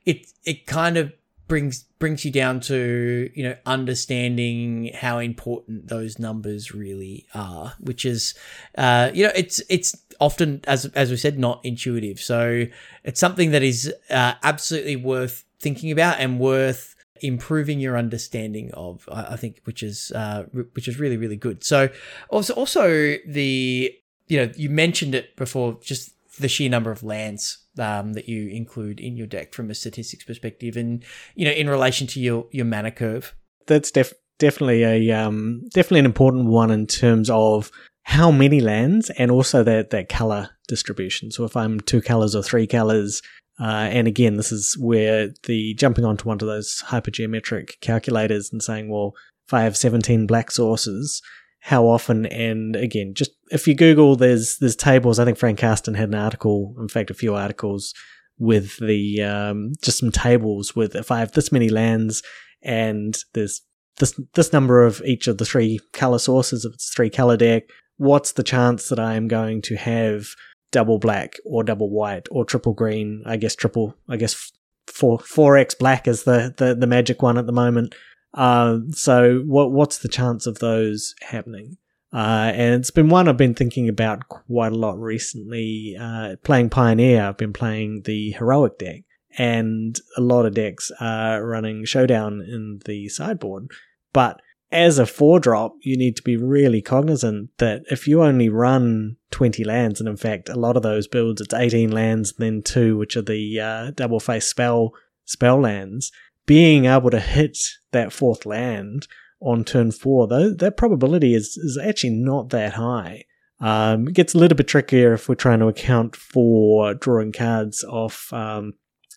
it 0.06 0.28
it 0.44 0.68
kind 0.68 0.96
of 0.98 1.12
brings 1.48 1.84
brings 2.00 2.26
you 2.26 2.32
down 2.32 2.60
to 2.60 3.30
you 3.34 3.44
know 3.44 3.56
understanding 3.66 4.92
how 4.94 5.18
important 5.20 5.88
those 5.88 6.20
numbers 6.20 6.74
really 6.74 7.26
are, 7.34 7.74
which 7.80 8.06
is 8.06 8.36
uh, 8.78 9.10
you 9.14 9.24
know 9.26 9.32
it's 9.36 9.62
it's 9.70 9.96
often 10.20 10.62
as 10.68 10.86
as 10.88 11.10
we 11.10 11.18
said 11.18 11.40
not 11.40 11.62
intuitive. 11.64 12.20
So 12.20 12.66
it's 13.04 13.20
something 13.20 13.52
that 13.52 13.64
is 13.64 13.92
uh, 14.10 14.34
absolutely 14.44 14.96
worth 14.96 15.46
thinking 15.60 15.92
about 15.92 16.20
and 16.20 16.40
worth 16.40 16.96
improving 17.22 17.80
your 17.80 17.98
understanding 17.98 18.72
of. 18.74 19.10
I, 19.12 19.36
think 19.36 19.62
which 19.64 19.82
is 19.82 20.12
uh, 20.14 20.44
which 20.74 20.88
is 20.88 21.00
really 21.00 21.18
really 21.18 21.38
good. 21.38 21.64
So 21.64 21.90
also 22.30 22.54
also 22.54 23.18
the 23.26 23.96
you 24.28 24.38
know 24.38 24.52
you 24.56 24.70
mentioned 24.70 25.16
it 25.16 25.36
before 25.36 25.80
just 25.82 26.15
the 26.40 26.48
sheer 26.48 26.70
number 26.70 26.92
of 26.92 27.04
lands 27.04 27.60
um, 27.80 28.14
that 28.14 28.28
you 28.28 28.50
include 28.50 29.00
in 29.00 29.18
your 29.18 29.28
deck 29.28 29.54
from 29.54 29.70
a 29.70 29.76
statistics 29.76 30.24
perspective, 30.24 30.78
and 30.78 31.04
you 31.36 31.46
know, 31.46 31.52
in 31.52 31.70
relation 31.70 32.08
to 32.08 32.20
your 32.20 32.48
your 32.52 32.66
mana 32.66 32.92
curve. 32.92 33.36
That's 33.68 33.92
def- 33.92 34.14
definitely 34.40 34.84
a 34.84 35.12
um, 35.12 35.64
definitely 35.74 36.00
an 36.00 36.06
important 36.06 36.48
one 36.48 36.72
in 36.72 36.88
terms 36.88 37.30
of 37.30 37.72
how 38.04 38.30
many 38.30 38.62
lands 38.62 39.10
and 39.12 39.32
also 39.32 39.64
that 39.64 39.90
that 39.90 40.10
color 40.10 40.52
distribution. 40.68 41.32
So 41.32 41.44
if 41.44 41.58
I'm 41.58 41.80
two 41.80 42.02
colors 42.02 42.36
or 42.36 42.44
three 42.44 42.68
colors, 42.68 43.22
uh, 43.60 43.88
and 43.90 44.08
again, 44.08 44.38
this 44.38 44.52
is 44.52 44.78
where 44.78 45.30
the 45.44 45.74
jumping 45.76 46.06
onto 46.06 46.28
one 46.28 46.36
of 46.36 46.48
those 46.48 46.84
hypergeometric 46.88 47.80
calculators 47.82 48.52
and 48.52 48.62
saying, 48.62 48.90
well, 48.90 49.14
if 49.48 49.54
I 49.54 49.62
have 49.62 49.78
17 49.78 50.28
black 50.28 50.52
sources, 50.52 51.22
how 51.66 51.88
often 51.88 52.28
and 52.28 52.76
again 52.76 53.12
just 53.16 53.32
if 53.50 53.68
you 53.68 53.74
google 53.74 54.16
there's 54.16 54.60
there's 54.60 54.76
tables. 54.76 55.18
I 55.18 55.26
think 55.26 55.40
frank 55.40 55.58
Karsten 55.58 55.96
had 55.96 56.10
an 56.10 56.16
article 56.16 56.76
in 56.80 56.88
fact 56.88 57.10
a 57.10 57.16
few 57.16 57.34
articles 57.34 57.92
with 58.38 58.78
the 58.78 59.24
um, 59.24 59.74
just 59.82 60.00
some 60.00 60.12
tables 60.12 60.76
with 60.76 60.96
if 60.96 61.10
i 61.10 61.20
have 61.20 61.32
this 61.32 61.52
many 61.52 61.70
lands 61.70 62.22
and 62.62 63.18
there's 63.34 63.62
this 63.98 64.20
this 64.36 64.54
number 64.54 64.84
of 64.84 65.02
each 65.06 65.28
of 65.28 65.40
the 65.40 65.46
three 65.46 65.80
color 65.92 66.20
sources 66.20 66.66
if 66.66 66.74
it's 66.74 66.94
three 66.94 67.10
color 67.10 67.36
deck 67.36 67.64
what's 67.98 68.34
the 68.34 68.44
chance 68.44 68.90
that 68.90 69.00
i 69.00 69.16
am 69.16 69.28
going 69.28 69.62
to 69.62 69.76
have 69.76 70.28
double 70.72 71.00
black 71.00 71.38
or 71.46 71.64
double 71.64 71.90
white 71.90 72.28
or 72.30 72.44
triple 72.44 72.74
green? 72.74 73.24
I 73.26 73.38
guess 73.38 73.56
triple 73.56 73.96
i 74.08 74.18
guess 74.18 74.52
four 74.86 75.18
four 75.18 75.58
x 75.58 75.74
black 75.74 76.08
is 76.08 76.26
the, 76.26 76.54
the 76.58 76.76
the 76.76 76.86
magic 76.86 77.24
one 77.24 77.40
at 77.40 77.48
the 77.48 77.52
moment 77.52 77.96
uh, 78.36 78.80
so 78.92 79.40
what 79.46 79.72
what's 79.72 80.00
the 80.00 80.10
chance 80.10 80.46
of 80.46 80.60
those 80.60 81.16
happening? 81.22 81.78
Uh, 82.14 82.52
and 82.54 82.76
it's 82.76 82.92
been 82.92 83.10
one 83.10 83.28
I've 83.28 83.36
been 83.36 83.56
thinking 83.56 83.90
about 83.90 84.30
quite 84.30 84.72
a 84.72 84.78
lot 84.78 85.00
recently. 85.00 85.98
Uh, 86.00 86.36
playing 86.44 86.70
Pioneer, 86.70 87.24
I've 87.24 87.38
been 87.38 87.54
playing 87.54 88.04
the 88.06 88.32
heroic 88.32 88.78
deck, 88.78 89.02
and 89.38 90.00
a 90.16 90.22
lot 90.22 90.46
of 90.46 90.54
decks 90.54 90.92
are 91.00 91.46
running 91.46 91.84
Showdown 91.86 92.42
in 92.42 92.80
the 92.86 93.10
sideboard. 93.10 93.72
But 94.14 94.42
as 94.72 94.98
a 95.00 95.06
four 95.06 95.40
drop, 95.40 95.76
you 95.82 95.98
need 95.98 96.16
to 96.18 96.24
be 96.24 96.38
really 96.38 96.82
cognizant 96.82 97.50
that 97.58 97.84
if 97.90 98.08
you 98.08 98.22
only 98.22 98.50
run 98.50 99.18
20 99.32 99.64
lands, 99.64 100.00
and 100.00 100.08
in 100.08 100.18
fact, 100.18 100.50
a 100.50 100.56
lot 100.56 100.78
of 100.78 100.84
those 100.84 101.08
builds, 101.08 101.42
it's 101.42 101.54
18 101.54 101.92
lands, 101.92 102.34
then 102.38 102.62
two, 102.62 102.98
which 102.98 103.16
are 103.18 103.22
the 103.22 103.60
uh, 103.60 103.92
double 103.92 104.20
face 104.20 104.48
spell 104.48 104.94
spell 105.26 105.60
lands, 105.60 106.12
being 106.46 106.86
able 106.86 107.10
to 107.10 107.20
hit 107.20 107.58
that 107.92 108.14
fourth 108.14 108.46
land 108.46 109.08
on 109.42 109.64
turn 109.64 109.92
four, 109.92 110.28
though, 110.28 110.52
that 110.54 110.78
probability 110.78 111.36
is, 111.36 111.58
is 111.58 111.78
actually 111.78 112.12
not 112.12 112.50
that 112.50 112.74
high. 112.74 113.24
Um, 113.60 114.08
it 114.08 114.14
gets 114.14 114.34
a 114.34 114.38
little 114.38 114.56
bit 114.56 114.68
trickier 114.68 115.14
if 115.14 115.30
we're 115.30 115.36
trying 115.36 115.60
to 115.60 115.68
account 115.68 116.16
for 116.16 116.94
drawing 116.94 117.32
cards 117.32 117.84
off 117.84 118.32
um, 118.34 118.74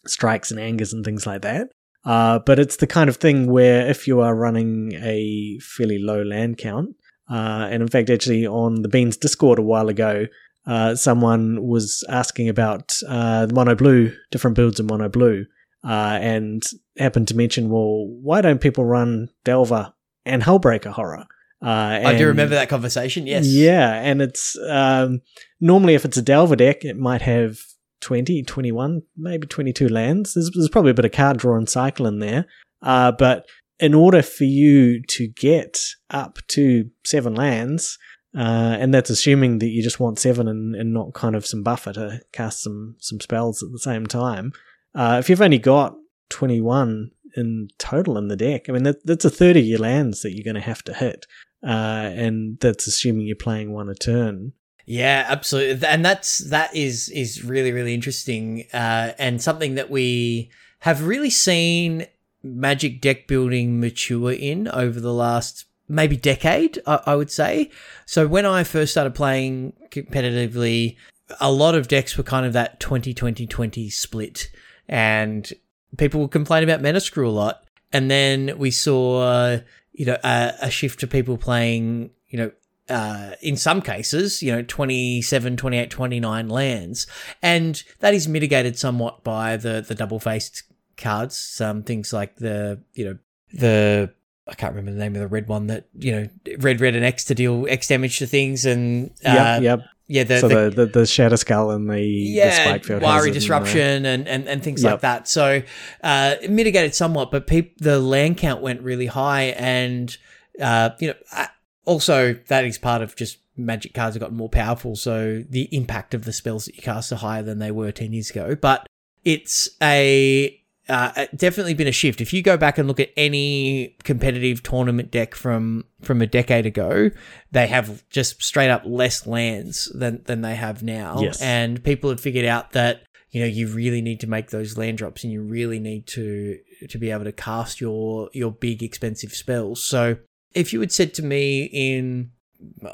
strikes 0.07 0.51
and 0.51 0.61
angers 0.61 0.93
and 0.93 1.05
things 1.05 1.27
like 1.27 1.43
that. 1.43 1.69
Uh, 2.05 2.39
but 2.39 2.59
it's 2.59 2.77
the 2.77 2.87
kind 2.87 3.09
of 3.09 3.17
thing 3.17 3.51
where 3.51 3.87
if 3.89 4.07
you 4.07 4.21
are 4.21 4.35
running 4.35 4.93
a 4.95 5.59
fairly 5.61 5.99
low 5.99 6.23
land 6.23 6.57
count, 6.59 6.91
uh, 7.31 7.69
and 7.71 7.83
in 7.83 7.89
fact, 7.89 8.09
actually 8.09 8.47
on 8.47 8.83
the 8.83 8.89
Beans 8.89 9.17
Discord 9.17 9.59
a 9.59 9.63
while 9.63 9.89
ago, 9.89 10.27
uh, 10.67 10.95
someone 10.95 11.67
was 11.67 12.05
asking 12.09 12.49
about 12.49 12.93
uh, 13.09 13.47
the 13.47 13.55
mono 13.55 13.75
blue, 13.75 14.15
different 14.31 14.57
builds 14.57 14.79
in 14.79 14.87
mono 14.87 15.09
blue 15.09 15.45
uh, 15.85 16.19
and 16.21 16.63
happened 16.99 17.29
to 17.29 17.37
mention, 17.37 17.71
well, 17.71 18.07
why 18.07 18.41
don't 18.41 18.61
people 18.61 18.85
run 18.85 19.29
Delver 19.45 19.93
and 20.25 20.43
Hullbreaker 20.43 20.93
horror? 20.93 21.27
Uh, 21.61 22.01
I 22.05 22.17
do 22.17 22.29
remember 22.29 22.55
that 22.55 22.69
conversation. 22.69 23.27
Yes. 23.27 23.47
Yeah, 23.47 23.93
and 23.95 24.23
it's 24.23 24.57
um, 24.69 25.23
normally 25.61 25.95
if 25.95 26.05
it's 26.05 26.17
a 26.17 26.23
Delver 26.23 26.57
deck, 26.57 26.85
it 26.85 26.97
might 26.97 27.23
have 27.23 27.59
20, 28.01 28.45
21, 28.45 29.03
maybe 29.17 29.47
22 29.47 29.89
lands. 29.89 30.35
There's, 30.35 30.51
there's 30.55 30.69
probably 30.69 30.93
a 30.93 30.95
bit 30.95 31.05
of 31.05 31.13
card 31.13 31.39
draw 31.39 31.57
and 31.57 31.69
cycle 31.69 32.07
in 32.07 32.21
there. 32.21 32.47
Uh, 32.81 33.13
but 33.13 33.47
in 33.81 33.95
order 33.95 34.23
for 34.23 34.45
you 34.45 35.03
to 35.03 35.29
get 35.29 35.81
up 36.11 36.39
to 36.49 36.91
seven 37.05 37.35
lands, 37.35 37.99
uh, 38.37 38.77
and 38.79 38.93
that's 38.93 39.11
assuming 39.11 39.59
that 39.59 39.69
you 39.69 39.83
just 39.83 39.99
want 39.99 40.19
seven 40.19 40.47
and, 40.47 40.77
and 40.77 40.93
not 40.93 41.15
kind 41.15 41.35
of 41.35 41.47
some 41.47 41.63
buffer 41.63 41.93
to 41.93 42.21
cast 42.33 42.63
some, 42.63 42.95
some 42.99 43.21
spells 43.21 43.63
at 43.63 43.73
the 43.73 43.79
same 43.79 44.07
time. 44.07 44.53
Uh, 44.95 45.17
if 45.19 45.29
you've 45.29 45.43
only 45.43 45.59
got 45.59 45.97
21 46.31 47.11
in 47.37 47.69
total 47.79 48.19
in 48.19 48.29
the 48.29 48.37
deck, 48.37 48.69
I 48.69 48.73
mean, 48.73 48.85
that, 48.85 49.05
that's 49.07 49.25
a 49.25 49.61
your 49.61 49.79
lands 49.79 50.23
that 50.23 50.35
you're 50.35 50.45
going 50.45 50.55
to 50.55 50.61
have 50.61 50.83
to 50.85 50.95
hit. 50.95 51.27
uh, 51.63 52.11
and 52.15 52.59
that's 52.61 52.87
assuming 52.87 53.27
you're 53.27 53.37
playing 53.37 53.73
one 53.73 53.89
a 53.89 53.95
turn. 53.95 54.53
Yeah, 54.87 55.27
absolutely, 55.29 55.87
and 55.87 56.05
that's 56.05 56.39
that 56.49 56.75
is 56.75 57.11
is 57.11 57.45
really 57.45 57.73
really 57.73 57.93
interesting, 57.93 58.65
uh, 58.73 59.13
and 59.19 59.43
something 59.43 59.75
that 59.75 59.91
we 59.91 60.51
have 60.81 61.07
really 61.07 61.31
seen 61.31 62.07
Magic 62.43 63.01
deck 63.01 63.27
building 63.27 63.81
mature 63.81 64.33
in 64.33 64.69
over 64.69 65.01
the 65.01 65.13
last 65.13 65.65
maybe 65.89 66.17
decade, 66.17 66.79
I, 66.87 67.01
I 67.07 67.17
would 67.17 67.33
say. 67.33 67.71
So 68.07 68.29
when 68.29 68.47
I 68.47 68.63
first 68.63 68.93
started 68.93 69.15
playing 69.15 69.73
competitively, 69.91 70.97
a 71.41 71.51
lot 71.51 71.75
of 71.75 71.89
decks 71.89 72.17
were 72.17 72.23
kind 72.23 72.47
of 72.47 72.53
that 72.53 72.79
20 72.79 73.13
20 73.13 73.47
20 73.47 73.91
split, 73.91 74.51
and 74.89 75.53
people 75.97 76.21
would 76.21 76.31
complain 76.31 76.65
about 76.65 76.81
Metascrew 76.81 77.27
a 77.27 77.31
lot. 77.31 77.65
And 77.93 78.11
then 78.11 78.59
we 78.59 78.71
saw, 78.71 79.59
you 79.93 80.07
know, 80.07 80.19
a, 80.23 80.53
a 80.63 80.71
shift 80.71 81.01
to 81.01 81.07
people 81.07 81.39
playing, 81.39 82.11
you 82.29 82.39
know, 82.39 82.51
uh, 82.89 83.33
in 83.43 83.57
some 83.57 83.83
cases, 83.83 84.43
you 84.43 84.53
know, 84.53 84.63
27, 84.63 85.57
28, 85.57 85.91
29 85.91 86.49
lands. 86.49 87.07
And 87.43 87.83
that 88.01 88.15
is 88.15 88.29
mitigated 88.29 88.79
somewhat 88.79 89.25
by 89.25 89.57
the, 89.57 89.85
the 89.87 89.95
double 89.95 90.21
faced 90.21 90.65
cards. 90.97 91.37
Some 91.37 91.83
things 91.83 92.13
like 92.13 92.37
the, 92.37 92.81
you 92.95 93.05
know, 93.05 93.19
the, 93.53 94.13
I 94.47 94.55
can't 94.55 94.75
remember 94.75 94.93
the 94.93 94.99
name 94.99 95.15
of 95.15 95.21
the 95.21 95.29
red 95.29 95.49
one 95.49 95.67
that, 95.67 95.89
you 95.99 96.13
know, 96.13 96.29
red, 96.59 96.81
red, 96.81 96.95
and 96.95 97.05
X 97.05 97.25
to 97.25 97.35
deal 97.35 97.67
X 97.69 97.89
damage 97.89 98.19
to 98.19 98.27
things. 98.27 98.65
And, 98.65 99.11
uh, 99.25 99.61
yep, 99.61 99.63
yep. 99.63 99.81
Yeah, 100.11 100.25
the, 100.25 100.41
so 100.41 100.49
the, 100.49 100.71
the, 100.71 100.87
the 100.87 101.01
Shatterskull 101.01 101.75
and 101.75 101.91
the, 101.91 102.01
yeah, 102.01 102.79
the 102.79 102.81
Jwari 102.81 103.31
Disruption 103.31 104.07
and, 104.07 104.27
and, 104.27 104.49
and 104.49 104.63
things 104.63 104.83
yep. 104.83 104.93
like 104.93 105.01
that. 105.03 105.29
So 105.29 105.63
uh, 106.03 106.35
it 106.41 106.51
mitigated 106.51 106.95
somewhat, 106.95 107.31
but 107.31 107.47
peop- 107.47 107.79
the 107.79 108.01
land 108.01 108.39
count 108.39 108.63
went 108.63 108.81
really 108.81 109.07
high. 109.07 109.55
And, 109.59 110.17
uh, 110.61 110.91
you 110.99 111.09
know, 111.09 111.45
also 111.85 112.33
that 112.49 112.65
is 112.65 112.79
part 112.79 113.03
of 113.03 113.17
just 113.17 113.39
magic 113.59 113.93
cards 113.93 114.15
have 114.15 114.21
gotten 114.21 114.37
more 114.37 114.49
powerful. 114.49 114.97
So 114.97 115.45
the 115.49 115.69
impact 115.77 116.15
of 116.15 116.25
the 116.25 116.33
spells 116.33 116.65
that 116.65 116.77
you 116.77 116.83
cast 116.83 117.13
are 117.13 117.17
higher 117.17 117.43
than 117.43 117.59
they 117.59 117.71
were 117.71 117.93
10 117.93 118.15
years 118.15 118.31
ago. 118.31 118.55
But 118.55 118.87
it's 119.25 119.69
a 119.83 120.59
uh, 120.89 121.27
definitely 121.37 121.75
been 121.75 121.87
a 121.87 121.93
shift. 121.93 122.21
If 122.21 122.33
you 122.33 122.43
go 122.43 122.57
back 122.57 122.79
and 122.79 122.89
look 122.89 123.01
at 123.01 123.11
any 123.17 123.97
competitive 124.05 124.63
tournament 124.63 125.11
deck 125.11 125.35
from 125.35 125.85
from 126.01 126.23
a 126.23 126.27
decade 126.27 126.67
ago, 126.67 127.11
they 127.51 127.67
have 127.67 128.09
just 128.09 128.43
straight 128.43 128.71
up 128.71 128.83
less 128.85 129.27
lands 129.27 129.93
than 129.95 130.23
than 130.25 130.41
they 130.41 130.55
have 130.55 130.83
now. 130.83 131.21
Yes. 131.21 131.43
And 131.43 131.83
people 131.85 132.11
have 132.11 132.21
figured 132.21 132.47
out 132.47 132.73
that 132.73 133.03
you 133.31 133.41
know 133.41 133.47
you 133.47 133.69
really 133.69 134.01
need 134.01 134.21
to 134.21 134.27
make 134.27 134.51
those 134.51 134.79
land 134.79 134.99
drops, 134.99 135.25
and 135.25 135.33
you 135.33 135.43
really 135.43 135.79
need 135.79 136.07
to 136.09 136.59
to 136.89 136.99
be 136.99 137.11
able 137.11 137.25
to 137.25 137.33
cast 137.33 137.81
your 137.81 138.31
your 138.33 138.51
big 138.51 138.83
expensive 138.83 139.33
spells. 139.33 139.85
So 139.85 140.17
if 140.55 140.73
you 140.73 140.81
had 140.81 140.93
said 140.93 141.13
to 141.15 141.23
me 141.23 141.65
in 141.65 142.31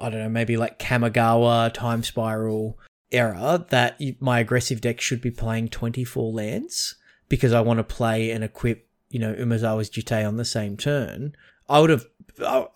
I 0.00 0.10
don't 0.10 0.20
know 0.20 0.28
maybe 0.28 0.56
like 0.56 0.80
Kamigawa 0.80 1.72
Time 1.72 2.02
Spiral 2.02 2.78
era 3.12 3.64
that 3.70 4.00
my 4.18 4.40
aggressive 4.40 4.80
deck 4.80 5.00
should 5.00 5.20
be 5.20 5.30
playing 5.30 5.68
24 5.68 6.32
lands 6.32 6.96
because 7.34 7.52
I 7.52 7.60
want 7.60 7.78
to 7.78 7.84
play 7.84 8.30
and 8.30 8.44
equip, 8.44 8.86
you 9.10 9.18
know, 9.18 9.34
Umezawa's 9.34 9.90
Jitte 9.90 10.26
on 10.26 10.36
the 10.36 10.44
same 10.44 10.76
turn, 10.76 11.34
I 11.68 11.80
would 11.80 11.90
have, 11.90 12.06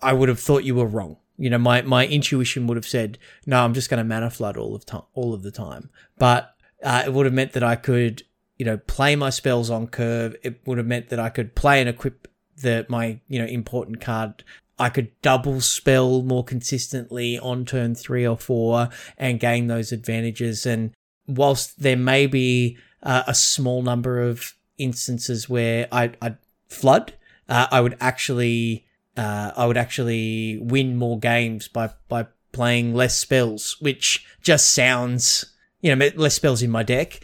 I 0.01 0.13
would 0.13 0.29
have 0.29 0.39
thought 0.39 0.63
you 0.63 0.75
were 0.75 0.85
wrong. 0.85 1.17
You 1.37 1.49
know, 1.49 1.57
my, 1.57 1.81
my 1.83 2.05
intuition 2.05 2.67
would 2.67 2.75
have 2.75 2.87
said, 2.87 3.17
no, 3.45 3.63
I'm 3.63 3.73
just 3.73 3.89
going 3.89 3.99
to 3.99 4.03
mana 4.03 4.29
flood 4.29 4.57
all 4.57 4.75
of 4.75 4.85
time, 4.85 5.03
all 5.13 5.33
of 5.33 5.43
the 5.43 5.51
time. 5.51 5.89
But 6.17 6.53
uh, 6.83 7.03
it 7.05 7.13
would 7.13 7.25
have 7.25 7.33
meant 7.33 7.53
that 7.53 7.63
I 7.63 7.77
could, 7.77 8.23
you 8.57 8.65
know, 8.65 8.77
play 8.77 9.15
my 9.15 9.29
spells 9.29 9.69
on 9.69 9.87
curve. 9.87 10.35
It 10.43 10.59
would 10.65 10.77
have 10.77 10.87
meant 10.87 11.07
that 11.09 11.19
I 11.19 11.29
could 11.29 11.55
play 11.55 11.79
and 11.79 11.87
equip 11.87 12.27
the 12.57 12.85
my, 12.89 13.21
you 13.29 13.39
know, 13.39 13.45
important 13.45 14.01
card. 14.01 14.43
I 14.77 14.89
could 14.89 15.11
double 15.21 15.61
spell 15.61 16.21
more 16.21 16.43
consistently 16.43 17.39
on 17.39 17.63
turn 17.63 17.95
three 17.95 18.27
or 18.27 18.37
four 18.37 18.89
and 19.17 19.39
gain 19.39 19.67
those 19.67 19.93
advantages. 19.93 20.65
And 20.65 20.91
whilst 21.25 21.81
there 21.81 21.97
may 21.97 22.27
be 22.27 22.77
uh, 23.03 23.23
a 23.27 23.33
small 23.33 23.81
number 23.81 24.21
of 24.21 24.55
instances 24.77 25.49
where 25.49 25.87
I, 25.91 26.11
I'd 26.21 26.37
flood. 26.67 27.13
Uh, 27.47 27.67
I 27.71 27.81
would 27.81 27.97
actually, 27.99 28.85
uh, 29.17 29.51
I 29.55 29.65
would 29.65 29.77
actually 29.77 30.59
win 30.61 30.95
more 30.95 31.19
games 31.19 31.67
by 31.67 31.91
by 32.07 32.27
playing 32.51 32.93
less 32.93 33.17
spells, 33.17 33.77
which 33.79 34.25
just 34.41 34.71
sounds, 34.71 35.45
you 35.81 35.95
know, 35.95 36.09
less 36.15 36.35
spells 36.35 36.61
in 36.61 36.71
my 36.71 36.83
deck, 36.83 37.19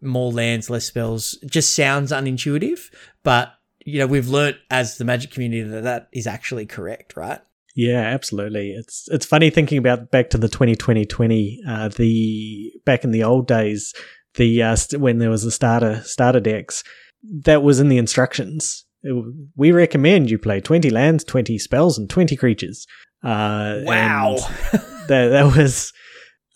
more 0.00 0.32
lands, 0.32 0.70
less 0.70 0.84
spells. 0.84 1.38
Just 1.46 1.74
sounds 1.74 2.12
unintuitive, 2.12 2.90
but 3.22 3.54
you 3.84 3.98
know, 3.98 4.06
we've 4.06 4.28
learnt 4.28 4.56
as 4.70 4.98
the 4.98 5.04
Magic 5.04 5.30
community 5.30 5.62
that 5.62 5.84
that 5.84 6.08
is 6.12 6.26
actually 6.26 6.66
correct, 6.66 7.16
right? 7.16 7.40
Yeah, 7.74 8.00
absolutely. 8.00 8.72
It's 8.72 9.08
it's 9.08 9.24
funny 9.24 9.50
thinking 9.50 9.78
about 9.78 10.10
back 10.10 10.30
to 10.30 10.38
the 10.38 10.48
2020 10.48 11.62
uh, 11.66 11.88
the 11.88 12.72
back 12.84 13.04
in 13.04 13.12
the 13.12 13.22
old 13.22 13.46
days 13.46 13.94
the 14.38 14.62
uh, 14.62 14.76
st- 14.76 15.02
when 15.02 15.18
there 15.18 15.30
was 15.30 15.44
the 15.44 15.50
starter 15.50 16.02
starter 16.02 16.40
decks, 16.40 16.82
that 17.22 17.62
was 17.62 17.80
in 17.80 17.90
the 17.90 17.98
instructions. 17.98 18.86
It, 19.02 19.14
we 19.56 19.72
recommend 19.72 20.30
you 20.30 20.38
play 20.38 20.60
twenty 20.60 20.88
lands, 20.88 21.24
twenty 21.24 21.58
spells, 21.58 21.98
and 21.98 22.08
twenty 22.08 22.36
creatures. 22.36 22.86
Uh, 23.22 23.80
wow, 23.82 24.36
that 25.08 25.28
that 25.28 25.56
was 25.56 25.92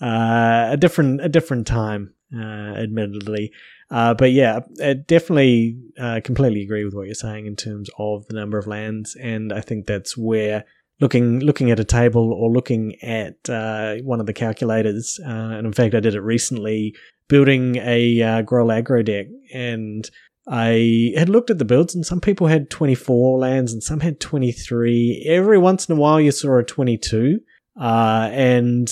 uh, 0.00 0.68
a 0.70 0.76
different 0.78 1.20
a 1.20 1.28
different 1.28 1.66
time, 1.66 2.14
uh, 2.34 2.40
admittedly. 2.40 3.52
Uh, 3.90 4.14
but 4.14 4.32
yeah, 4.32 4.60
I 4.82 4.94
definitely 4.94 5.78
uh, 6.00 6.20
completely 6.24 6.62
agree 6.62 6.84
with 6.86 6.94
what 6.94 7.04
you're 7.04 7.14
saying 7.14 7.44
in 7.44 7.56
terms 7.56 7.90
of 7.98 8.26
the 8.26 8.34
number 8.34 8.56
of 8.56 8.66
lands, 8.66 9.14
and 9.20 9.52
I 9.52 9.60
think 9.60 9.86
that's 9.86 10.16
where 10.16 10.64
looking 11.02 11.40
looking 11.40 11.70
at 11.70 11.80
a 11.80 11.84
table 11.84 12.32
or 12.32 12.50
looking 12.50 12.94
at 13.02 13.50
uh, 13.50 13.96
one 13.96 14.20
of 14.20 14.26
the 14.26 14.32
calculators, 14.32 15.20
uh, 15.26 15.28
and 15.28 15.66
in 15.66 15.72
fact, 15.72 15.94
I 15.94 16.00
did 16.00 16.14
it 16.14 16.20
recently 16.20 16.94
building 17.28 17.76
a 17.76 18.22
uh, 18.22 18.42
Gruul 18.42 18.72
aggro 18.72 19.04
deck, 19.04 19.26
and 19.52 20.08
I 20.46 21.12
had 21.16 21.28
looked 21.28 21.50
at 21.50 21.58
the 21.58 21.64
builds, 21.64 21.94
and 21.94 22.06
some 22.06 22.20
people 22.20 22.46
had 22.46 22.70
24 22.70 23.38
lands 23.38 23.72
and 23.72 23.82
some 23.82 24.00
had 24.00 24.20
23. 24.20 25.26
Every 25.28 25.58
once 25.58 25.88
in 25.88 25.96
a 25.96 26.00
while, 26.00 26.20
you 26.20 26.30
saw 26.30 26.58
a 26.58 26.64
22, 26.64 27.40
uh, 27.80 28.28
and 28.32 28.90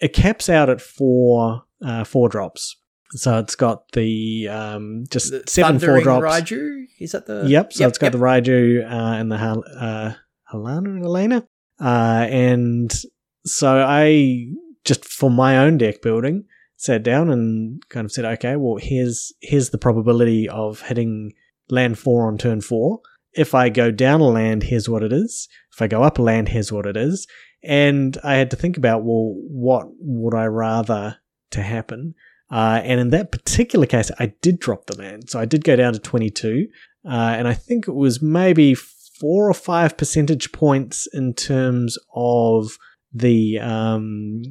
it 0.00 0.12
caps 0.12 0.48
out 0.48 0.68
at 0.68 0.80
four 0.80 1.62
uh, 1.84 2.04
four 2.04 2.28
drops. 2.28 2.76
So 3.10 3.38
it's 3.38 3.54
got 3.54 3.92
the 3.92 4.48
um, 4.48 5.04
just 5.10 5.30
the 5.30 5.44
seven 5.46 5.78
four 5.78 6.00
drops. 6.00 6.24
Raiju 6.24 6.86
is 6.98 7.12
that 7.12 7.26
the? 7.26 7.44
Yep. 7.46 7.72
So 7.72 7.84
yep, 7.84 7.88
it's 7.88 7.98
got 7.98 8.06
yep. 8.06 8.12
the 8.12 8.18
Raiju 8.18 8.84
uh, 8.84 9.14
and 9.14 9.30
the 9.30 9.38
Hal- 9.38 9.64
uh, 9.76 10.12
Halana 10.52 10.86
and 10.86 11.04
Alena, 11.04 11.46
uh, 11.82 12.26
and 12.30 12.92
so 13.44 13.84
I 13.86 14.46
just 14.84 15.04
for 15.04 15.30
my 15.30 15.58
own 15.58 15.78
deck 15.78 16.02
building, 16.02 16.44
sat 16.76 17.02
down 17.02 17.30
and 17.30 17.82
kind 17.88 18.04
of 18.04 18.12
said, 18.12 18.24
okay, 18.24 18.56
well, 18.56 18.76
here's 18.80 19.32
here's 19.40 19.70
the 19.70 19.78
probability 19.78 20.48
of 20.48 20.80
hitting 20.82 21.32
land 21.68 21.98
four 21.98 22.26
on 22.26 22.38
turn 22.38 22.60
four. 22.60 23.00
If 23.34 23.54
I 23.54 23.68
go 23.68 23.90
down 23.90 24.20
a 24.20 24.28
land, 24.28 24.64
here's 24.64 24.88
what 24.88 25.02
it 25.02 25.12
is. 25.12 25.48
If 25.72 25.80
I 25.80 25.86
go 25.86 26.02
up 26.02 26.18
a 26.18 26.22
land, 26.22 26.48
here's 26.48 26.70
what 26.70 26.86
it 26.86 26.96
is. 26.96 27.26
And 27.64 28.18
I 28.22 28.34
had 28.34 28.50
to 28.50 28.56
think 28.56 28.76
about, 28.76 29.04
well, 29.04 29.34
what 29.48 29.86
would 29.98 30.34
I 30.34 30.46
rather 30.46 31.18
to 31.52 31.62
happen? 31.62 32.14
Uh, 32.50 32.80
and 32.84 33.00
in 33.00 33.10
that 33.10 33.32
particular 33.32 33.86
case, 33.86 34.10
I 34.18 34.34
did 34.42 34.58
drop 34.58 34.86
the 34.86 34.98
land. 34.98 35.30
So 35.30 35.40
I 35.40 35.46
did 35.46 35.64
go 35.64 35.76
down 35.76 35.94
to 35.94 35.98
22. 35.98 36.66
Uh, 37.04 37.08
and 37.08 37.48
I 37.48 37.54
think 37.54 37.88
it 37.88 37.94
was 37.94 38.20
maybe 38.20 38.76
four 39.22 39.48
or 39.48 39.54
five 39.54 39.96
percentage 39.96 40.50
points 40.50 41.08
in 41.12 41.32
terms 41.32 41.96
of 42.12 42.76
the 43.12 43.60
um, 43.60 44.42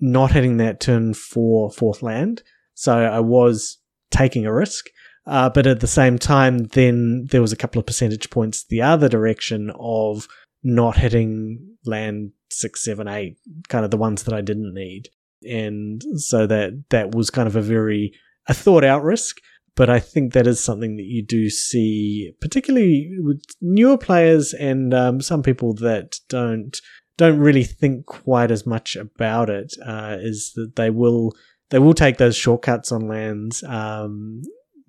not 0.00 0.32
hitting 0.32 0.58
that 0.58 0.80
turn 0.80 1.14
for 1.14 1.70
fourth 1.70 2.02
land. 2.02 2.42
So 2.74 2.92
I 2.92 3.20
was 3.20 3.78
taking 4.10 4.44
a 4.44 4.52
risk. 4.52 4.84
Uh, 5.26 5.50
but 5.50 5.66
at 5.66 5.80
the 5.80 5.86
same 5.86 6.18
time, 6.18 6.64
then 6.68 7.26
there 7.30 7.42
was 7.42 7.52
a 7.52 7.56
couple 7.56 7.78
of 7.78 7.86
percentage 7.86 8.30
points 8.30 8.64
the 8.64 8.82
other 8.82 9.08
direction 9.08 9.70
of 9.78 10.26
not 10.62 10.96
hitting 10.96 11.76
land 11.84 12.32
six, 12.50 12.84
seven, 12.84 13.08
eight, 13.08 13.38
kind 13.68 13.84
of 13.84 13.90
the 13.90 13.98
ones 13.98 14.22
that 14.24 14.34
I 14.34 14.40
didn't 14.42 14.74
need. 14.74 15.08
And 15.42 16.02
so 16.16 16.46
that, 16.46 16.84
that 16.90 17.14
was 17.14 17.30
kind 17.30 17.46
of 17.46 17.56
a 17.56 17.62
very, 17.62 18.12
a 18.46 18.54
thought 18.54 18.84
out 18.84 19.02
risk. 19.02 19.36
But 19.78 19.88
I 19.88 20.00
think 20.00 20.32
that 20.32 20.48
is 20.48 20.58
something 20.58 20.96
that 20.96 21.06
you 21.06 21.22
do 21.22 21.48
see, 21.48 22.32
particularly 22.40 23.12
with 23.18 23.40
newer 23.60 23.96
players 23.96 24.52
and 24.52 24.92
um, 24.92 25.20
some 25.20 25.40
people 25.40 25.72
that 25.74 26.18
don't 26.28 26.76
don't 27.16 27.38
really 27.38 27.62
think 27.62 28.06
quite 28.06 28.50
as 28.50 28.66
much 28.66 28.96
about 28.96 29.48
it. 29.48 29.72
Uh, 29.86 30.16
is 30.18 30.52
that 30.56 30.74
they 30.74 30.90
will 30.90 31.32
they 31.70 31.78
will 31.78 31.94
take 31.94 32.18
those 32.18 32.36
shortcuts 32.36 32.90
on 32.90 33.06
lands 33.06 33.62
um, 33.62 34.42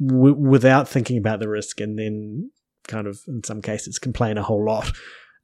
w- 0.04 0.34
without 0.34 0.90
thinking 0.90 1.20
about 1.20 1.40
the 1.40 1.48
risk, 1.48 1.80
and 1.80 2.00
then 2.00 2.50
kind 2.88 3.06
of 3.06 3.20
in 3.28 3.44
some 3.44 3.62
cases 3.62 4.00
complain 4.00 4.40
a 4.40 4.44
whole 4.44 4.66
lot 4.66 4.92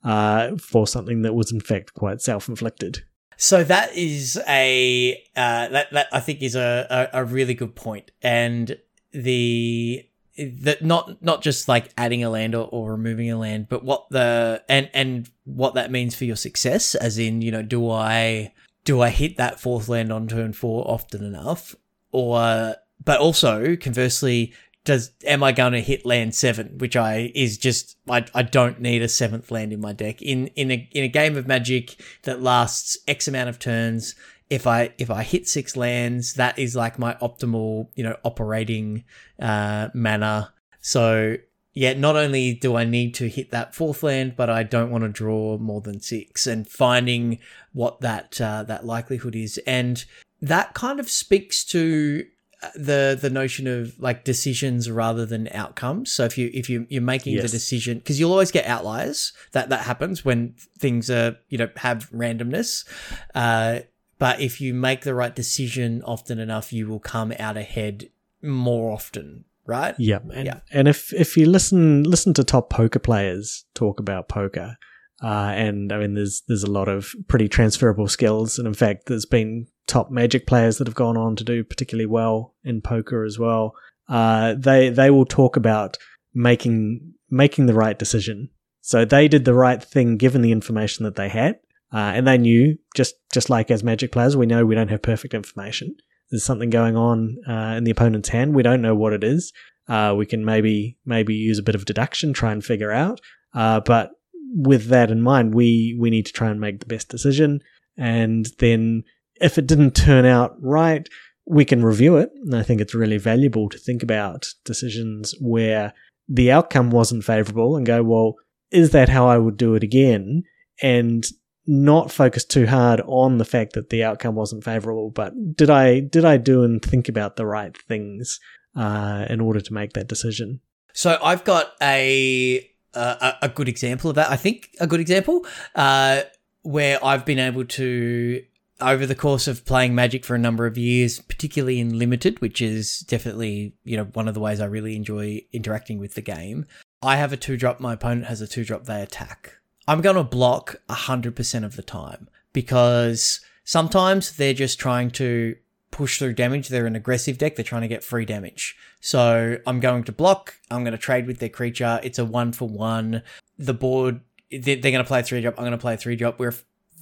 uh, 0.03 0.55
for 0.55 0.87
something 0.87 1.21
that 1.21 1.35
was 1.35 1.51
in 1.51 1.61
fact 1.61 1.93
quite 1.93 2.19
self 2.19 2.49
inflicted. 2.49 3.03
So 3.37 3.63
that 3.63 3.95
is 3.95 4.41
a 4.47 5.13
uh, 5.35 5.67
that 5.67 5.91
that 5.91 6.07
I 6.11 6.19
think 6.19 6.41
is 6.41 6.55
a, 6.55 7.09
a, 7.13 7.21
a 7.21 7.25
really 7.25 7.53
good 7.53 7.75
point, 7.75 8.09
and 8.23 8.75
the 9.15 10.05
that 10.37 10.83
not 10.83 11.23
not 11.23 11.41
just 11.41 11.67
like 11.67 11.91
adding 11.97 12.23
a 12.23 12.29
land 12.29 12.55
or, 12.55 12.67
or 12.71 12.91
removing 12.91 13.31
a 13.31 13.37
land, 13.37 13.67
but 13.69 13.83
what 13.83 14.09
the 14.09 14.63
and 14.67 14.89
and 14.93 15.29
what 15.45 15.75
that 15.75 15.91
means 15.91 16.15
for 16.15 16.25
your 16.25 16.35
success. 16.35 16.93
As 16.95 17.17
in, 17.17 17.41
you 17.41 17.51
know, 17.51 17.61
do 17.61 17.89
I 17.89 18.53
do 18.83 19.01
I 19.01 19.09
hit 19.09 19.37
that 19.37 19.59
fourth 19.59 19.87
land 19.87 20.11
on 20.11 20.27
turn 20.27 20.53
four 20.53 20.89
often 20.89 21.23
enough, 21.23 21.75
or 22.11 22.75
but 23.03 23.19
also 23.19 23.75
conversely, 23.77 24.53
does 24.83 25.11
am 25.25 25.41
I 25.41 25.53
going 25.53 25.73
to 25.73 25.81
hit 25.81 26.05
land 26.05 26.35
seven, 26.35 26.77
which 26.79 26.97
I 26.97 27.31
is 27.33 27.57
just 27.57 27.97
I, 28.09 28.25
I 28.35 28.43
don't 28.43 28.81
need 28.81 29.01
a 29.01 29.07
seventh 29.07 29.51
land 29.51 29.71
in 29.71 29.79
my 29.79 29.93
deck 29.93 30.21
in 30.21 30.47
in 30.47 30.69
a 30.69 30.89
in 30.91 31.03
a 31.05 31.09
game 31.09 31.37
of 31.37 31.47
Magic 31.47 31.95
that 32.23 32.41
lasts 32.41 32.97
X 33.07 33.27
amount 33.27 33.49
of 33.49 33.57
turns. 33.57 34.15
If 34.49 34.67
I 34.67 34.93
if 34.97 35.09
I 35.09 35.23
hit 35.23 35.47
six 35.47 35.75
lands, 35.75 36.33
that 36.35 36.57
is 36.59 36.75
like 36.75 36.99
my 36.99 37.15
optimal 37.15 37.89
you 37.95 38.03
know 38.03 38.15
operating 38.23 39.03
uh, 39.39 39.89
mana. 39.93 40.53
So 40.81 41.37
yeah, 41.73 41.93
not 41.93 42.15
only 42.15 42.53
do 42.53 42.75
I 42.75 42.85
need 42.85 43.13
to 43.15 43.27
hit 43.27 43.51
that 43.51 43.75
fourth 43.75 44.01
land, 44.01 44.35
but 44.37 44.49
I 44.49 44.63
don't 44.63 44.91
want 44.91 45.03
to 45.03 45.09
draw 45.09 45.57
more 45.57 45.81
than 45.81 45.99
six. 45.99 46.47
And 46.47 46.67
finding 46.67 47.39
what 47.73 48.01
that 48.01 48.39
uh, 48.39 48.63
that 48.63 48.85
likelihood 48.85 49.35
is, 49.35 49.59
and 49.67 50.03
that 50.41 50.73
kind 50.73 50.99
of 50.99 51.09
speaks 51.09 51.63
to 51.65 52.25
the 52.73 53.17
the 53.19 53.29
notion 53.29 53.67
of 53.67 53.99
like 53.99 54.23
decisions 54.23 54.89
rather 54.89 55.25
than 55.25 55.47
outcomes. 55.51 56.11
So 56.11 56.23
if 56.25 56.37
you 56.37 56.49
if 56.53 56.69
you 56.69 56.87
you're 56.89 57.01
making 57.01 57.33
yes. 57.35 57.43
the 57.43 57.49
decision 57.49 57.99
because 57.99 58.19
you'll 58.19 58.31
always 58.31 58.51
get 58.51 58.65
outliers 58.65 59.33
that 59.51 59.69
that 59.69 59.81
happens 59.81 60.25
when 60.25 60.55
things 60.79 61.09
are 61.09 61.37
you 61.49 61.57
know 61.57 61.69
have 61.77 62.09
randomness. 62.11 62.87
Uh, 63.33 63.81
but 64.17 64.39
if 64.39 64.61
you 64.61 64.73
make 64.73 65.01
the 65.01 65.15
right 65.15 65.35
decision 65.35 66.01
often 66.03 66.39
enough, 66.39 66.71
you 66.71 66.87
will 66.87 66.99
come 66.99 67.33
out 67.39 67.57
ahead 67.57 68.09
more 68.41 68.91
often. 68.91 69.45
Right. 69.67 69.95
Yeah. 69.97 70.19
And, 70.33 70.45
yeah. 70.45 70.59
And 70.71 70.87
if 70.87 71.11
if 71.13 71.35
you 71.35 71.47
listen 71.47 72.03
listen 72.03 72.33
to 72.35 72.43
top 72.43 72.69
poker 72.69 72.99
players 72.99 73.65
talk 73.73 73.99
about 73.99 74.29
poker, 74.29 74.77
uh, 75.23 75.51
and 75.55 75.91
I 75.91 75.97
mean, 75.99 76.13
there's 76.13 76.43
there's 76.47 76.63
a 76.63 76.71
lot 76.71 76.87
of 76.87 77.15
pretty 77.27 77.47
transferable 77.47 78.07
skills, 78.07 78.59
and 78.59 78.67
in 78.67 78.73
fact, 78.73 79.07
there's 79.07 79.25
been 79.25 79.67
top 79.87 80.11
Magic 80.11 80.45
players 80.45 80.77
that 80.77 80.87
have 80.87 80.95
gone 80.95 81.17
on 81.17 81.35
to 81.35 81.43
do 81.43 81.63
particularly 81.63 82.05
well 82.05 82.53
in 82.63 82.81
poker 82.81 83.23
as 83.23 83.39
well. 83.39 83.73
Uh, 84.07 84.53
they 84.55 84.89
they 84.89 85.09
will 85.09 85.25
talk 85.25 85.57
about 85.57 85.97
making 86.33 87.13
making 87.29 87.65
the 87.65 87.73
right 87.73 87.97
decision. 87.97 88.49
So 88.81 89.03
they 89.03 89.27
did 89.27 89.45
the 89.45 89.55
right 89.55 89.83
thing 89.83 90.17
given 90.17 90.43
the 90.43 90.51
information 90.51 91.05
that 91.05 91.15
they 91.15 91.29
had, 91.29 91.59
uh, 91.93 92.11
and 92.15 92.27
they 92.27 92.37
knew 92.37 92.77
just 92.95 93.15
just 93.33 93.49
like 93.49 93.71
as 93.71 93.83
Magic 93.83 94.11
players, 94.11 94.35
we 94.35 94.45
know 94.45 94.65
we 94.65 94.75
don't 94.75 94.89
have 94.89 95.01
perfect 95.01 95.33
information. 95.33 95.95
There's 96.29 96.43
something 96.43 96.69
going 96.69 96.95
on 96.95 97.37
uh, 97.47 97.75
in 97.77 97.83
the 97.83 97.91
opponent's 97.91 98.29
hand. 98.29 98.55
We 98.55 98.63
don't 98.63 98.81
know 98.81 98.95
what 98.95 99.13
it 99.13 99.23
is. 99.23 99.53
Uh, 99.87 100.15
we 100.17 100.25
can 100.25 100.43
maybe 100.43 100.97
maybe 101.05 101.35
use 101.35 101.59
a 101.59 101.63
bit 101.63 101.75
of 101.75 101.85
deduction, 101.85 102.33
try 102.33 102.51
and 102.51 102.63
figure 102.63 102.91
out. 102.91 103.21
Uh, 103.53 103.79
but 103.79 104.11
with 104.53 104.87
that 104.87 105.11
in 105.11 105.21
mind, 105.21 105.53
we 105.53 105.95
we 105.99 106.09
need 106.09 106.25
to 106.25 106.33
try 106.33 106.49
and 106.49 106.59
make 106.59 106.79
the 106.79 106.85
best 106.85 107.09
decision. 107.09 107.61
And 107.97 108.47
then 108.59 109.03
if 109.39 109.57
it 109.57 109.67
didn't 109.67 109.95
turn 109.95 110.25
out 110.25 110.55
right, 110.61 111.07
we 111.45 111.65
can 111.65 111.83
review 111.83 112.17
it. 112.17 112.31
And 112.43 112.55
I 112.55 112.63
think 112.63 112.81
it's 112.81 112.95
really 112.95 113.17
valuable 113.17 113.69
to 113.69 113.77
think 113.77 114.01
about 114.01 114.47
decisions 114.63 115.35
where 115.39 115.93
the 116.27 116.51
outcome 116.51 116.89
wasn't 116.89 117.23
favorable 117.23 117.75
and 117.75 117.85
go, 117.85 118.01
well, 118.03 118.35
is 118.71 118.91
that 118.91 119.09
how 119.09 119.27
I 119.27 119.37
would 119.37 119.57
do 119.57 119.75
it 119.75 119.83
again? 119.83 120.43
And 120.81 121.25
not 121.67 122.11
focus 122.11 122.45
too 122.45 122.67
hard 122.67 123.01
on 123.05 123.37
the 123.37 123.45
fact 123.45 123.73
that 123.73 123.89
the 123.89 124.03
outcome 124.03 124.35
wasn't 124.35 124.63
favorable, 124.63 125.09
but 125.09 125.55
did 125.55 125.69
I 125.69 125.99
did 125.99 126.25
I 126.25 126.37
do 126.37 126.63
and 126.63 126.81
think 126.81 127.09
about 127.09 127.35
the 127.35 127.45
right 127.45 127.75
things 127.77 128.39
uh, 128.75 129.25
in 129.29 129.41
order 129.41 129.61
to 129.61 129.73
make 129.73 129.93
that 129.93 130.07
decision? 130.07 130.61
So 130.93 131.17
I've 131.21 131.43
got 131.43 131.73
a 131.81 132.69
uh, 132.93 133.33
a, 133.41 133.49
good 133.49 133.67
example 133.67 134.09
of 134.09 134.15
that. 134.15 134.31
I 134.31 134.37
think 134.37 134.69
a 134.79 134.87
good 134.87 135.01
example 135.01 135.45
uh, 135.75 136.21
where 136.61 137.03
I've 137.03 137.25
been 137.25 137.39
able 137.39 137.65
to, 137.65 138.41
over 138.79 139.05
the 139.05 139.15
course 139.15 139.49
of 139.49 139.65
playing 139.65 139.93
Magic 139.93 140.23
for 140.23 140.33
a 140.33 140.39
number 140.39 140.65
of 140.65 140.77
years, 140.77 141.19
particularly 141.19 141.81
in 141.81 141.99
limited, 141.99 142.39
which 142.39 142.61
is 142.61 142.99
definitely 142.99 143.75
you 143.83 143.97
know 143.97 144.05
one 144.13 144.27
of 144.27 144.33
the 144.33 144.39
ways 144.39 144.61
I 144.61 144.65
really 144.65 144.95
enjoy 144.95 145.41
interacting 145.51 145.99
with 145.99 146.13
the 146.13 146.21
game. 146.21 146.65
I 147.01 147.17
have 147.17 147.33
a 147.33 147.37
two 147.37 147.57
drop. 147.57 147.79
My 147.79 147.93
opponent 147.93 148.27
has 148.27 148.39
a 148.39 148.47
two 148.47 148.63
drop. 148.63 148.85
They 148.85 149.01
attack. 149.01 149.57
I'm 149.87 150.01
going 150.01 150.15
to 150.15 150.23
block 150.23 150.81
hundred 150.89 151.35
percent 151.35 151.65
of 151.65 151.75
the 151.75 151.83
time 151.83 152.29
because 152.53 153.41
sometimes 153.63 154.37
they're 154.37 154.53
just 154.53 154.79
trying 154.79 155.11
to 155.11 155.55
push 155.91 156.19
through 156.19 156.33
damage. 156.33 156.67
They're 156.67 156.87
an 156.87 156.95
aggressive 156.95 157.37
deck. 157.37 157.55
They're 157.55 157.63
trying 157.63 157.83
to 157.83 157.87
get 157.87 158.03
free 158.03 158.25
damage. 158.25 158.75
So 158.99 159.57
I'm 159.65 159.79
going 159.79 160.03
to 160.05 160.11
block. 160.11 160.55
I'm 160.69 160.83
going 160.83 160.91
to 160.93 160.97
trade 160.97 161.27
with 161.27 161.39
their 161.39 161.49
creature. 161.49 161.99
It's 162.03 162.19
a 162.19 162.25
one 162.25 162.51
for 162.51 162.67
one. 162.67 163.21
The 163.57 163.73
board, 163.73 164.19
they're, 164.51 164.77
going 164.77 164.95
to 164.95 165.03
play 165.03 165.21
a 165.21 165.23
three 165.23 165.41
drop. 165.41 165.55
I'm 165.57 165.63
going 165.63 165.71
to 165.71 165.77
play 165.77 165.93
a 165.93 165.97
three 165.97 166.15
drop. 166.15 166.39
Where 166.39 166.53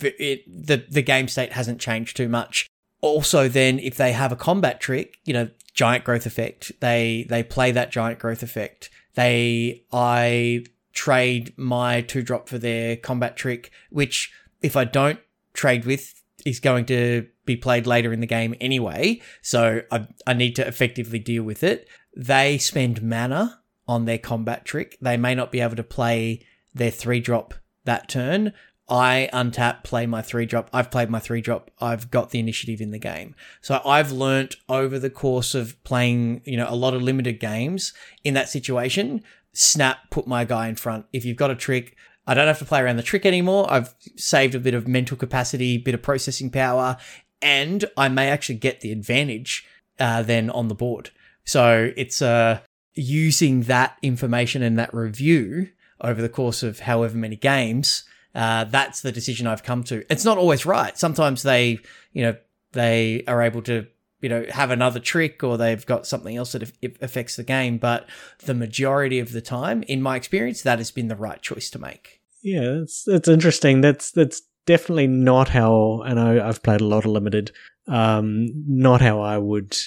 it, 0.02 0.44
the 0.48 0.86
the 0.90 1.02
game 1.02 1.28
state 1.28 1.54
hasn't 1.54 1.80
changed 1.80 2.18
too 2.18 2.30
much. 2.30 2.68
Also, 3.02 3.48
then 3.48 3.80
if 3.80 3.96
they 3.96 4.12
have 4.12 4.32
a 4.32 4.36
combat 4.36 4.80
trick, 4.80 5.18
you 5.26 5.34
know, 5.34 5.50
giant 5.74 6.04
growth 6.04 6.26
effect, 6.26 6.72
they 6.80 7.26
they 7.30 7.44
play 7.44 7.72
that 7.72 7.92
giant 7.92 8.20
growth 8.20 8.44
effect. 8.44 8.90
They 9.16 9.84
I 9.92 10.66
trade 10.94 11.54
my 11.58 12.02
two 12.02 12.22
drop 12.22 12.48
for 12.48 12.58
their 12.58 12.96
combat 12.96 13.36
trick, 13.36 13.72
which 13.90 14.32
if 14.62 14.78
I 14.78 14.86
don't 14.86 15.20
trade 15.54 15.86
with 15.86 16.22
is 16.46 16.60
going 16.60 16.86
to 16.86 17.28
be 17.46 17.56
played 17.56 17.88
later 17.88 18.14
in 18.14 18.20
the 18.20 18.28
game 18.28 18.56
anyway. 18.62 19.22
So 19.42 19.82
I, 19.92 20.08
I 20.26 20.34
need 20.34 20.56
to 20.58 20.68
effectively 20.68 21.20
deal 21.20 21.44
with 21.44 21.64
it. 21.64 21.88
They 22.16 22.58
spend 22.58 23.02
mana 23.02 23.62
on 23.88 24.06
their 24.06 24.18
combat 24.18 24.66
trick. 24.66 24.98
They 25.02 25.18
may 25.18 25.36
not 25.36 25.52
be 25.52 25.60
able 25.60 25.76
to 25.76 25.84
play 25.84 26.46
their 26.74 26.92
three 26.92 27.20
drop 27.20 27.54
that 27.86 28.08
turn. 28.08 28.54
I 28.90 29.30
untap, 29.34 29.84
play 29.84 30.06
my 30.06 30.22
three 30.22 30.46
drop. 30.46 30.70
I've 30.74 30.92
played 30.92 31.10
my 31.10 31.20
three 31.20 31.42
drop. 31.42 31.72
I've 31.80 32.12
got 32.12 32.32
the 32.32 32.40
initiative 32.40 32.82
in 32.82 32.92
the 32.92 33.00
game. 33.00 33.34
So 33.62 33.82
I've 33.86 34.12
learnt 34.12 34.58
over 34.68 35.00
the 35.00 35.10
course 35.10 35.56
of 35.56 35.82
playing, 35.84 36.42
you 36.46 36.58
know, 36.58 36.68
a 36.70 36.76
lot 36.76 36.94
of 36.94 37.02
limited 37.02 37.40
games 37.40 37.94
in 38.24 38.34
that 38.34 38.50
situation. 38.50 39.24
Snap, 39.54 40.10
put 40.10 40.28
my 40.28 40.46
guy 40.46 40.68
in 40.68 40.76
front. 40.76 41.06
If 41.14 41.26
you've 41.26 41.38
got 41.38 41.52
a 41.52 41.56
trick, 41.56 41.96
I 42.26 42.34
don't 42.34 42.48
have 42.48 42.60
to 42.60 42.66
play 42.66 42.82
around 42.82 42.98
the 42.98 43.04
trick 43.04 43.26
anymore. 43.26 43.72
I've 43.72 43.94
saved 44.16 44.56
a 44.56 44.60
bit 44.60 44.74
of 44.74 44.88
mental 44.88 45.18
capacity, 45.18 45.78
bit 45.78 45.94
of 45.94 46.02
processing 46.02 46.50
power, 46.50 46.98
and 47.42 47.86
I 47.98 48.08
may 48.08 48.30
actually 48.30 48.56
get 48.56 48.82
the 48.82 48.92
advantage 48.92 49.66
uh, 50.00 50.24
then 50.24 50.50
on 50.50 50.70
the 50.70 50.76
board. 50.76 51.12
So 51.46 51.92
it's 51.98 52.22
uh, 52.22 52.62
using 52.94 53.64
that 53.64 53.98
information 54.02 54.64
and 54.64 54.80
that 54.80 54.94
review 54.94 55.70
over 56.02 56.22
the 56.22 56.30
course 56.30 56.64
of 56.64 56.80
however 56.80 57.18
many 57.18 57.36
games. 57.36 58.04
Uh, 58.34 58.64
that's 58.64 59.02
the 59.02 59.12
decision 59.12 59.46
I've 59.46 59.64
come 59.64 59.84
to. 59.86 60.04
It's 60.12 60.26
not 60.26 60.38
always 60.38 60.66
right. 60.66 60.98
Sometimes 60.98 61.44
they, 61.44 61.80
you 62.14 62.24
know, 62.24 62.36
they 62.72 63.24
are 63.28 63.42
able 63.42 63.62
to, 63.64 63.88
you 64.24 64.30
know, 64.30 64.46
have 64.50 64.72
another 64.72 65.00
trick 65.00 65.44
or 65.44 65.58
they've 65.58 65.86
got 65.86 66.08
something 66.08 66.36
else 66.36 66.54
that 66.54 66.72
affects 67.02 67.36
the 67.36 67.44
game. 67.44 67.78
But 67.78 68.08
the 68.40 68.54
majority 68.54 69.20
of 69.20 69.34
the 69.34 69.42
time, 69.42 69.84
in 69.84 70.02
my 70.02 70.16
experience, 70.16 70.64
that 70.64 70.80
has 70.80 70.90
been 70.90 71.10
the 71.10 71.16
right 71.16 71.42
choice 71.42 71.70
to 71.72 71.80
make. 71.80 72.22
Yeah, 72.42 72.82
it's 72.82 73.08
it's 73.08 73.28
interesting. 73.28 73.82
That's 73.82 74.12
that's 74.12 74.42
definitely 74.66 75.08
not 75.08 75.50
how, 75.50 76.02
and 76.06 76.20
I, 76.20 76.48
I've 76.48 76.64
played 76.64 76.82
a 76.82 76.86
lot 76.86 77.06
of 77.06 77.12
limited, 77.12 77.52
um, 77.88 78.48
not 78.68 79.02
how 79.02 79.20
I 79.22 79.38
would 79.38 79.78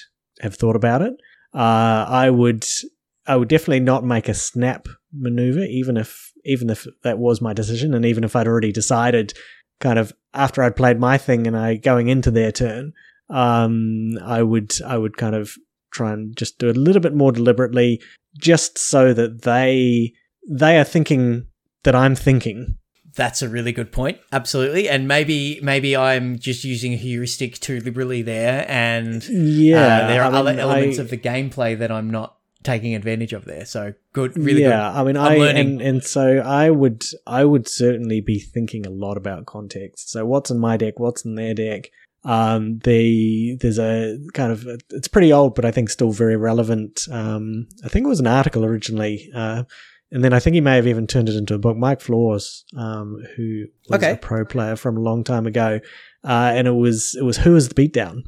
have 0.41 0.55
thought 0.55 0.77
about 0.77 1.03
it. 1.03 1.15
Uh, 1.55 2.07
I 2.09 2.31
would, 2.31 2.67
I 3.27 3.37
would 3.37 3.49
definitely 3.49 3.81
not 3.81 4.05
make 4.05 4.29
a 4.29 4.35
snap 4.35 4.89
maneuver, 5.13 5.65
even 5.65 5.97
if, 5.97 6.33
even 6.45 6.69
if 6.69 6.87
that 7.03 7.19
was 7.19 7.41
my 7.41 7.53
decision, 7.53 7.95
and 7.95 8.05
even 8.05 8.25
if 8.25 8.37
I'd 8.37 8.47
already 8.47 8.73
decided, 8.73 9.33
kind 9.81 9.99
of 9.99 10.13
after 10.35 10.63
I'd 10.63 10.77
played 10.77 10.99
my 10.99 11.17
thing 11.19 11.47
and 11.47 11.57
I 11.57 11.77
going 11.77 12.09
into 12.09 12.31
their 12.31 12.53
turn, 12.53 12.93
um, 13.29 14.19
I 14.25 14.43
would, 14.43 14.75
I 14.87 14.99
would 14.99 15.17
kind 15.17 15.35
of 15.35 15.55
try 15.93 16.13
and 16.13 16.37
just 16.37 16.59
do 16.59 16.69
it 16.69 16.77
a 16.77 16.81
little 16.81 17.03
bit 17.03 17.15
more 17.15 17.33
deliberately, 17.33 18.01
just 18.39 18.79
so 18.79 19.13
that 19.15 19.43
they, 19.43 20.13
they 20.49 20.79
are 20.79 20.85
thinking 20.85 21.47
that 21.85 21.95
I'm 21.95 22.15
thinking 22.15 22.79
that's 23.17 23.43
a 23.43 23.49
really 23.49 23.73
good 23.73 23.91
point. 23.91 24.19
Absolutely. 24.31 24.89
And 24.89 25.09
maybe 25.09 25.59
maybe 25.63 25.97
I'm 25.97 26.39
just 26.39 26.65
using 26.65 26.93
a 26.93 26.97
heuristic 26.97 27.59
too 27.59 27.81
liberally 27.81 28.23
there 28.23 28.65
and 28.69 29.27
yeah, 29.29 30.05
uh, 30.05 30.07
there 30.09 30.23
are 30.23 30.33
I 30.33 30.39
other 30.39 30.51
mean, 30.51 30.61
elements 30.61 30.99
I, 30.99 31.03
of 31.03 31.11
the 31.11 31.17
gameplay 31.17 31.77
that 31.79 31.91
I'm 31.91 32.11
not 32.11 32.37
taking 32.63 32.95
advantage 32.95 33.33
of 33.33 33.45
there. 33.47 33.65
So 33.65 33.95
good, 34.13 34.37
really 34.37 34.61
good. 34.61 34.69
yeah, 34.69 34.93
good. 34.93 35.01
I 35.01 35.05
mean, 35.05 35.17
I'm 35.17 35.33
I 35.33 35.37
learning. 35.37 35.67
and 35.67 35.81
and 35.81 36.05
so 36.05 36.39
I 36.39 36.71
would 36.71 37.05
I 37.27 37.45
would 37.45 37.67
certainly 37.67 38.21
be 38.21 38.39
thinking 38.39 38.87
a 38.87 38.91
lot 38.91 39.17
about 39.17 39.47
context. 39.47 40.11
So 40.11 40.27
what's 40.27 40.51
in 40.51 40.59
my 40.59 40.77
deck? 40.77 40.99
What's 40.99 41.25
in 41.25 41.35
their 41.35 41.55
deck? 41.55 41.91
Um, 42.27 42.81
the 42.81 43.57
there's 43.61 43.79
a 43.79 44.19
kind 44.35 44.51
of 44.51 44.67
it's 44.91 45.09
pretty 45.09 45.33
old, 45.33 45.55
but 45.55 45.65
I 45.65 45.71
think 45.71 45.91
still 45.91 46.11
very 46.11 46.37
relevant. 46.37 47.07
Um, 47.11 47.69
I 47.85 47.89
think 47.89 48.05
it 48.05 48.09
was 48.09 48.21
an 48.21 48.27
article 48.27 48.65
originally. 48.65 49.31
Uh, 49.35 49.63
and 50.11 50.23
then 50.23 50.33
I 50.33 50.41
think 50.41 50.55
he 50.55 50.61
may 50.61 50.77
have 50.77 50.87
even 50.87 51.07
turned 51.07 51.29
it 51.29 51.37
into 51.37 51.55
a 51.55 51.59
book. 51.59 51.77
Mike 51.77 52.01
Flores, 52.01 52.65
um, 52.77 53.23
who 53.37 53.67
was 53.89 54.03
okay. 54.03 54.13
a 54.13 54.17
pro 54.17 54.45
player 54.45 54.77
from 54.77 54.97
a 54.97 55.01
long 55.01 55.25
time 55.25 55.47
ago, 55.47 55.81
uh, 56.25 56.53
and 56.55 56.67
it 56.69 56.73
was 56.73 57.17
it 57.19 57.25
was 57.25 57.39
who 57.39 57.57
is 57.57 57.69
the 57.69 57.75
beatdown, 57.75 58.25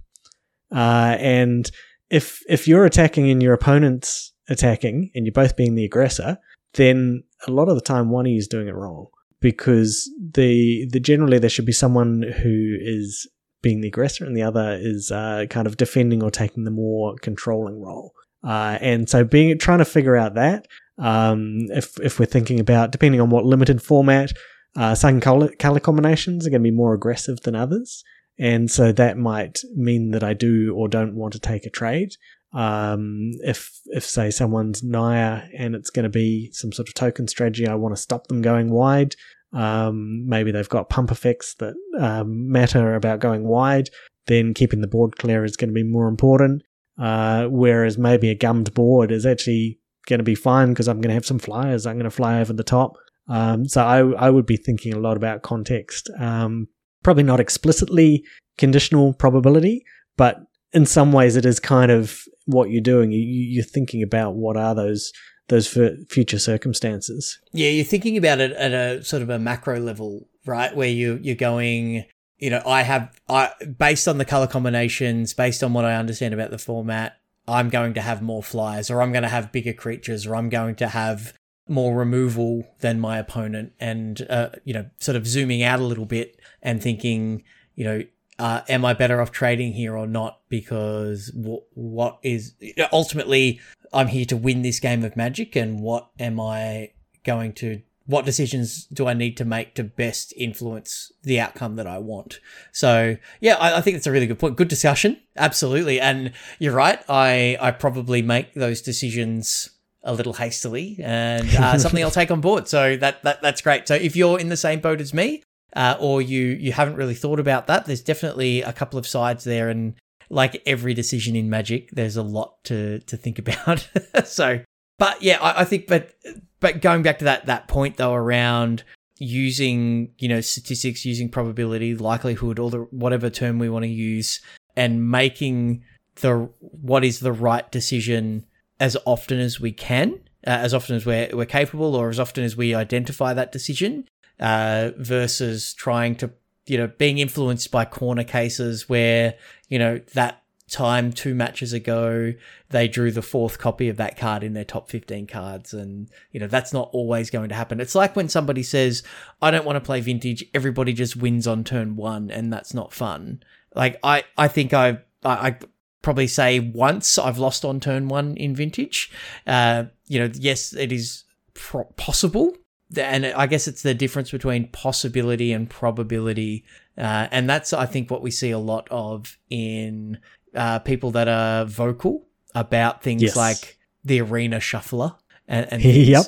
uh, 0.73 1.17
and 1.19 1.71
if 2.11 2.41
if 2.49 2.67
you're 2.67 2.85
attacking 2.85 3.29
in 3.29 3.41
your 3.41 3.53
opponent's 3.53 4.33
attacking 4.49 5.11
and 5.15 5.27
you're 5.27 5.33
both 5.33 5.57
being 5.57 5.75
the 5.75 5.85
aggressor, 5.85 6.39
then 6.75 7.23
a 7.47 7.51
lot 7.51 7.69
of 7.69 7.75
the 7.75 7.81
time 7.81 8.11
one 8.11 8.27
of 8.27 8.33
you 8.33 8.39
is 8.39 8.49
doing 8.49 8.69
it 8.69 8.75
wrong 8.75 9.07
because 9.41 10.11
the 10.35 10.89
the 10.91 11.01
generally 11.01 11.39
there 11.39 11.51
should 11.51 11.67
be 11.67 11.73
someone 11.73 12.23
who 12.23 12.77
is 12.81 13.29
being 13.63 13.81
the 13.81 13.89
aggressor 13.89 14.25
and 14.25 14.37
the 14.37 14.43
other 14.43 14.79
is 14.81 15.11
uh, 15.11 15.47
kind 15.51 15.67
of 15.67 15.77
defending 15.77 16.23
or 16.23 16.31
taking 16.31 16.65
the 16.65 16.71
more 16.71 17.17
controlling 17.21 17.81
role. 17.81 18.13
Uh, 18.45 18.79
and 18.81 19.09
so 19.09 19.25
being 19.25 19.59
trying 19.59 19.79
to 19.79 19.85
figure 19.85 20.17
out 20.17 20.35
that 20.35 20.67
um, 20.99 21.67
if 21.71 21.99
if 22.01 22.19
we're 22.19 22.27
thinking 22.27 22.61
about 22.61 22.91
depending 22.91 23.21
on 23.21 23.31
what 23.31 23.45
limited 23.45 23.81
format, 23.83 24.33
uh, 24.77 24.95
some 24.95 25.21
color, 25.21 25.51
color 25.59 25.81
combinations 25.81 26.47
are 26.47 26.51
going 26.51 26.63
to 26.63 26.71
be 26.71 26.77
more 26.77 26.95
aggressive 26.95 27.41
than 27.43 27.55
others, 27.55 28.03
and 28.39 28.71
so 28.71 28.93
that 28.93 29.17
might 29.17 29.61
mean 29.75 30.11
that 30.11 30.25
I 30.25 30.35
do 30.35 30.75
or 30.75 30.89
don't 30.89 31.15
want 31.15 31.33
to 31.35 31.41
take 31.41 31.65
a 31.65 31.71
trade. 31.71 32.11
Um, 32.53 33.33
if 33.45 33.81
if 33.87 34.05
say 34.05 34.31
someone's 34.31 34.83
Naya 34.83 35.43
and 35.57 35.75
it's 35.75 35.91
going 35.91 36.05
to 36.05 36.09
be 36.09 36.51
some 36.53 36.73
sort 36.73 36.89
of 36.89 36.95
token 36.95 37.29
strategy, 37.29 37.67
I 37.67 37.75
want 37.75 37.95
to 37.95 38.03
stop 38.03 38.27
them 38.27 38.43
going 38.43 38.71
wide. 38.71 39.15
Um, 39.53 40.29
maybe 40.29 40.53
they've 40.53 40.69
got 40.69 40.91
pump 40.91 41.11
effects 41.11 41.55
that 41.55 41.75
um, 41.99 42.51
matter 42.51 42.95
about 42.95 43.21
going 43.21 43.45
wide. 43.45 43.91
Then 44.27 44.55
keeping 44.55 44.81
the 44.81 44.87
board 44.87 45.17
clear 45.19 45.45
is 45.45 45.57
going 45.57 45.71
to 45.71 45.75
be 45.75 45.83
more 45.83 46.09
important. 46.09 46.63
Uh, 47.01 47.47
whereas 47.47 47.97
maybe 47.97 48.29
a 48.29 48.35
gummed 48.35 48.75
board 48.75 49.13
is 49.13 49.25
actually 49.25 49.79
going 50.07 50.19
to 50.19 50.25
be 50.25 50.35
fine 50.35 50.71
because 50.71 50.89
I'm 50.89 51.01
going 51.01 51.09
to 51.09 51.15
have 51.15 51.27
some 51.27 51.39
flyers. 51.39 51.87
I'm 51.87 51.97
going 51.97 52.05
to 52.05 52.11
fly 52.11 52.41
over 52.41 52.53
the 52.53 52.65
top. 52.65 52.97
Um, 53.29 53.67
so 53.67 53.85
I, 53.85 53.99
I 53.99 54.31
would 54.31 54.47
be 54.47 54.57
thinking 54.57 54.95
a 54.95 54.99
lot 54.99 55.17
about 55.17 55.43
context. 55.43 56.11
Um, 56.19 56.67
probably 57.05 57.23
not 57.23 57.41
explicitly 57.41 58.25
conditional 58.57 59.13
probability, 59.15 59.85
but 60.17 60.41
in 60.73 60.87
some 60.87 61.13
ways 61.13 61.37
it 61.37 61.45
is 61.45 61.61
kind 61.61 61.91
of 61.91 62.21
what 62.47 62.71
you're 62.71 62.83
doing. 62.83 63.13
You, 63.13 63.21
you're 63.21 63.65
thinking 63.65 64.03
about 64.03 64.35
what 64.35 64.57
are 64.57 64.75
those 64.75 65.13
those 65.49 65.67
for 65.67 65.97
future 66.09 66.39
circumstances. 66.39 67.39
Yeah, 67.53 67.71
you're 67.71 67.85
thinking 67.85 68.17
about 68.17 68.41
it 68.41 68.53
at 68.53 68.73
a 68.73 69.03
sort 69.03 69.23
of 69.23 69.31
a 69.31 69.39
macro 69.39 69.81
level, 69.81 70.29
right? 70.47 70.75
Where 70.75 70.89
you 70.89 71.19
you're 71.23 71.37
going, 71.37 72.05
you 72.39 72.51
know, 72.51 72.63
I 72.67 72.83
have 72.83 73.19
I 73.29 73.51
based 73.79 74.09
on 74.09 74.19
the 74.19 74.25
color 74.25 74.47
combinations, 74.47 75.35
based 75.35 75.63
on 75.63 75.73
what 75.73 75.85
I 75.85 75.97
understand 75.97 76.35
about 76.35 76.51
the 76.51 76.59
format, 76.59 77.19
I'm 77.47 77.71
going 77.71 77.95
to 77.95 78.01
have 78.01 78.23
more 78.23 78.43
flyers, 78.43 78.91
or 78.91 79.03
I'm 79.03 79.13
going 79.13 79.23
to 79.23 79.29
have 79.29 79.53
bigger 79.53 79.73
creatures, 79.73 80.27
or 80.27 80.37
I'm 80.37 80.49
going 80.49 80.77
to 80.77 80.89
have 80.89 81.33
more 81.69 81.95
removal 81.97 82.67
than 82.81 83.01
my 83.01 83.19
opponent, 83.19 83.73
and 83.81 84.27
uh, 84.29 84.51
you 84.65 84.75
know, 84.75 84.89
sort 84.99 85.17
of 85.17 85.27
zooming 85.27 85.63
out 85.63 85.81
a 85.81 85.85
little 85.85 86.07
bit 86.07 86.39
and 86.63 86.83
thinking, 86.83 87.43
you 87.75 87.85
know, 87.85 88.03
uh, 88.39 88.61
am 88.69 88.85
I 88.85 88.95
better 88.95 89.21
off 89.21 89.33
trading 89.33 89.73
here 89.73 89.97
or 89.97 90.07
not? 90.07 90.41
Because 90.49 91.29
w- 91.29 91.63
what 91.75 92.19
is 92.23 92.55
ultimately, 92.93 93.61
I'm 93.93 94.09
here 94.09 94.25
to 94.27 94.37
win 94.37 94.63
this 94.63 94.81
game 94.81 95.05
of 95.05 95.17
Magic, 95.17 95.57
and 95.57 95.81
what 95.81 96.11
am 96.19 96.41
I 96.41 96.93
going 97.25 97.53
to 97.55 97.83
what 98.09 98.25
decisions 98.25 98.87
do 98.87 99.07
I 99.07 99.13
need 99.13 99.37
to 99.37 99.45
make 99.45 99.75
to 99.75 99.85
best 99.85 100.33
influence 100.35 101.13
the 101.25 101.39
outcome 101.39 101.77
that 101.77 101.87
I 101.87 101.99
want? 101.99 102.41
So 102.73 103.19
yeah, 103.41 103.57
I, 103.57 103.77
I 103.77 103.81
think 103.83 103.99
it's 103.99 104.07
a 104.07 104.11
really 104.11 104.27
good 104.27 104.39
point. 104.39 104.57
Good 104.57 104.69
discussion, 104.69 105.21
absolutely. 105.37 106.01
And 106.01 106.33
you're 106.59 106.75
right. 106.75 107.01
I 107.09 107.59
I 107.61 107.71
probably 107.71 108.23
make 108.23 108.55
those 108.55 108.81
decisions 108.81 109.71
a 110.03 110.15
little 110.15 110.33
hastily, 110.33 110.97
and 111.01 111.49
uh, 111.57 111.77
something 111.79 112.03
I'll 112.03 112.11
take 112.11 112.31
on 112.31 112.41
board. 112.41 112.67
So 112.67 112.97
that 112.97 113.23
that 113.25 113.43
that's 113.43 113.61
great. 113.61 113.87
So 113.87 113.95
if 113.95 114.17
you're 114.17 114.41
in 114.41 114.49
the 114.49 114.57
same 114.57 114.81
boat 114.81 115.03
as 115.03 115.13
me, 115.13 115.43
uh, 115.77 115.97
or 116.01 116.23
you 116.23 116.47
you 116.47 116.73
haven't 116.73 116.97
really 116.97 117.15
thought 117.15 117.39
about 117.39 117.67
that, 117.67 117.85
there's 117.85 118.03
definitely 118.03 118.63
a 118.63 118.73
couple 118.73 118.99
of 118.99 119.07
sides 119.07 119.45
there, 119.45 119.69
and 119.69 119.95
like 120.31 120.63
every 120.67 120.95
decision 120.95 121.37
in 121.37 121.49
Magic, 121.49 121.91
there's 121.93 122.17
a 122.17 122.23
lot 122.23 122.63
to 122.65 123.01
to 123.01 123.17
think 123.17 123.39
about. 123.39 123.89
so, 124.25 124.61
but 124.99 125.23
yeah, 125.23 125.39
I, 125.41 125.61
I 125.61 125.65
think, 125.65 125.87
but 125.87 126.15
but 126.61 126.81
going 126.81 127.03
back 127.03 127.19
to 127.21 127.25
that 127.25 127.47
that 127.47 127.69
point 127.69 127.97
though 127.97 128.15
around 128.15 128.85
using 129.19 130.13
you 130.19 130.29
know 130.29 130.41
statistics, 130.41 131.05
using 131.05 131.29
probability, 131.29 131.95
likelihood, 131.95 132.59
or 132.59 132.71
the 132.71 132.79
whatever 132.91 133.31
term 133.31 133.59
we 133.59 133.69
want 133.69 133.85
to 133.85 133.91
use, 133.91 134.41
and 134.77 135.11
making 135.11 135.83
the 136.17 136.51
what 136.61 137.05
is 137.05 137.21
the 137.21 137.33
right 137.33 137.71
decision 137.71 138.45
as 138.81 138.97
often 139.07 139.39
as 139.41 139.61
we 139.61 139.73
can, 139.73 140.13
uh, 140.47 140.51
as 140.51 140.75
often 140.75 140.97
as 140.97 141.07
we're 141.07 141.29
we're 141.33 141.47
capable, 141.47 141.95
or 141.95 142.09
as 142.09 142.21
often 142.21 142.45
as 142.45 142.57
we 142.57 142.75
identify 142.75 143.35
that 143.35 143.53
decision, 143.53 144.07
uh, 144.41 144.91
versus 144.97 145.75
trying 145.75 146.15
to 146.17 146.31
you 146.69 146.79
know 146.79 146.87
being 146.87 147.19
influenced 147.19 147.71
by 147.71 147.85
corner 147.85 148.25
cases 148.25 148.89
where 148.89 149.35
you 149.69 149.79
know 149.79 150.01
that 150.15 150.43
time 150.69 151.13
two 151.13 151.35
matches 151.35 151.73
ago 151.73 152.33
they 152.71 152.87
drew 152.87 153.11
the 153.11 153.23
fourth 153.23 153.59
copy 153.59 153.89
of 153.89 153.97
that 153.97 154.19
card 154.19 154.45
in 154.45 154.53
their 154.53 154.65
top 154.65 154.91
15 154.91 155.27
cards 155.27 155.73
and 155.73 156.11
you 156.31 156.39
know 156.39 156.47
that's 156.47 156.73
not 156.73 156.91
always 156.93 157.31
going 157.31 157.49
to 157.49 157.55
happen. 157.55 157.81
It's 157.81 157.95
like 157.95 158.15
when 158.15 158.29
somebody 158.29 158.63
says 158.63 159.03
i 159.41 159.51
don't 159.51 159.65
want 159.65 159.77
to 159.77 159.81
play 159.81 160.01
vintage 160.01 160.45
everybody 160.55 160.93
just 160.93 161.17
wins 161.17 161.47
on 161.47 161.65
turn 161.65 161.97
one 161.97 162.31
and 162.31 162.53
that's 162.53 162.75
not 162.75 162.93
fun. 162.93 163.43
Like 163.75 163.99
i 164.03 164.25
i 164.37 164.47
think 164.47 164.75
i 164.75 164.99
i, 165.25 165.49
I 165.49 165.59
probably 166.03 166.27
say 166.29 166.61
once 166.61 167.19
i've 167.19 167.39
lost 167.39 167.65
on 167.65 167.81
turn 167.81 168.09
one 168.09 168.37
in 168.37 168.55
vintage. 168.55 169.11
Uh 169.47 169.85
you 170.07 170.21
know 170.21 170.31
yes 170.35 170.75
it 170.75 170.93
is 170.93 171.25
pro- 171.55 171.85
possible 171.97 172.55
and 172.97 173.27
I 173.27 173.47
guess 173.47 173.69
it's 173.69 173.83
the 173.83 173.95
difference 173.95 174.31
between 174.31 174.69
possibility 174.69 175.53
and 175.53 175.69
probability, 175.69 176.65
uh, 176.97 177.29
and 177.31 177.49
that's 177.49 177.73
I 177.73 177.87
think 177.87 178.11
what 178.11 178.23
we 178.23 178.31
see 178.31 178.51
a 178.51 178.59
lot 178.59 178.89
of 178.91 179.39
in 179.51 180.19
uh, 180.55 180.79
people 180.81 181.11
that 181.13 181.29
are 181.29 181.65
vocal 181.65 182.27
about 182.55 183.03
things 183.03 183.23
yes. 183.23 183.37
like 183.37 183.79
the 184.05 184.21
arena 184.21 184.59
shuffler 184.59 185.15
and, 185.49 185.73
and 185.73 185.83
yep. 185.85 186.27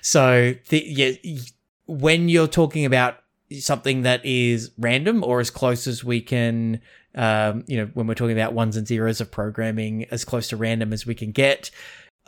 So 0.00 0.54
the, 0.68 0.84
yeah, 0.86 1.40
when 1.86 2.28
you're 2.28 2.48
talking 2.48 2.84
about 2.84 3.16
something 3.58 4.02
that 4.02 4.24
is 4.24 4.70
random 4.78 5.24
or 5.24 5.40
as 5.40 5.50
close 5.50 5.86
as 5.86 6.04
we 6.04 6.20
can, 6.20 6.80
um, 7.14 7.64
you 7.66 7.76
know, 7.76 7.90
when 7.94 8.06
we're 8.06 8.14
talking 8.14 8.38
about 8.38 8.52
ones 8.52 8.76
and 8.76 8.86
zeros 8.86 9.20
of 9.20 9.30
programming, 9.30 10.04
as 10.10 10.24
close 10.24 10.48
to 10.48 10.56
random 10.56 10.92
as 10.92 11.04
we 11.04 11.14
can 11.14 11.32
get, 11.32 11.70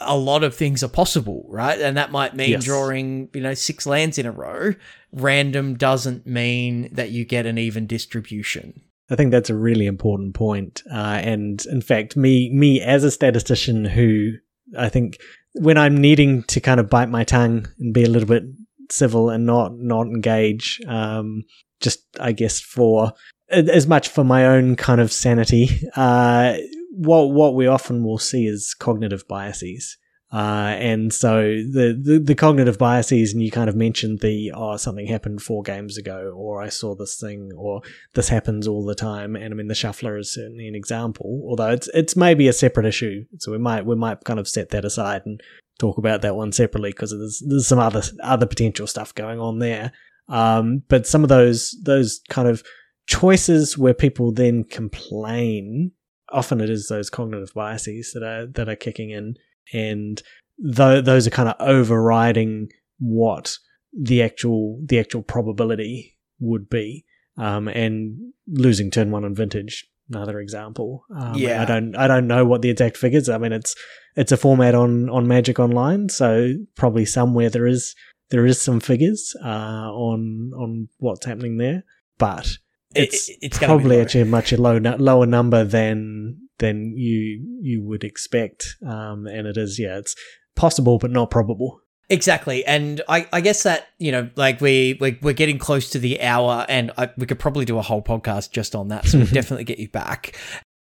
a 0.06 0.16
lot 0.16 0.44
of 0.44 0.54
things 0.54 0.82
are 0.82 0.88
possible, 0.88 1.44
right? 1.48 1.80
And 1.80 1.96
that 1.96 2.10
might 2.10 2.34
mean 2.34 2.50
yes. 2.50 2.64
drawing, 2.64 3.28
you 3.32 3.40
know, 3.40 3.54
six 3.54 3.86
lands 3.86 4.18
in 4.18 4.26
a 4.26 4.32
row. 4.32 4.74
Random 5.12 5.74
doesn't 5.74 6.26
mean 6.26 6.88
that 6.92 7.10
you 7.10 7.24
get 7.24 7.46
an 7.46 7.58
even 7.58 7.86
distribution. 7.86 8.82
I 9.10 9.16
think 9.16 9.30
that's 9.30 9.50
a 9.50 9.54
really 9.54 9.86
important 9.86 10.34
point. 10.34 10.82
Uh, 10.90 11.20
and 11.22 11.64
in 11.66 11.82
fact, 11.82 12.16
me, 12.16 12.50
me 12.50 12.80
as 12.80 13.04
a 13.04 13.10
statistician 13.10 13.84
who 13.84 14.32
I 14.78 14.88
think 14.88 15.18
when 15.54 15.76
I'm 15.76 15.96
needing 15.96 16.44
to 16.44 16.60
kind 16.60 16.80
of 16.80 16.88
bite 16.88 17.10
my 17.10 17.24
tongue 17.24 17.68
and 17.78 17.92
be 17.92 18.04
a 18.04 18.08
little 18.08 18.28
bit 18.28 18.44
civil 18.90 19.28
and 19.28 19.44
not, 19.44 19.76
not 19.76 20.06
engage, 20.06 20.80
um, 20.86 21.44
just, 21.80 22.04
I 22.20 22.32
guess 22.32 22.60
for 22.60 23.12
as 23.50 23.86
much 23.86 24.08
for 24.08 24.24
my 24.24 24.46
own 24.46 24.76
kind 24.76 25.00
of 25.00 25.12
sanity, 25.12 25.88
uh, 25.94 26.56
what, 26.92 27.30
what 27.30 27.54
we 27.54 27.66
often 27.66 28.04
will 28.04 28.18
see 28.18 28.46
is 28.46 28.74
cognitive 28.74 29.26
biases. 29.26 29.96
Uh, 30.32 30.74
and 30.78 31.12
so 31.12 31.42
the, 31.42 31.98
the, 32.00 32.18
the 32.18 32.34
cognitive 32.34 32.78
biases, 32.78 33.34
and 33.34 33.42
you 33.42 33.50
kind 33.50 33.68
of 33.68 33.76
mentioned 33.76 34.20
the 34.20 34.50
oh 34.54 34.78
something 34.78 35.06
happened 35.06 35.42
four 35.42 35.62
games 35.62 35.98
ago, 35.98 36.32
or 36.34 36.62
I 36.62 36.70
saw 36.70 36.94
this 36.94 37.20
thing, 37.20 37.50
or 37.54 37.82
this 38.14 38.30
happens 38.30 38.66
all 38.66 38.82
the 38.82 38.94
time. 38.94 39.36
And 39.36 39.52
I 39.52 39.56
mean 39.56 39.68
the 39.68 39.74
shuffler 39.74 40.16
is 40.16 40.32
certainly 40.32 40.66
an 40.68 40.74
example, 40.74 41.42
although 41.46 41.68
it's 41.68 41.88
it's 41.92 42.16
maybe 42.16 42.48
a 42.48 42.52
separate 42.54 42.86
issue. 42.86 43.26
So 43.40 43.52
we 43.52 43.58
might 43.58 43.84
we 43.84 43.94
might 43.94 44.24
kind 44.24 44.40
of 44.40 44.48
set 44.48 44.70
that 44.70 44.86
aside 44.86 45.20
and 45.26 45.38
talk 45.78 45.98
about 45.98 46.22
that 46.22 46.34
one 46.34 46.52
separately 46.52 46.92
because 46.92 47.10
there's 47.10 47.42
there's 47.46 47.66
some 47.66 47.78
other 47.78 48.02
other 48.22 48.46
potential 48.46 48.86
stuff 48.86 49.14
going 49.14 49.38
on 49.38 49.58
there. 49.58 49.92
Um, 50.30 50.82
but 50.88 51.06
some 51.06 51.24
of 51.24 51.28
those 51.28 51.76
those 51.84 52.22
kind 52.30 52.48
of 52.48 52.62
choices 53.06 53.76
where 53.76 53.92
people 53.92 54.32
then 54.32 54.64
complain, 54.64 55.92
often 56.32 56.60
it 56.60 56.70
is 56.70 56.88
those 56.88 57.10
cognitive 57.10 57.52
biases 57.54 58.12
that 58.12 58.22
are 58.22 58.46
that 58.46 58.68
are 58.68 58.76
kicking 58.76 59.10
in 59.10 59.36
and 59.72 60.22
th- 60.60 61.04
those 61.04 61.26
are 61.26 61.30
kind 61.30 61.48
of 61.48 61.56
overriding 61.60 62.70
what 62.98 63.58
the 63.92 64.22
actual 64.22 64.80
the 64.84 64.98
actual 64.98 65.22
probability 65.22 66.16
would 66.40 66.68
be. 66.68 67.04
Um, 67.38 67.68
and 67.68 68.32
losing 68.46 68.90
turn 68.90 69.10
one 69.10 69.24
on 69.24 69.34
vintage, 69.34 69.86
another 70.10 70.38
example. 70.38 71.04
Um, 71.16 71.34
yeah, 71.34 71.62
I 71.62 71.64
don't 71.64 71.96
I 71.96 72.06
don't 72.06 72.26
know 72.26 72.44
what 72.44 72.60
the 72.60 72.68
exact 72.68 72.98
figures. 72.98 73.28
I 73.28 73.38
mean, 73.38 73.52
it's 73.52 73.74
it's 74.16 74.32
a 74.32 74.36
format 74.36 74.74
on 74.74 75.08
on 75.08 75.26
Magic 75.26 75.58
Online, 75.58 76.10
so 76.10 76.52
probably 76.76 77.06
somewhere 77.06 77.48
there 77.48 77.66
is 77.66 77.94
there 78.30 78.44
is 78.44 78.60
some 78.60 78.80
figures 78.80 79.34
uh, 79.42 79.48
on 79.48 80.52
on 80.58 80.88
what's 80.98 81.24
happening 81.24 81.56
there, 81.56 81.84
but 82.18 82.58
it's, 82.94 83.28
it, 83.28 83.38
it's 83.42 83.58
probably 83.58 84.00
actually 84.00 84.22
a 84.22 84.26
much 84.26 84.52
low, 84.52 84.78
lower 84.78 85.26
number 85.26 85.64
than 85.64 86.38
than 86.58 86.96
you 86.96 87.58
you 87.60 87.82
would 87.82 88.04
expect. 88.04 88.76
Um, 88.86 89.26
and 89.26 89.46
it 89.46 89.56
is, 89.56 89.78
yeah, 89.78 89.98
it's 89.98 90.14
possible 90.54 90.98
but 90.98 91.10
not 91.10 91.30
probable. 91.30 91.80
Exactly, 92.08 92.64
and 92.66 93.00
I, 93.08 93.26
I 93.32 93.40
guess 93.40 93.62
that 93.62 93.88
you 93.98 94.12
know, 94.12 94.28
like 94.36 94.60
we 94.60 94.98
we're, 95.00 95.18
we're 95.22 95.34
getting 95.34 95.58
close 95.58 95.90
to 95.90 95.98
the 95.98 96.20
hour, 96.22 96.66
and 96.68 96.90
I, 96.98 97.10
we 97.16 97.26
could 97.26 97.38
probably 97.38 97.64
do 97.64 97.78
a 97.78 97.82
whole 97.82 98.02
podcast 98.02 98.50
just 98.50 98.74
on 98.74 98.88
that. 98.88 99.06
So 99.06 99.18
we'll 99.18 99.26
definitely 99.32 99.64
get 99.64 99.78
you 99.78 99.88
back. 99.88 100.38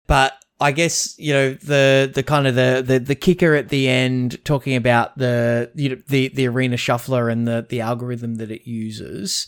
But 0.07 0.33
I 0.61 0.73
guess 0.73 1.17
you 1.19 1.33
know 1.33 1.55
the 1.55 2.11
the 2.13 2.23
kind 2.23 2.47
of 2.47 2.55
the, 2.55 2.83
the 2.85 2.99
the 2.99 3.15
kicker 3.15 3.55
at 3.55 3.69
the 3.69 3.89
end, 3.89 4.45
talking 4.45 4.75
about 4.75 5.17
the 5.19 5.71
you 5.75 5.91
know, 5.91 6.03
the 6.09 6.29
the 6.29 6.49
arena 6.49 6.77
shuffler 6.77 7.29
and 7.29 7.47
the 7.47 7.67
the 7.69 7.81
algorithm 7.81 8.37
that 8.37 8.51
it 8.51 8.67
uses. 8.67 9.47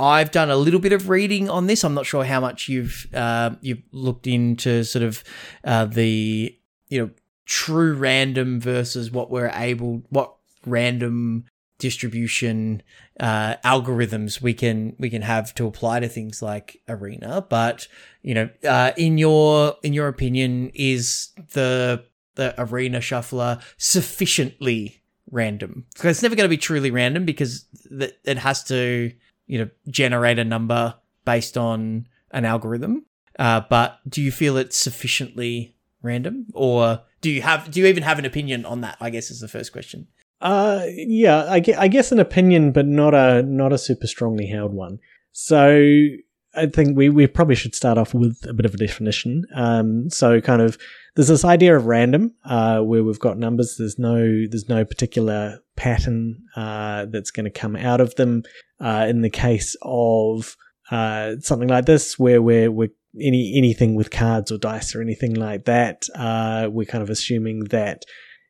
I've 0.00 0.30
done 0.30 0.50
a 0.50 0.56
little 0.56 0.80
bit 0.80 0.92
of 0.92 1.08
reading 1.08 1.50
on 1.50 1.66
this. 1.66 1.82
I'm 1.84 1.94
not 1.94 2.06
sure 2.06 2.24
how 2.24 2.40
much 2.40 2.68
you've 2.68 3.06
uh, 3.12 3.50
you've 3.60 3.82
looked 3.92 4.26
into 4.26 4.84
sort 4.84 5.02
of 5.02 5.24
uh, 5.64 5.86
the 5.86 6.56
you 6.88 7.00
know 7.00 7.10
true 7.46 7.94
random 7.94 8.60
versus 8.60 9.10
what 9.10 9.30
we're 9.30 9.50
able 9.54 10.02
what 10.10 10.34
random 10.66 11.44
distribution 11.78 12.82
uh, 13.20 13.54
algorithms 13.64 14.40
we 14.42 14.52
can 14.52 14.94
we 14.98 15.08
can 15.08 15.22
have 15.22 15.54
to 15.54 15.66
apply 15.66 16.00
to 16.00 16.08
things 16.08 16.42
like 16.42 16.80
arena 16.88 17.44
but 17.48 17.88
you 18.22 18.34
know 18.34 18.50
uh, 18.68 18.92
in 18.96 19.16
your 19.16 19.76
in 19.82 19.92
your 19.92 20.08
opinion 20.08 20.70
is 20.74 21.30
the 21.52 22.04
the 22.34 22.54
arena 22.58 23.00
shuffler 23.00 23.58
sufficiently 23.78 25.00
random 25.30 25.86
because 25.94 26.16
it's 26.16 26.22
never 26.22 26.36
going 26.36 26.44
to 26.44 26.48
be 26.48 26.56
truly 26.58 26.90
random 26.90 27.24
because 27.24 27.64
it 27.90 28.38
has 28.38 28.62
to 28.64 29.12
you 29.48 29.58
know 29.58 29.68
generate 29.88 30.38
a 30.38 30.44
number 30.44 30.94
based 31.24 31.58
on 31.58 32.06
an 32.30 32.44
algorithm. 32.44 33.04
Uh, 33.38 33.62
but 33.68 33.98
do 34.08 34.22
you 34.22 34.30
feel 34.30 34.56
it's 34.56 34.76
sufficiently 34.76 35.74
random? 36.02 36.46
Or 36.54 37.02
do 37.20 37.30
you 37.30 37.42
have 37.42 37.70
do 37.70 37.80
you 37.80 37.86
even 37.86 38.04
have 38.04 38.18
an 38.18 38.24
opinion 38.24 38.64
on 38.64 38.80
that 38.82 38.96
i 39.00 39.10
guess 39.10 39.30
is 39.30 39.40
the 39.40 39.48
first 39.48 39.72
question. 39.72 40.06
Uh, 40.40 40.84
yeah, 40.86 41.46
I 41.50 41.58
guess, 41.58 41.76
I 41.78 41.88
guess 41.88 42.12
an 42.12 42.20
opinion, 42.20 42.70
but 42.70 42.86
not 42.86 43.12
a 43.12 43.42
not 43.42 43.72
a 43.72 43.78
super 43.78 44.06
strongly 44.06 44.46
held 44.46 44.72
one. 44.72 45.00
So 45.32 46.06
I 46.54 46.66
think 46.66 46.96
we, 46.96 47.08
we 47.08 47.26
probably 47.26 47.54
should 47.54 47.74
start 47.74 47.98
off 47.98 48.14
with 48.14 48.38
a 48.48 48.52
bit 48.52 48.66
of 48.66 48.74
a 48.74 48.78
definition. 48.78 49.44
Um, 49.54 50.10
so 50.10 50.40
kind 50.40 50.62
of 50.62 50.78
there's 51.14 51.28
this 51.28 51.44
idea 51.44 51.76
of 51.76 51.86
random, 51.86 52.34
uh, 52.44 52.80
where 52.80 53.04
we've 53.04 53.18
got 53.18 53.38
numbers. 53.38 53.76
There's 53.76 53.98
no 53.98 54.46
there's 54.48 54.68
no 54.68 54.84
particular 54.84 55.60
pattern 55.76 56.42
uh, 56.56 57.06
that's 57.06 57.30
going 57.30 57.44
to 57.44 57.50
come 57.50 57.76
out 57.76 58.00
of 58.00 58.14
them. 58.14 58.44
Uh, 58.80 59.06
in 59.08 59.22
the 59.22 59.30
case 59.30 59.76
of 59.82 60.56
uh, 60.90 61.34
something 61.40 61.68
like 61.68 61.86
this, 61.86 62.18
where 62.18 62.40
we're, 62.40 62.70
we're 62.70 62.90
any 63.20 63.54
anything 63.56 63.94
with 63.94 64.10
cards 64.10 64.52
or 64.52 64.58
dice 64.58 64.94
or 64.94 65.02
anything 65.02 65.34
like 65.34 65.64
that, 65.64 66.06
uh, 66.14 66.68
we're 66.70 66.86
kind 66.86 67.02
of 67.02 67.10
assuming 67.10 67.64
that 67.64 68.04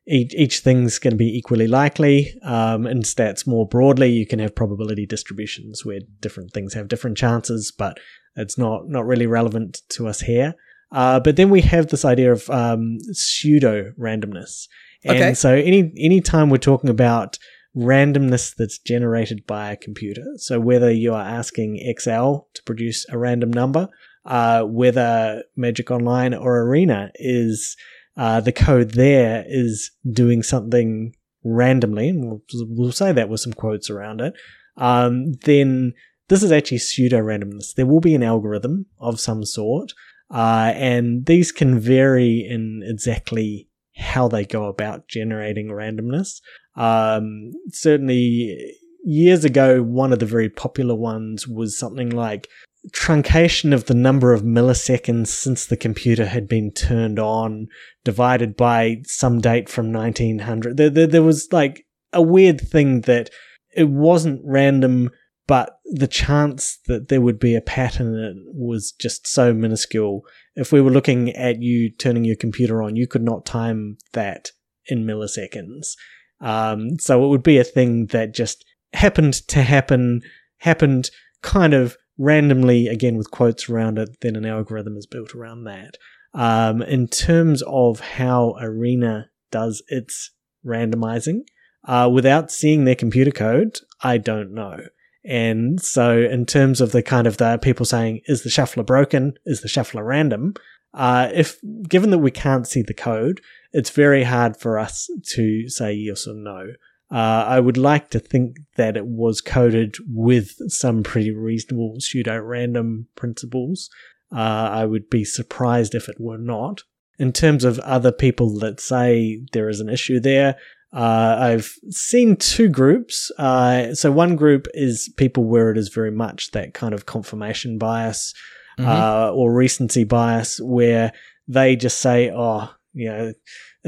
each, 0.09 0.33
each 0.33 0.59
thing's 0.59 0.97
going 0.99 1.11
to 1.11 1.17
be 1.17 1.37
equally 1.37 1.67
likely. 1.67 2.33
Um, 2.43 2.87
in 2.87 3.01
stats 3.03 3.45
more 3.47 3.67
broadly, 3.67 4.09
you 4.09 4.25
can 4.25 4.39
have 4.39 4.55
probability 4.55 5.05
distributions 5.05 5.85
where 5.85 5.99
different 6.19 6.51
things 6.51 6.73
have 6.73 6.87
different 6.87 7.17
chances, 7.17 7.71
but 7.77 7.97
it's 8.35 8.57
not 8.57 8.87
not 8.87 9.05
really 9.05 9.27
relevant 9.27 9.81
to 9.89 10.07
us 10.07 10.21
here. 10.21 10.55
Uh, 10.91 11.19
but 11.19 11.35
then 11.35 11.49
we 11.49 11.61
have 11.61 11.87
this 11.87 12.03
idea 12.05 12.31
of 12.31 12.49
um, 12.49 12.97
pseudo 13.11 13.91
randomness, 13.99 14.67
and 15.03 15.17
Okay. 15.17 15.33
so 15.35 15.53
any 15.53 15.91
any 15.97 16.21
time 16.21 16.49
we're 16.49 16.57
talking 16.57 16.89
about 16.89 17.37
randomness 17.75 18.55
that's 18.55 18.79
generated 18.79 19.45
by 19.45 19.71
a 19.71 19.77
computer, 19.77 20.25
so 20.37 20.59
whether 20.59 20.91
you 20.91 21.13
are 21.13 21.21
asking 21.21 21.77
Excel 21.77 22.47
to 22.55 22.63
produce 22.63 23.05
a 23.09 23.17
random 23.17 23.51
number, 23.51 23.87
uh, 24.25 24.63
whether 24.63 25.43
Magic 25.55 25.91
Online 25.91 26.33
or 26.33 26.61
Arena 26.61 27.11
is 27.15 27.75
uh, 28.19 28.41
the 28.41 28.51
code 28.51 28.91
there 28.95 29.45
is 29.47 29.91
doing 30.11 30.43
something 30.43 31.15
randomly, 31.45 32.09
and 32.09 32.25
we'll, 32.25 32.43
we'll 32.67 32.91
say 32.91 33.13
that 33.13 33.29
with 33.29 33.39
some 33.39 33.53
quotes 33.53 33.89
around 33.89 34.19
it, 34.19 34.33
um, 34.75 35.31
then 35.45 35.93
this 36.27 36.43
is 36.43 36.51
actually 36.51 36.79
pseudo 36.79 37.19
randomness. 37.19 37.73
There 37.73 37.85
will 37.85 38.01
be 38.01 38.15
an 38.15 38.23
algorithm 38.23 38.87
of 38.99 39.21
some 39.21 39.45
sort, 39.45 39.93
uh, 40.29 40.73
and 40.75 41.27
these 41.27 41.53
can 41.53 41.79
vary 41.79 42.45
in 42.45 42.81
exactly 42.85 43.69
how 43.95 44.27
they 44.27 44.43
go 44.43 44.65
about 44.65 45.07
generating 45.07 45.69
randomness. 45.69 46.41
Um, 46.75 47.53
certainly, 47.69 48.75
years 49.05 49.45
ago, 49.45 49.81
one 49.81 50.11
of 50.11 50.19
the 50.19 50.25
very 50.25 50.49
popular 50.49 50.93
ones 50.93 51.47
was 51.47 51.79
something 51.79 52.09
like 52.09 52.49
truncation 52.93 53.73
of 53.73 53.85
the 53.85 53.93
number 53.93 54.33
of 54.33 54.41
milliseconds 54.41 55.27
since 55.27 55.65
the 55.65 55.77
computer 55.77 56.25
had 56.25 56.47
been 56.47 56.71
turned 56.71 57.19
on 57.19 57.67
divided 58.05 58.55
by 58.55 59.01
some 59.03 59.41
date 59.41 59.67
from 59.67 59.91
1900 59.91 60.77
there, 60.77 60.89
there, 60.89 61.07
there 61.07 61.23
was 61.23 61.49
like 61.51 61.85
a 62.13 62.21
weird 62.21 62.61
thing 62.61 63.01
that 63.01 63.29
it 63.75 63.89
wasn't 63.89 64.41
random 64.45 65.09
but 65.49 65.79
the 65.85 66.07
chance 66.07 66.77
that 66.85 67.07
there 67.07 67.21
would 67.21 67.39
be 67.39 67.55
a 67.55 67.61
pattern 67.61 68.13
in 68.13 68.45
it 68.47 68.55
was 68.55 68.91
just 68.91 69.25
so 69.25 69.51
minuscule. 69.51 70.21
If 70.55 70.71
we 70.71 70.79
were 70.79 70.91
looking 70.91 71.31
at 71.31 71.59
you 71.59 71.89
turning 71.89 72.23
your 72.23 72.35
computer 72.35 72.83
on 72.83 72.95
you 72.95 73.07
could 73.07 73.23
not 73.23 73.47
time 73.47 73.97
that 74.13 74.51
in 74.85 75.07
milliseconds. 75.07 75.95
Um, 76.39 76.99
so 76.99 77.25
it 77.25 77.29
would 77.29 77.41
be 77.41 77.57
a 77.57 77.63
thing 77.63 78.05
that 78.11 78.35
just 78.35 78.63
happened 78.93 79.33
to 79.47 79.63
happen 79.63 80.21
happened 80.59 81.09
kind 81.41 81.73
of 81.73 81.97
randomly, 82.19 82.87
again 82.87 83.17
with 83.17 83.31
quotes 83.31 83.67
around 83.69 83.97
it, 83.97 84.09
then 84.21 84.35
an 84.35 84.45
algorithm 84.45 84.97
is 84.97 85.07
built 85.07 85.33
around 85.33 85.63
that. 85.63 85.95
Um, 86.33 86.83
in 86.83 87.07
terms 87.07 87.63
of 87.65 88.01
how 88.01 88.55
Arena 88.61 89.31
does 89.49 89.81
its 89.87 90.31
randomizing, 90.63 91.39
uh, 91.87 92.09
without 92.11 92.51
seeing 92.51 92.83
their 92.83 92.93
computer 92.93 93.31
code, 93.31 93.79
I 94.03 94.17
don't 94.17 94.53
know. 94.53 94.81
And 95.25 95.81
so, 95.81 96.19
in 96.19 96.45
terms 96.45 96.81
of 96.81 96.91
the 96.91 97.01
kind 97.01 97.25
of 97.25 97.37
the 97.37 97.57
people 97.57 97.85
saying, 97.85 98.21
is 98.25 98.43
the 98.43 98.49
shuffler 98.49 98.83
broken? 98.83 99.33
Is 99.45 99.61
the 99.61 99.67
shuffler 99.67 100.03
random? 100.03 100.53
Uh, 100.93 101.29
if 101.33 101.57
given 101.87 102.09
that 102.11 102.19
we 102.19 102.31
can't 102.31 102.67
see 102.67 102.81
the 102.81 102.93
code, 102.93 103.41
it's 103.71 103.89
very 103.89 104.23
hard 104.23 104.57
for 104.57 104.79
us 104.79 105.07
to 105.33 105.69
say 105.69 105.93
yes 105.93 106.27
or 106.27 106.33
no. 106.35 106.73
Uh, 107.11 107.43
I 107.47 107.59
would 107.59 107.77
like 107.77 108.11
to 108.11 108.19
think 108.19 108.57
that 108.75 108.95
it 108.95 109.07
was 109.07 109.41
coded 109.41 109.95
with 110.07 110.51
some 110.71 111.01
pretty 111.01 111.31
reasonable 111.31 111.95
pseudo 111.99 112.37
random 112.39 113.07
principles. 113.15 113.89
Uh, 114.31 114.69
I 114.71 114.85
would 114.85 115.09
be 115.09 115.25
surprised 115.25 115.95
if 115.95 116.07
it 116.07 116.19
were 116.19 116.37
not. 116.37 116.83
In 117.17 117.33
terms 117.33 117.63
of 117.63 117.79
other 117.79 118.11
people 118.11 118.59
that 118.59 118.79
say 118.79 119.41
there 119.53 119.69
is 119.69 119.79
an 119.79 119.89
issue 119.89 120.19
there, 120.19 120.55
uh, 120.93 121.37
I've 121.39 121.73
seen 121.89 122.35
two 122.35 122.69
groups. 122.69 123.31
Uh, 123.37 123.93
so 123.93 124.11
one 124.11 124.35
group 124.35 124.67
is 124.73 125.11
people 125.17 125.43
where 125.43 125.71
it 125.71 125.77
is 125.77 125.89
very 125.89 126.11
much 126.11 126.51
that 126.51 126.73
kind 126.73 126.93
of 126.93 127.05
confirmation 127.05 127.77
bias 127.77 128.33
uh, 128.79 129.31
or 129.33 129.51
recency 129.51 130.03
bias, 130.03 130.59
where 130.61 131.11
they 131.47 131.75
just 131.75 131.99
say, 131.99 132.31
"Oh, 132.33 132.69
you 132.93 133.09
know, 133.09 133.33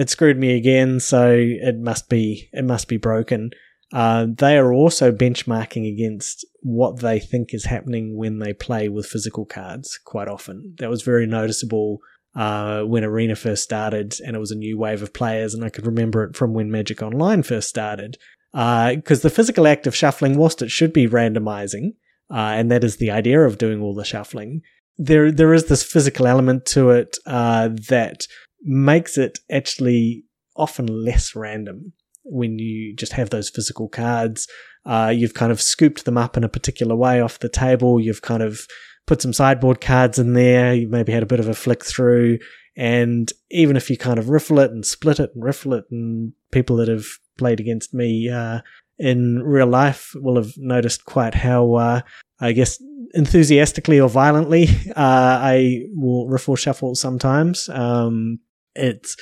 it 0.02 0.10
screwed 0.10 0.38
me 0.38 0.58
again, 0.58 1.00
so 1.00 1.32
it 1.38 1.78
must 1.80 2.10
be 2.10 2.50
it 2.52 2.66
must 2.66 2.88
be 2.88 2.98
broken." 2.98 3.52
Uh, 3.94 4.26
they 4.38 4.58
are 4.58 4.72
also 4.72 5.12
benchmarking 5.12 5.86
against 5.94 6.46
what 6.62 7.00
they 7.00 7.20
think 7.20 7.54
is 7.54 7.66
happening 7.66 8.16
when 8.16 8.40
they 8.40 8.54
play 8.54 8.88
with 8.88 9.06
physical 9.06 9.46
cards. 9.46 10.00
Quite 10.06 10.30
often, 10.30 10.76
that 10.80 10.90
was 10.90 11.02
very 11.02 11.28
noticeable 11.28 12.00
uh, 12.36 12.82
when 12.84 13.04
Arena 13.04 13.36
first 13.36 13.64
started, 13.64 14.16
and 14.26 14.36
it 14.36 14.40
was 14.40 14.52
a 14.52 14.56
new 14.56 14.78
wave 14.78 15.02
of 15.02 15.14
players. 15.14 15.54
And 15.54 15.64
I 15.64 15.70
could 15.70 15.86
remember 15.86 16.24
it 16.24 16.38
from 16.38 16.54
when 16.54 16.72
Magic 16.72 17.02
Online 17.02 17.44
first 17.44 17.70
started, 17.70 18.18
because 18.54 19.22
the 19.22 19.30
physical 19.30 19.68
act 19.68 19.88
of 19.88 19.96
shuffling, 19.96 20.38
whilst 20.38 20.62
it 20.62 20.72
should 20.72 20.94
be 20.94 21.08
randomizing, 21.08 21.96
uh, 22.34 22.54
and 22.58 22.72
that 22.72 22.84
is 22.84 22.98
the 22.98 23.12
idea 23.12 23.42
of 23.42 23.58
doing 23.58 23.82
all 23.82 23.94
the 23.94 24.06
shuffling, 24.06 24.62
there 24.98 25.32
there 25.32 25.54
is 25.54 25.66
this 25.66 25.84
physical 25.84 26.28
element 26.28 26.66
to 26.68 26.92
it 26.92 27.18
uh, 27.26 27.70
that 27.90 28.28
makes 28.64 29.18
it 29.18 29.40
actually 29.50 30.24
often 30.56 30.86
less 30.88 31.36
random 31.36 31.94
when 32.24 32.60
you 32.60 32.96
just 32.96 33.14
have 33.14 33.30
those 33.30 33.50
physical 33.50 33.88
cards. 33.88 34.48
Uh, 34.86 35.12
you've 35.16 35.34
kind 35.34 35.52
of 35.52 35.62
scooped 35.62 36.06
them 36.06 36.18
up 36.18 36.38
in 36.38 36.44
a 36.44 36.50
particular 36.50 36.96
way 36.96 37.22
off 37.22 37.40
the 37.40 37.50
table. 37.50 38.00
You've 38.00 38.22
kind 38.22 38.44
of 38.44 38.68
put 39.08 39.22
some 39.22 39.34
sideboard 39.34 39.82
cards 39.82 40.20
in 40.20 40.34
there. 40.34 40.74
You've 40.74 40.92
maybe 40.92 41.12
had 41.12 41.24
a 41.24 41.28
bit 41.28 41.40
of 41.40 41.48
a 41.48 41.54
flick 41.54 41.84
through. 41.84 42.40
And 42.76 43.32
even 43.50 43.76
if 43.76 43.90
you 43.90 43.98
kind 43.98 44.18
of 44.18 44.30
riffle 44.30 44.60
it 44.60 44.72
and 44.72 44.86
split 44.86 45.20
it 45.20 45.32
and 45.36 45.44
riffle 45.44 45.74
it, 45.74 45.86
and 45.92 46.34
people 46.52 46.78
that 46.78 46.88
have 46.88 47.06
played 47.38 47.60
against 47.60 47.94
me 47.94 48.30
uh, 48.30 48.62
in 48.98 49.44
real 49.44 49.68
life 49.68 50.14
will 50.16 50.36
have 50.36 50.54
noticed 50.58 51.06
quite 51.06 51.36
how, 51.36 51.74
uh, 51.74 52.02
I 52.40 52.54
guess, 52.54 52.82
enthusiastically 53.14 54.00
or 54.00 54.10
violently, 54.10 54.68
uh, 54.90 54.94
I 54.96 55.84
will 55.94 56.28
riffle 56.28 56.56
shuffle 56.56 56.96
sometimes. 56.96 57.68
Um, 57.70 58.40
it's 58.76 59.16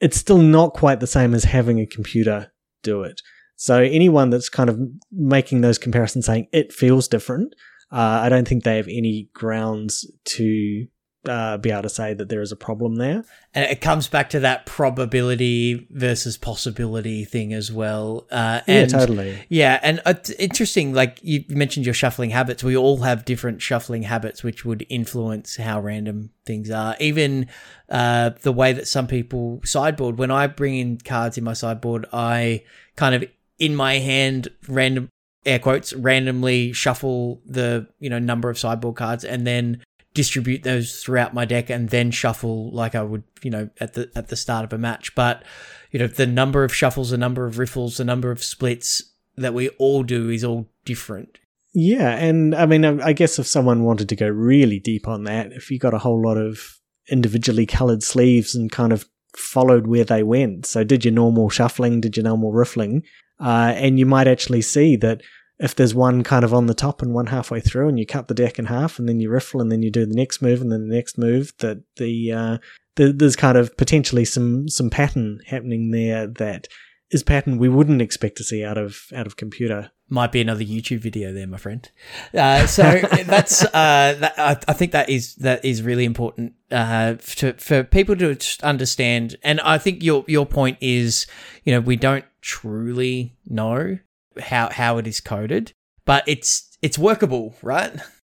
it's 0.00 0.16
still 0.16 0.38
not 0.38 0.74
quite 0.74 1.00
the 1.00 1.06
same 1.06 1.34
as 1.34 1.44
having 1.44 1.80
a 1.80 1.86
computer 1.86 2.52
do 2.82 3.02
it. 3.02 3.20
So 3.56 3.80
anyone 3.80 4.30
that's 4.30 4.48
kind 4.48 4.68
of 4.68 4.78
making 5.12 5.60
those 5.60 5.78
comparisons, 5.78 6.26
saying 6.26 6.48
it 6.52 6.72
feels 6.72 7.08
different, 7.08 7.54
uh, 7.92 8.20
I 8.22 8.28
don't 8.28 8.46
think 8.46 8.64
they 8.64 8.76
have 8.76 8.88
any 8.88 9.28
grounds 9.32 10.10
to 10.24 10.86
uh, 11.28 11.56
be 11.58 11.70
able 11.70 11.82
to 11.82 11.88
say 11.88 12.14
that 12.14 12.28
there 12.28 12.42
is 12.42 12.52
a 12.52 12.56
problem 12.56 12.96
there. 12.96 13.24
And 13.54 13.70
it 13.70 13.80
comes 13.80 14.08
back 14.08 14.30
to 14.30 14.40
that 14.40 14.66
probability 14.66 15.86
versus 15.90 16.36
possibility 16.36 17.24
thing 17.24 17.52
as 17.52 17.70
well. 17.70 18.26
Uh, 18.30 18.60
and, 18.66 18.90
yeah, 18.90 18.98
totally. 18.98 19.46
Yeah, 19.48 19.80
and 19.82 20.00
it's 20.06 20.30
interesting. 20.30 20.92
Like 20.92 21.18
you 21.22 21.44
mentioned, 21.48 21.86
your 21.86 21.94
shuffling 21.94 22.30
habits. 22.30 22.64
We 22.64 22.76
all 22.76 22.98
have 22.98 23.24
different 23.24 23.62
shuffling 23.62 24.02
habits, 24.02 24.42
which 24.42 24.64
would 24.64 24.86
influence 24.88 25.56
how 25.56 25.80
random 25.80 26.30
things 26.44 26.70
are. 26.70 26.96
Even 27.00 27.48
uh, 27.88 28.30
the 28.42 28.52
way 28.52 28.72
that 28.72 28.88
some 28.88 29.06
people 29.06 29.60
sideboard. 29.64 30.18
When 30.18 30.30
I 30.30 30.46
bring 30.46 30.76
in 30.76 30.98
cards 30.98 31.38
in 31.38 31.44
my 31.44 31.52
sideboard, 31.52 32.06
I 32.12 32.64
kind 32.96 33.14
of 33.14 33.24
in 33.58 33.76
my 33.76 33.98
hand 33.98 34.48
random 34.68 35.08
air 35.46 35.58
quotes 35.58 35.92
randomly 35.92 36.72
shuffle 36.72 37.40
the 37.46 37.86
you 38.00 38.10
know 38.10 38.18
number 38.18 38.48
of 38.50 38.58
sideboard 38.58 38.96
cards 38.96 39.24
and 39.24 39.46
then 39.46 39.82
distribute 40.14 40.62
those 40.62 41.02
throughout 41.02 41.34
my 41.34 41.44
deck 41.44 41.68
and 41.68 41.90
then 41.90 42.10
shuffle 42.10 42.70
like 42.72 42.94
I 42.94 43.02
would, 43.02 43.24
you 43.42 43.50
know, 43.50 43.68
at 43.80 43.94
the 43.94 44.10
at 44.14 44.28
the 44.28 44.36
start 44.36 44.64
of 44.64 44.72
a 44.72 44.78
match. 44.78 45.14
But 45.14 45.42
you 45.90 45.98
know, 45.98 46.06
the 46.06 46.26
number 46.26 46.64
of 46.64 46.74
shuffles, 46.74 47.10
the 47.10 47.18
number 47.18 47.46
of 47.46 47.58
riffles, 47.58 47.98
the 47.98 48.04
number 48.04 48.30
of 48.30 48.42
splits 48.42 49.02
that 49.36 49.54
we 49.54 49.68
all 49.70 50.02
do 50.02 50.30
is 50.30 50.44
all 50.44 50.68
different. 50.84 51.38
Yeah, 51.74 52.10
and 52.10 52.54
I 52.54 52.66
mean, 52.66 52.84
I 52.84 53.12
guess 53.12 53.38
if 53.38 53.48
someone 53.48 53.82
wanted 53.82 54.08
to 54.08 54.16
go 54.16 54.28
really 54.28 54.78
deep 54.78 55.08
on 55.08 55.24
that, 55.24 55.52
if 55.52 55.70
you 55.72 55.78
got 55.80 55.92
a 55.92 55.98
whole 55.98 56.22
lot 56.22 56.36
of 56.36 56.78
individually 57.10 57.66
colored 57.66 58.02
sleeves 58.02 58.54
and 58.54 58.70
kind 58.70 58.92
of 58.92 59.06
followed 59.36 59.88
where 59.88 60.04
they 60.04 60.22
went, 60.22 60.66
so 60.66 60.84
did 60.84 61.04
your 61.04 61.12
normal 61.12 61.50
shuffling, 61.50 62.00
did 62.00 62.16
your 62.16 62.22
normal 62.22 62.52
riffling, 62.52 63.02
uh, 63.40 63.72
and 63.74 63.98
you 63.98 64.06
might 64.06 64.28
actually 64.28 64.62
see 64.62 64.94
that 64.96 65.20
if 65.58 65.74
there's 65.74 65.94
one 65.94 66.22
kind 66.24 66.44
of 66.44 66.52
on 66.52 66.66
the 66.66 66.74
top 66.74 67.02
and 67.02 67.14
one 67.14 67.26
halfway 67.26 67.60
through, 67.60 67.88
and 67.88 67.98
you 67.98 68.06
cut 68.06 68.28
the 68.28 68.34
deck 68.34 68.58
in 68.58 68.66
half, 68.66 68.98
and 68.98 69.08
then 69.08 69.20
you 69.20 69.30
riffle, 69.30 69.60
and 69.60 69.70
then 69.70 69.82
you 69.82 69.90
do 69.90 70.06
the 70.06 70.14
next 70.14 70.42
move, 70.42 70.60
and 70.60 70.72
then 70.72 70.88
the 70.88 70.94
next 70.94 71.16
move, 71.16 71.52
that 71.58 71.82
the, 71.96 72.32
uh, 72.32 72.58
the 72.96 73.12
there's 73.12 73.36
kind 73.36 73.56
of 73.56 73.76
potentially 73.76 74.24
some 74.24 74.68
some 74.68 74.90
pattern 74.90 75.40
happening 75.46 75.90
there 75.90 76.26
that 76.26 76.68
is 77.10 77.22
pattern 77.22 77.58
we 77.58 77.68
wouldn't 77.68 78.02
expect 78.02 78.36
to 78.36 78.44
see 78.44 78.64
out 78.64 78.78
of 78.78 79.06
out 79.14 79.26
of 79.26 79.36
computer. 79.36 79.90
Might 80.10 80.32
be 80.32 80.40
another 80.40 80.64
YouTube 80.64 80.98
video 80.98 81.32
there, 81.32 81.46
my 81.46 81.56
friend. 81.56 81.90
Uh, 82.34 82.66
so 82.66 82.82
that's 83.24 83.64
uh, 83.64 84.16
that, 84.20 84.34
I, 84.36 84.56
I, 84.68 84.72
think 84.74 84.92
that 84.92 85.08
is 85.08 85.34
that 85.36 85.64
is 85.64 85.82
really 85.82 86.04
important 86.04 86.52
uh, 86.70 87.14
to, 87.14 87.54
for 87.54 87.84
people 87.84 88.14
to 88.16 88.36
understand. 88.62 89.36
And 89.42 89.60
I 89.60 89.78
think 89.78 90.02
your 90.02 90.24
your 90.26 90.44
point 90.44 90.76
is, 90.80 91.26
you 91.64 91.72
know, 91.72 91.80
we 91.80 91.96
don't 91.96 92.24
truly 92.42 93.34
know 93.46 93.98
how 94.40 94.70
how 94.70 94.98
it 94.98 95.06
is 95.06 95.20
coded, 95.20 95.72
but 96.04 96.24
it's 96.26 96.76
it's 96.82 96.98
workable, 96.98 97.54
right? 97.62 97.92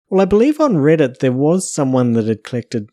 Well, 0.09 0.20
I 0.20 0.24
believe 0.24 0.61
on 0.61 0.74
Reddit 0.74 1.18
there 1.18 1.32
was 1.32 1.72
someone 1.72 2.12
that 2.12 2.26
had 2.26 2.42
collected 2.42 2.90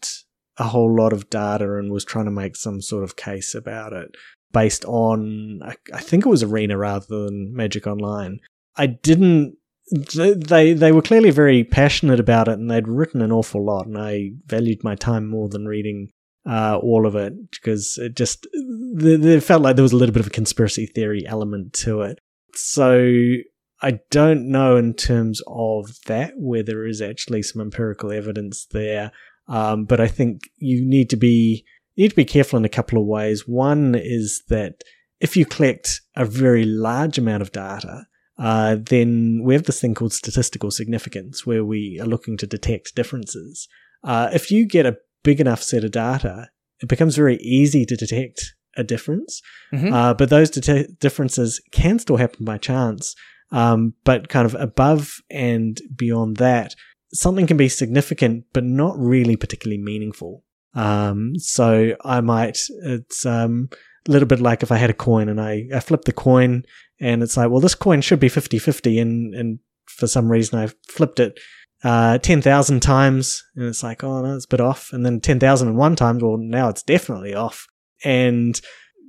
a 0.57 0.65
whole 0.65 0.95
lot 0.95 1.13
of 1.13 1.29
data 1.29 1.77
and 1.77 1.91
was 1.91 2.05
trying 2.05 2.25
to 2.25 2.31
make 2.31 2.55
some 2.55 2.81
sort 2.81 3.03
of 3.03 3.15
case 3.15 3.55
about 3.55 3.93
it 3.93 4.15
based 4.51 4.85
on 4.85 5.61
I, 5.93 5.99
think 5.99 6.25
it 6.25 6.29
was 6.29 6.43
Arena 6.43 6.77
rather 6.77 7.05
than 7.07 7.55
Magic 7.55 7.85
Online. 7.85 8.39
I 8.75 8.87
didn't 8.87 9.57
they 9.91 10.73
they 10.73 10.91
were 10.91 11.01
clearly 11.01 11.31
very 11.31 11.63
passionate 11.63 12.19
about 12.19 12.47
it 12.47 12.59
and 12.59 12.69
they'd 12.69 12.87
written 12.87 13.21
an 13.21 13.31
awful 13.31 13.65
lot 13.65 13.87
and 13.87 13.97
I 13.97 14.31
valued 14.45 14.83
my 14.83 14.95
time 14.95 15.27
more 15.27 15.47
than 15.47 15.65
reading 15.65 16.09
uh, 16.47 16.77
all 16.81 17.05
of 17.05 17.15
it 17.15 17.33
because 17.51 17.97
it 17.97 18.15
just 18.15 18.47
it 18.53 19.41
felt 19.41 19.61
like 19.61 19.75
there 19.75 19.83
was 19.83 19.93
a 19.93 19.97
little 19.97 20.13
bit 20.13 20.21
of 20.21 20.27
a 20.27 20.31
conspiracy 20.31 20.85
theory 20.85 21.25
element 21.27 21.73
to 21.73 22.01
it. 22.01 22.19
So 22.57 23.35
I 23.81 23.99
don't 24.09 24.49
know 24.49 24.75
in 24.77 24.93
terms 24.93 25.41
of 25.47 25.97
that 26.07 26.33
where 26.35 26.63
there 26.63 26.85
is 26.85 27.01
actually 27.01 27.43
some 27.43 27.61
empirical 27.61 28.11
evidence 28.11 28.65
there, 28.71 29.11
um, 29.47 29.85
but 29.85 29.99
I 29.99 30.07
think 30.07 30.41
you 30.57 30.83
need 30.83 31.09
to 31.11 31.17
be 31.17 31.63
you 31.95 32.03
need 32.03 32.09
to 32.09 32.15
be 32.15 32.25
careful 32.25 32.57
in 32.57 32.65
a 32.65 32.69
couple 32.69 32.99
of 32.99 33.07
ways. 33.07 33.47
One 33.47 33.95
is 33.95 34.43
that 34.49 34.83
if 35.19 35.35
you 35.35 35.45
collect 35.45 36.01
a 36.15 36.25
very 36.25 36.63
large 36.63 37.17
amount 37.17 37.41
of 37.41 37.51
data, 37.51 38.05
uh, 38.37 38.77
then 38.79 39.41
we 39.43 39.55
have 39.55 39.63
this 39.63 39.81
thing 39.81 39.95
called 39.95 40.13
statistical 40.13 40.69
significance, 40.69 41.45
where 41.45 41.65
we 41.65 41.99
are 41.99 42.05
looking 42.05 42.37
to 42.37 42.47
detect 42.47 42.95
differences. 42.95 43.67
Uh, 44.03 44.29
if 44.31 44.51
you 44.51 44.67
get 44.67 44.85
a 44.85 44.97
big 45.23 45.41
enough 45.41 45.63
set 45.63 45.83
of 45.83 45.91
data, 45.91 46.49
it 46.79 46.87
becomes 46.87 47.15
very 47.15 47.37
easy 47.37 47.85
to 47.85 47.95
detect 47.95 48.53
a 48.77 48.83
difference. 48.83 49.41
Mm-hmm. 49.73 49.93
Uh, 49.93 50.13
but 50.13 50.29
those 50.29 50.49
det- 50.49 50.99
differences 50.99 51.61
can 51.71 51.99
still 51.99 52.17
happen 52.17 52.45
by 52.45 52.57
chance. 52.57 53.15
Um, 53.51 53.93
but 54.03 54.29
kind 54.29 54.45
of 54.45 54.55
above 54.55 55.21
and 55.29 55.79
beyond 55.95 56.37
that, 56.37 56.75
something 57.13 57.47
can 57.47 57.57
be 57.57 57.69
significant, 57.69 58.45
but 58.53 58.63
not 58.63 58.97
really 58.97 59.35
particularly 59.35 59.81
meaningful. 59.81 60.43
Um, 60.73 61.33
so 61.37 61.95
I 62.03 62.21
might, 62.21 62.59
it's 62.83 63.25
um, 63.25 63.69
a 64.07 64.11
little 64.11 64.27
bit 64.27 64.39
like 64.39 64.63
if 64.63 64.71
I 64.71 64.77
had 64.77 64.89
a 64.89 64.93
coin 64.93 65.29
and 65.29 65.41
I, 65.41 65.67
I 65.73 65.79
flip 65.79 66.03
the 66.03 66.13
coin 66.13 66.63
and 66.99 67.23
it's 67.23 67.37
like, 67.37 67.49
well, 67.49 67.61
this 67.61 67.75
coin 67.75 68.01
should 68.01 68.19
be 68.19 68.29
50 68.29 68.59
50. 68.59 68.99
And, 68.99 69.33
and 69.33 69.59
for 69.85 70.07
some 70.07 70.29
reason 70.29 70.59
I 70.59 70.69
flipped 70.87 71.19
it 71.19 71.39
uh, 71.83 72.17
10,000 72.17 72.79
times 72.81 73.43
and 73.55 73.65
it's 73.65 73.83
like, 73.83 74.03
oh, 74.03 74.21
no, 74.21 74.35
it's 74.35 74.45
a 74.45 74.49
bit 74.49 74.61
off. 74.61 74.91
And 74.91 75.05
then 75.05 75.19
10,001 75.19 75.95
times, 75.95 76.23
well, 76.23 76.37
now 76.37 76.69
it's 76.69 76.83
definitely 76.83 77.33
off. 77.33 77.67
And 78.03 78.59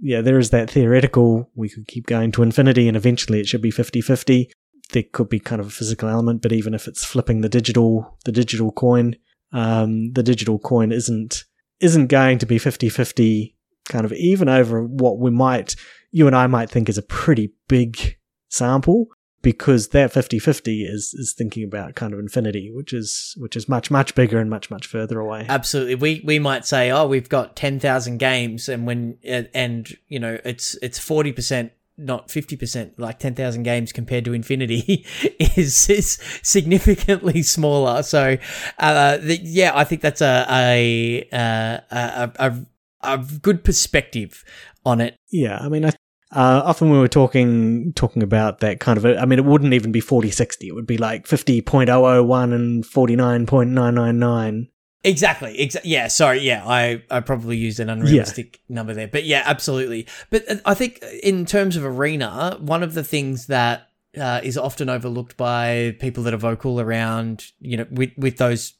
yeah, 0.01 0.20
there 0.20 0.39
is 0.39 0.51
that 0.51 0.70
theoretical, 0.70 1.51
we 1.55 1.68
could 1.68 1.86
keep 1.86 2.07
going 2.07 2.32
to 2.32 2.43
infinity 2.43 2.89
and 2.89 2.97
eventually 2.97 3.41
it 3.41 3.47
should 3.47 3.62
be 3.62 3.70
50 3.70 4.01
50. 4.01 4.51
There 4.93 5.05
could 5.12 5.28
be 5.28 5.41
kind 5.41 5.61
of 5.61 5.66
a 5.66 5.70
physical 5.70 6.09
element, 6.09 6.41
but 6.41 6.53
even 6.53 6.72
if 6.72 6.89
it's 6.89 7.05
flipping 7.05 7.41
the 7.41 7.49
digital, 7.49 8.18
the 8.24 8.32
digital 8.32 8.72
coin, 8.72 9.16
um, 9.53 10.12
the 10.12 10.22
digital 10.22 10.59
coin 10.59 10.93
isn't, 10.93 11.45
isn't 11.80 12.07
going 12.07 12.39
to 12.39 12.47
be 12.47 12.59
50 12.59 12.89
50 12.89 13.55
kind 13.89 14.05
of 14.05 14.12
even 14.12 14.49
over 14.49 14.84
what 14.84 15.18
we 15.18 15.30
might, 15.30 15.74
you 16.11 16.26
and 16.26 16.36
I 16.36 16.47
might 16.47 16.70
think 16.70 16.89
is 16.89 16.99
a 16.99 17.03
pretty 17.03 17.53
big 17.68 18.16
sample 18.51 19.09
because 19.43 19.89
that 19.89 20.12
50-50 20.12 20.89
is 20.89 21.14
is 21.14 21.32
thinking 21.32 21.62
about 21.62 21.95
kind 21.95 22.12
of 22.12 22.18
infinity 22.18 22.70
which 22.72 22.93
is 22.93 23.34
which 23.39 23.57
is 23.57 23.68
much 23.68 23.91
much 23.91 24.14
bigger 24.14 24.41
and 24.41 24.51
much 24.51 24.70
much 24.70 24.86
further 24.86 25.20
away. 25.20 25.47
Absolutely. 25.49 25.95
We 25.95 26.22
we 26.24 26.39
might 26.39 26.66
say 26.66 26.91
oh 26.91 27.07
we've 27.07 27.28
got 27.28 27.57
10,000 27.57 28.18
games 28.18 28.68
and 28.68 28.86
when 28.86 29.18
and 29.24 29.97
you 30.09 30.18
know 30.18 30.39
it's 30.45 30.76
it's 30.82 30.99
40% 30.99 31.70
not 32.01 32.28
50% 32.28 32.93
like 32.97 33.18
10,000 33.18 33.64
games 33.64 33.93
compared 33.93 34.24
to 34.24 34.32
infinity 34.32 35.05
is 35.57 35.89
is 35.89 36.18
significantly 36.43 37.43
smaller. 37.57 38.03
So 38.03 38.39
uh 38.78 39.16
the, 39.18 39.41
yeah 39.43 39.72
i 39.74 39.84
think 39.84 40.01
that's 40.01 40.20
a 40.20 40.47
a 40.49 41.28
a 41.32 41.82
a, 41.91 42.32
a, 42.39 42.66
a 43.03 43.18
good 43.41 43.62
perspective 43.62 44.45
on 44.84 45.01
it. 45.01 45.16
Yeah 45.30 45.59
i 45.61 45.68
mean 45.68 45.84
i 45.84 45.93
uh, 46.31 46.62
often 46.64 46.91
we 46.91 46.99
were 46.99 47.09
talking 47.09 47.93
talking 47.95 48.22
about 48.22 48.61
that 48.61 48.81
kind 48.81 48.99
of. 48.99 49.05
A, 49.05 49.18
I 49.18 49.24
mean, 49.24 49.39
it 49.39 49.45
wouldn't 49.45 49.72
even 49.72 49.93
be 49.93 50.01
forty 50.01 50.31
sixty. 50.31 50.68
It 50.68 50.74
would 50.74 50.87
be 50.87 50.99
like 50.99 51.26
fifty 51.26 51.62
point 51.62 51.89
oh 51.91 52.07
oh 52.07 52.22
one 52.22 52.53
and 52.53 52.85
forty 52.85 53.16
nine 53.16 53.47
point 53.47 53.70
nine 53.70 53.95
nine 53.95 54.18
nine. 54.18 54.68
Exactly. 55.05 55.57
Exa- 55.57 55.83
yeah. 55.85 56.09
Sorry. 56.09 56.41
Yeah. 56.41 56.66
I, 56.66 57.03
I 57.11 57.20
probably 57.20 57.57
used 57.57 57.79
an 57.81 57.89
unrealistic 57.89 58.61
yeah. 58.66 58.74
number 58.74 58.95
there, 58.95 59.09
but 59.09 59.24
yeah, 59.24 59.43
absolutely. 59.47 60.07
But 60.29 60.51
uh, 60.51 60.57
I 60.66 60.74
think 60.74 61.03
in 61.22 61.47
terms 61.47 61.76
of 61.76 61.85
arena, 61.85 62.59
one 62.61 62.83
of 62.83 62.95
the 62.95 63.05
things 63.05 63.47
that 63.47 63.89
uh, 64.20 64.41
is 64.43 64.59
often 64.59 64.89
overlooked 64.89 65.37
by 65.37 65.97
people 66.01 66.24
that 66.24 66.35
are 66.35 66.39
vocal 66.39 66.81
around, 66.81 67.47
you 67.61 67.76
know, 67.76 67.87
with 67.91 68.11
with 68.18 68.39
those 68.39 68.74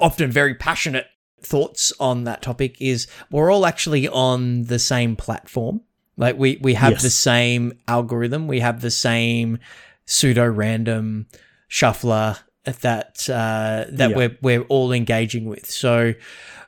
often 0.00 0.30
very 0.30 0.54
passionate 0.54 1.06
thoughts 1.40 1.92
on 2.00 2.24
that 2.24 2.42
topic 2.42 2.76
is 2.80 3.06
we're 3.30 3.50
all 3.50 3.64
actually 3.64 4.08
on 4.08 4.64
the 4.64 4.78
same 4.78 5.16
platform. 5.16 5.80
Like 6.20 6.38
we 6.38 6.58
we 6.60 6.74
have 6.74 6.92
yes. 6.92 7.02
the 7.02 7.10
same 7.10 7.72
algorithm, 7.88 8.46
we 8.46 8.60
have 8.60 8.82
the 8.82 8.90
same 8.90 9.58
pseudo 10.04 10.46
random 10.46 11.26
shuffler 11.66 12.36
that 12.64 13.26
uh, 13.30 13.86
that 13.90 14.10
yeah. 14.10 14.16
we're 14.16 14.38
we're 14.42 14.62
all 14.64 14.92
engaging 14.92 15.46
with. 15.46 15.68
So 15.70 16.12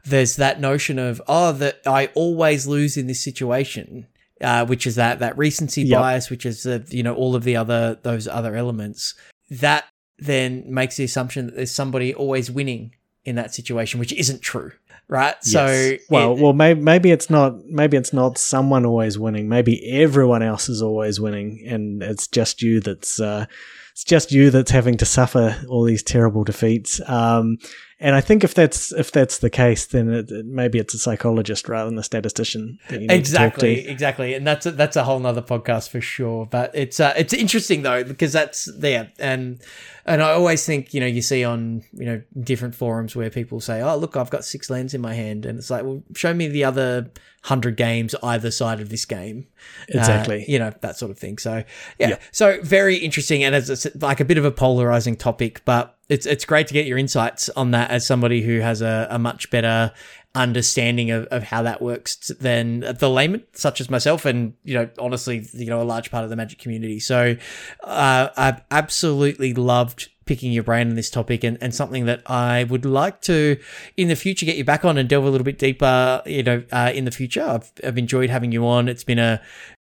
there's 0.06 0.36
that 0.36 0.58
notion 0.58 0.98
of 0.98 1.20
oh 1.28 1.52
that 1.52 1.80
I 1.86 2.06
always 2.14 2.66
lose 2.66 2.96
in 2.96 3.08
this 3.08 3.20
situation, 3.20 4.06
uh, 4.40 4.64
which 4.64 4.86
is 4.86 4.94
that 4.94 5.18
that 5.18 5.36
recency 5.36 5.82
yep. 5.82 6.00
bias, 6.00 6.30
which 6.30 6.46
is 6.46 6.66
uh, 6.66 6.78
you 6.88 7.02
know 7.02 7.14
all 7.14 7.36
of 7.36 7.44
the 7.44 7.54
other 7.54 7.98
those 8.02 8.26
other 8.26 8.56
elements. 8.56 9.12
That 9.50 9.84
then 10.18 10.64
makes 10.66 10.96
the 10.96 11.04
assumption 11.04 11.44
that 11.44 11.56
there's 11.56 11.70
somebody 11.70 12.14
always 12.14 12.50
winning 12.50 12.94
in 13.26 13.36
that 13.36 13.54
situation, 13.54 14.00
which 14.00 14.14
isn't 14.14 14.40
true 14.40 14.72
right? 15.08 15.34
Yes. 15.44 15.50
So 15.52 15.96
well, 16.10 16.32
it, 16.32 16.42
well, 16.42 16.52
maybe 16.52 16.80
maybe 16.80 17.10
it's 17.10 17.30
not 17.30 17.64
maybe 17.66 17.96
it's 17.96 18.12
not 18.12 18.38
someone 18.38 18.86
always 18.86 19.18
winning. 19.18 19.48
Maybe 19.48 19.90
everyone 19.90 20.42
else 20.42 20.68
is 20.68 20.82
always 20.82 21.20
winning, 21.20 21.64
and 21.66 22.02
it's 22.02 22.26
just 22.26 22.62
you 22.62 22.80
that's 22.80 23.20
uh, 23.20 23.46
it's 23.92 24.04
just 24.04 24.32
you 24.32 24.50
that's 24.50 24.70
having 24.70 24.96
to 24.98 25.04
suffer 25.04 25.56
all 25.68 25.84
these 25.84 26.02
terrible 26.02 26.44
defeats. 26.44 27.00
Um, 27.08 27.58
and 28.02 28.16
I 28.16 28.20
think 28.20 28.42
if 28.42 28.52
that's 28.52 28.92
if 28.92 29.12
that's 29.12 29.38
the 29.38 29.48
case, 29.48 29.86
then 29.86 30.12
it, 30.12 30.28
it, 30.28 30.44
maybe 30.44 30.80
it's 30.80 30.92
a 30.92 30.98
psychologist 30.98 31.68
rather 31.68 31.88
than 31.88 31.96
a 31.96 32.02
statistician. 32.02 32.80
exactly, 32.90 33.86
exactly, 33.86 34.34
and 34.34 34.44
that's 34.44 34.66
a, 34.66 34.72
that's 34.72 34.96
a 34.96 35.04
whole 35.04 35.20
nother 35.20 35.40
podcast 35.40 35.88
for 35.88 36.00
sure. 36.00 36.46
But 36.46 36.72
it's 36.74 36.98
uh, 36.98 37.14
it's 37.16 37.32
interesting 37.32 37.82
though 37.82 38.02
because 38.02 38.32
that's 38.32 38.64
there, 38.76 39.12
and 39.20 39.62
and 40.04 40.20
I 40.20 40.32
always 40.32 40.66
think 40.66 40.92
you 40.92 40.98
know 40.98 41.06
you 41.06 41.22
see 41.22 41.44
on 41.44 41.84
you 41.92 42.06
know 42.06 42.22
different 42.40 42.74
forums 42.74 43.14
where 43.14 43.30
people 43.30 43.60
say, 43.60 43.80
oh 43.82 43.96
look, 43.96 44.16
I've 44.16 44.30
got 44.30 44.44
six 44.44 44.68
lands 44.68 44.94
in 44.94 45.00
my 45.00 45.14
hand, 45.14 45.46
and 45.46 45.56
it's 45.56 45.70
like, 45.70 45.84
well, 45.84 46.02
show 46.16 46.34
me 46.34 46.48
the 46.48 46.64
other 46.64 47.08
hundred 47.44 47.76
games 47.76 48.14
either 48.22 48.50
side 48.50 48.80
of 48.80 48.88
this 48.88 49.04
game, 49.04 49.46
exactly, 49.88 50.42
uh, 50.42 50.44
you 50.48 50.58
know 50.58 50.72
that 50.80 50.96
sort 50.96 51.12
of 51.12 51.18
thing. 51.18 51.38
So 51.38 51.62
yeah, 52.00 52.08
yeah. 52.08 52.18
so 52.32 52.60
very 52.62 52.96
interesting, 52.96 53.44
and 53.44 53.54
as 53.54 53.86
like 54.00 54.18
a 54.18 54.24
bit 54.24 54.38
of 54.38 54.44
a 54.44 54.50
polarizing 54.50 55.14
topic, 55.14 55.62
but 55.64 55.96
it's 56.12 56.26
it's 56.26 56.44
great 56.44 56.66
to 56.66 56.74
get 56.74 56.86
your 56.86 56.98
insights 56.98 57.48
on 57.50 57.70
that 57.70 57.90
as 57.90 58.06
somebody 58.06 58.42
who 58.42 58.60
has 58.60 58.82
a, 58.82 59.06
a 59.10 59.18
much 59.18 59.50
better 59.50 59.90
understanding 60.34 61.10
of, 61.10 61.24
of 61.26 61.42
how 61.42 61.62
that 61.62 61.80
works 61.80 62.28
than 62.38 62.80
the 62.80 63.08
layman 63.08 63.42
such 63.54 63.80
as 63.80 63.88
myself 63.88 64.26
and 64.26 64.52
you 64.62 64.74
know 64.74 64.88
honestly 64.98 65.46
you 65.54 65.66
know 65.66 65.80
a 65.80 65.84
large 65.84 66.10
part 66.10 66.22
of 66.22 66.30
the 66.30 66.36
magic 66.36 66.58
community. 66.58 67.00
So 67.00 67.36
uh, 67.82 68.28
i've 68.36 68.62
absolutely 68.70 69.54
loved 69.54 70.10
picking 70.26 70.52
your 70.52 70.62
brain 70.62 70.88
on 70.88 70.94
this 70.94 71.10
topic 71.10 71.44
and, 71.44 71.58
and 71.60 71.74
something 71.74 72.04
that 72.04 72.22
i 72.30 72.64
would 72.64 72.84
like 72.84 73.20
to 73.22 73.58
in 73.96 74.08
the 74.08 74.14
future 74.14 74.46
get 74.46 74.56
you 74.56 74.64
back 74.64 74.84
on 74.84 74.96
and 74.96 75.08
delve 75.08 75.24
a 75.24 75.30
little 75.30 75.44
bit 75.44 75.58
deeper 75.58 76.22
you 76.26 76.42
know 76.42 76.62
uh, 76.72 76.92
in 76.94 77.06
the 77.06 77.10
future. 77.10 77.42
I've, 77.42 77.72
I've 77.82 77.98
enjoyed 77.98 78.28
having 78.28 78.52
you 78.52 78.66
on. 78.66 78.88
It's 78.88 79.04
been 79.04 79.18
a 79.18 79.40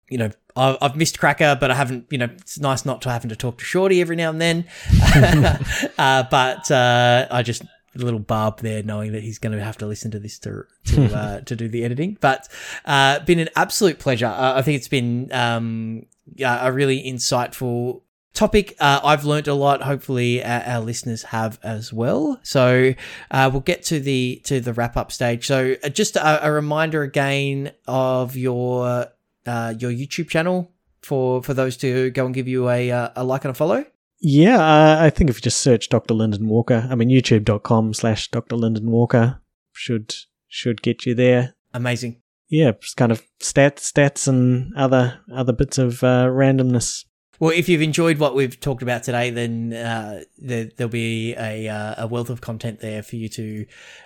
you 0.10 0.18
know, 0.18 0.32
I've, 0.58 0.96
missed 0.96 1.20
Cracker, 1.20 1.58
but 1.60 1.72
I 1.72 1.76
haven't, 1.76 2.08
you 2.10 2.18
know, 2.18 2.30
it's 2.38 2.60
nice 2.60 2.86
not 2.86 3.02
to 3.04 3.10
having 3.10 3.30
to 3.30 3.36
talk 3.36 3.58
to 3.60 3.66
Shorty 3.66 4.02
every 4.02 4.16
now 4.16 4.30
and 4.30 4.42
then. 4.42 4.66
uh, 5.98 6.24
but 6.30 6.70
uh, 6.72 7.28
I 7.30 7.44
just 7.44 7.64
a 8.02 8.06
little 8.06 8.20
barb 8.20 8.60
there, 8.60 8.84
knowing 8.84 9.12
that 9.14 9.24
he's 9.24 9.40
going 9.40 9.58
to 9.58 9.64
have 9.64 9.78
to 9.78 9.86
listen 9.86 10.12
to 10.12 10.20
this 10.20 10.40
to 10.40 10.66
to, 10.86 11.06
uh, 11.18 11.42
to 11.42 11.56
do 11.56 11.68
the 11.68 11.84
editing. 11.84 12.18
But 12.20 12.48
uh, 12.86 13.20
been 13.20 13.40
an 13.40 13.50
absolute 13.56 14.00
pleasure. 14.00 14.28
Uh, 14.28 14.54
I 14.56 14.62
think 14.62 14.78
it's 14.78 14.88
been 14.88 15.32
um, 15.32 16.06
a 16.40 16.72
really 16.72 17.04
insightful 17.04 18.02
topic. 18.34 18.76
Uh, 18.80 19.02
I've 19.04 19.26
learned 19.26 19.48
a 19.48 19.54
lot. 19.54 19.82
Hopefully, 19.82 20.44
our, 20.44 20.62
our 20.64 20.80
listeners 20.80 21.24
have 21.24 21.60
as 21.64 21.92
well. 21.92 22.40
So 22.44 22.94
uh, 23.32 23.50
we'll 23.52 23.62
get 23.62 23.84
to 23.86 24.00
the 24.00 24.42
to 24.46 24.62
the 24.62 24.74
wrap 24.74 24.96
up 24.96 25.12
stage. 25.12 25.48
So 25.48 25.76
uh, 25.84 25.90
just 25.90 26.16
a, 26.16 26.48
a, 26.48 26.52
reminder 26.52 27.02
again 27.02 27.72
of 27.88 28.36
your 28.36 29.08
uh, 29.48 29.74
your 29.80 29.92
YouTube 29.92 30.30
channel 30.30 30.72
for 31.02 31.42
for 31.42 31.54
those 31.54 31.78
to 31.78 32.12
go 32.12 32.26
and 32.26 32.36
give 32.36 32.48
you 32.48 32.70
a 32.70 32.92
uh, 32.92 33.10
a 33.16 33.24
like 33.24 33.46
and 33.46 33.52
a 33.52 33.54
follow. 33.54 33.86
Yeah, 34.20 34.58
uh, 34.58 34.98
I 35.00 35.10
think 35.10 35.30
if 35.30 35.38
you 35.38 35.42
just 35.42 35.62
search 35.62 35.90
Dr. 35.90 36.14
Lyndon 36.16 36.48
Walker, 36.48 36.88
I 36.90 36.96
mean 36.96 37.10
youtube.com 37.10 37.94
slash 37.94 38.30
Dr. 38.32 38.56
Lyndon 38.56 38.90
Walker 38.90 39.42
should 39.74 40.16
should 40.48 40.82
get 40.82 41.06
you 41.06 41.14
there. 41.14 41.56
Amazing. 41.74 42.22
Yeah, 42.50 42.72
just 42.82 42.98
kind 42.98 43.12
of 43.12 43.24
stats, 43.40 43.92
stats, 43.92 44.28
and 44.28 44.74
other 44.76 45.20
other 45.34 45.54
bits 45.54 45.78
of 45.78 46.04
uh, 46.04 46.28
randomness. 46.28 47.06
Well, 47.40 47.52
if 47.52 47.70
you've 47.70 47.84
enjoyed 47.84 48.18
what 48.18 48.34
we've 48.34 48.60
talked 48.60 48.82
about 48.82 49.04
today, 49.04 49.30
then 49.30 49.72
uh, 49.72 50.24
there, 50.40 50.70
will 50.80 50.88
be 50.88 51.36
a, 51.36 51.68
uh, 51.68 52.06
a 52.06 52.08
wealth 52.08 52.32
of 52.32 52.42
content 52.42 52.80
there 52.80 53.04
for 53.04 53.16
you 53.16 53.30
to 53.30 53.66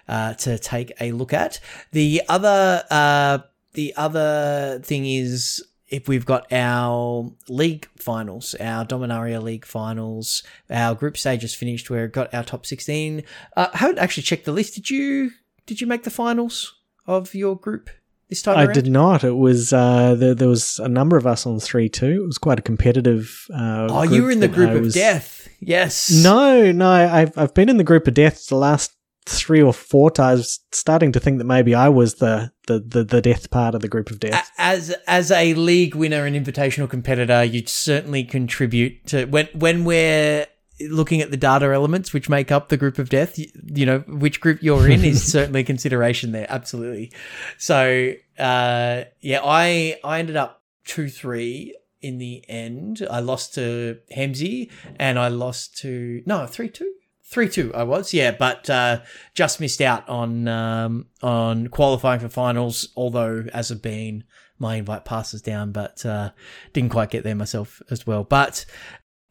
uh, 0.10 0.34
to 0.34 0.60
take 0.60 0.92
a 1.00 1.14
look 1.14 1.32
at. 1.32 1.62
The 1.94 2.24
other 2.28 2.84
uh, 2.92 3.40
the 3.74 3.94
other 3.96 4.80
thing 4.84 5.06
is 5.06 5.64
if 5.92 6.08
we've 6.08 6.26
got 6.26 6.52
our 6.52 7.32
league 7.50 7.88
finals, 7.98 8.56
our 8.60 8.86
Dominaria 8.86 9.42
League 9.42 9.66
finals, 9.66 10.42
our 10.70 10.96
group 10.96 11.18
stage 11.18 11.44
is 11.44 11.54
finished. 11.54 11.90
We've 11.90 12.12
got 12.12 12.34
our 12.34 12.44
top 12.44 12.66
sixteen. 12.66 13.24
Uh, 13.56 13.68
I 13.74 13.78
haven't 13.78 14.00
actually 14.00 14.24
checked 14.24 14.46
the 14.46 14.54
list. 14.54 14.76
Did 14.76 14.90
you? 14.90 15.32
Did 15.66 15.82
you 15.82 15.88
make 15.88 16.04
the 16.04 16.10
finals 16.10 16.74
of 17.06 17.36
your 17.36 17.56
group 17.56 17.90
this 18.30 18.42
time? 18.42 18.58
I 18.58 18.64
around? 18.64 18.74
did 18.74 18.88
not. 18.88 19.24
It 19.24 19.38
was 19.38 19.74
uh, 19.74 20.16
there, 20.16 20.34
there, 20.34 20.48
was 20.48 20.80
a 20.80 20.88
number 20.88 21.18
of 21.18 21.28
us 21.28 21.46
on 21.46 21.60
three 21.60 21.90
two. 21.90 22.24
It 22.24 22.26
was 22.26 22.38
quite 22.38 22.60
a 22.60 22.64
competitive. 22.64 23.46
Uh, 23.54 23.88
oh, 23.90 24.04
you 24.04 24.24
were 24.24 24.32
in 24.32 24.40
the 24.40 24.48
group 24.48 24.72
was... 24.82 24.96
of 24.96 25.02
death. 25.02 25.50
Yes. 25.60 26.10
No, 26.10 26.72
no. 26.72 26.90
I've 26.90 27.38
I've 27.38 27.54
been 27.54 27.70
in 27.70 27.78
the 27.78 27.84
group 27.84 28.08
of 28.08 28.14
death 28.14 28.48
the 28.48 28.56
last 28.56 28.94
three 29.26 29.62
or 29.62 29.74
four 29.74 30.10
times 30.10 30.60
starting 30.72 31.12
to 31.12 31.20
think 31.20 31.38
that 31.38 31.46
maybe 31.46 31.76
I 31.76 31.90
was 31.90 32.16
the, 32.16 32.52
the, 32.68 32.80
the, 32.80 33.04
the, 33.04 33.22
death 33.22 33.52
part 33.52 33.76
of 33.76 33.82
the 33.82 33.88
group 33.88 34.10
of 34.10 34.20
death. 34.20 34.52
As 34.58 34.96
as 35.08 35.32
a 35.32 35.54
league 35.54 35.96
winner 35.96 36.26
and 36.26 36.36
invitational 36.36 36.90
competitor, 36.90 37.44
you'd 37.44 37.70
certainly 37.70 38.24
contribute 38.24 39.06
to 39.08 39.26
when 39.26 39.48
when 39.54 39.84
we're 39.84 40.48
looking 40.90 41.22
at 41.22 41.30
the 41.30 41.38
data 41.38 41.68
elements 41.68 42.14
which 42.14 42.30
make 42.30 42.52
up 42.52 42.70
the 42.70 42.78
group 42.78 42.98
of 42.98 43.10
death, 43.10 43.38
you, 43.38 43.48
you 43.66 43.86
know, 43.86 44.00
which 44.08 44.42
group 44.42 44.64
you're 44.64 44.90
in 44.90 45.04
is 45.06 45.24
certainly 45.32 45.60
a 45.62 45.64
consideration 45.64 46.32
there. 46.32 46.48
Absolutely. 46.50 47.12
So 47.58 48.14
uh, 48.40 49.04
yeah, 49.20 49.42
I 49.44 50.00
I 50.04 50.20
ended 50.20 50.36
up 50.36 50.64
two 50.86 51.10
three 51.10 51.76
in 52.02 52.18
the 52.18 52.44
end. 52.50 53.06
I 53.10 53.20
lost 53.20 53.54
to 53.56 54.00
Hemsey 54.16 54.72
and 54.98 55.20
I 55.20 55.28
lost 55.28 55.78
to 55.80 56.24
no 56.26 56.48
three 56.48 56.70
two 56.70 56.92
three 57.32 57.50
two. 57.50 57.74
I 57.74 57.84
was 57.84 58.14
yeah, 58.14 58.32
but 58.32 58.70
uh, 58.70 59.02
just 59.34 59.60
missed 59.60 59.82
out 59.82 60.08
on 60.08 60.48
um, 60.48 61.08
on 61.24 61.68
qualifying 61.70 62.20
for 62.20 62.30
finals. 62.30 62.90
Although 62.96 63.46
as 63.54 63.72
a 63.72 63.76
being, 63.76 64.26
my 64.60 64.76
invite 64.76 65.06
passes 65.06 65.42
down, 65.42 65.72
but 65.72 66.06
uh, 66.06 66.32
didn't 66.74 66.92
quite 66.92 67.10
get 67.10 67.24
there 67.24 67.36
myself 67.36 67.82
as 67.90 68.06
well. 68.06 68.24
But 68.24 68.66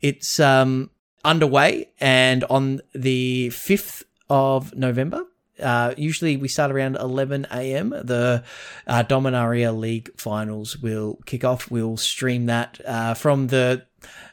it's 0.00 0.40
um, 0.40 0.90
underway, 1.24 1.90
and 2.00 2.42
on 2.44 2.80
the 2.94 3.50
fifth 3.50 4.02
of 4.28 4.74
November. 4.74 5.24
Uh, 5.60 5.92
usually 5.98 6.38
we 6.38 6.48
start 6.48 6.72
around 6.72 6.96
11 6.96 7.46
a.m. 7.52 7.90
The 7.90 8.42
uh, 8.86 9.02
Dominaria 9.02 9.78
League 9.78 10.10
finals 10.18 10.78
will 10.78 11.18
kick 11.26 11.44
off. 11.44 11.70
We'll 11.70 11.98
stream 11.98 12.46
that 12.46 12.80
uh, 12.86 13.12
from 13.12 13.48
the 13.48 13.84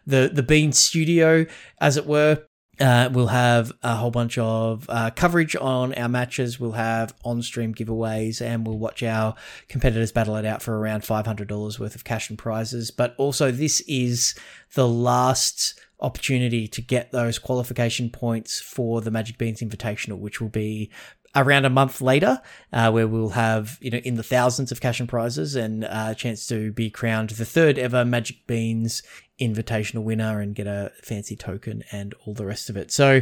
the 0.05 0.31
the 0.33 0.41
Bean 0.41 0.71
Studio, 0.71 1.45
as 1.81 1.97
it 1.97 2.05
were. 2.05 2.43
Uh, 2.79 3.09
we'll 3.11 3.27
have 3.27 3.71
a 3.81 3.95
whole 3.95 4.11
bunch 4.11 4.37
of 4.37 4.85
uh, 4.89 5.09
coverage 5.11 5.55
on 5.55 5.93
our 5.95 6.07
matches. 6.07 6.59
We'll 6.59 6.73
have 6.73 7.13
on 7.23 7.41
stream 7.41 7.73
giveaways 7.73 8.39
and 8.41 8.67
we'll 8.67 8.77
watch 8.77 9.01
our 9.01 9.35
competitors 9.67 10.11
battle 10.11 10.35
it 10.35 10.45
out 10.45 10.61
for 10.61 10.77
around 10.77 11.01
$500 11.01 11.79
worth 11.79 11.95
of 11.95 12.03
cash 12.03 12.29
and 12.29 12.37
prizes. 12.37 12.91
But 12.91 13.15
also, 13.17 13.51
this 13.51 13.81
is 13.87 14.35
the 14.75 14.87
last 14.87 15.79
opportunity 15.99 16.67
to 16.67 16.81
get 16.81 17.11
those 17.11 17.39
qualification 17.39 18.11
points 18.11 18.59
for 18.59 19.01
the 19.01 19.09
Magic 19.09 19.39
Beans 19.39 19.61
Invitational, 19.61 20.19
which 20.19 20.39
will 20.39 20.49
be 20.49 20.91
around 21.35 21.65
a 21.65 21.69
month 21.69 22.01
later, 22.01 22.41
uh, 22.73 22.91
where 22.91 23.07
we'll 23.07 23.29
have 23.29 23.77
you 23.81 23.91
know 23.91 23.97
in 23.99 24.15
the 24.15 24.23
thousands 24.23 24.71
of 24.71 24.81
cash 24.81 24.99
and 24.99 25.09
prizes 25.09 25.55
and 25.55 25.83
uh, 25.83 26.07
a 26.09 26.15
chance 26.15 26.47
to 26.47 26.71
be 26.71 26.89
crowned 26.89 27.31
the 27.31 27.45
third 27.45 27.77
ever 27.77 28.05
Magic 28.05 28.45
Beans 28.47 29.01
invitational 29.39 30.03
winner 30.03 30.39
and 30.39 30.55
get 30.55 30.67
a 30.67 30.91
fancy 31.01 31.35
token 31.35 31.83
and 31.91 32.13
all 32.25 32.33
the 32.33 32.45
rest 32.45 32.69
of 32.69 32.77
it. 32.77 32.91
So 32.91 33.21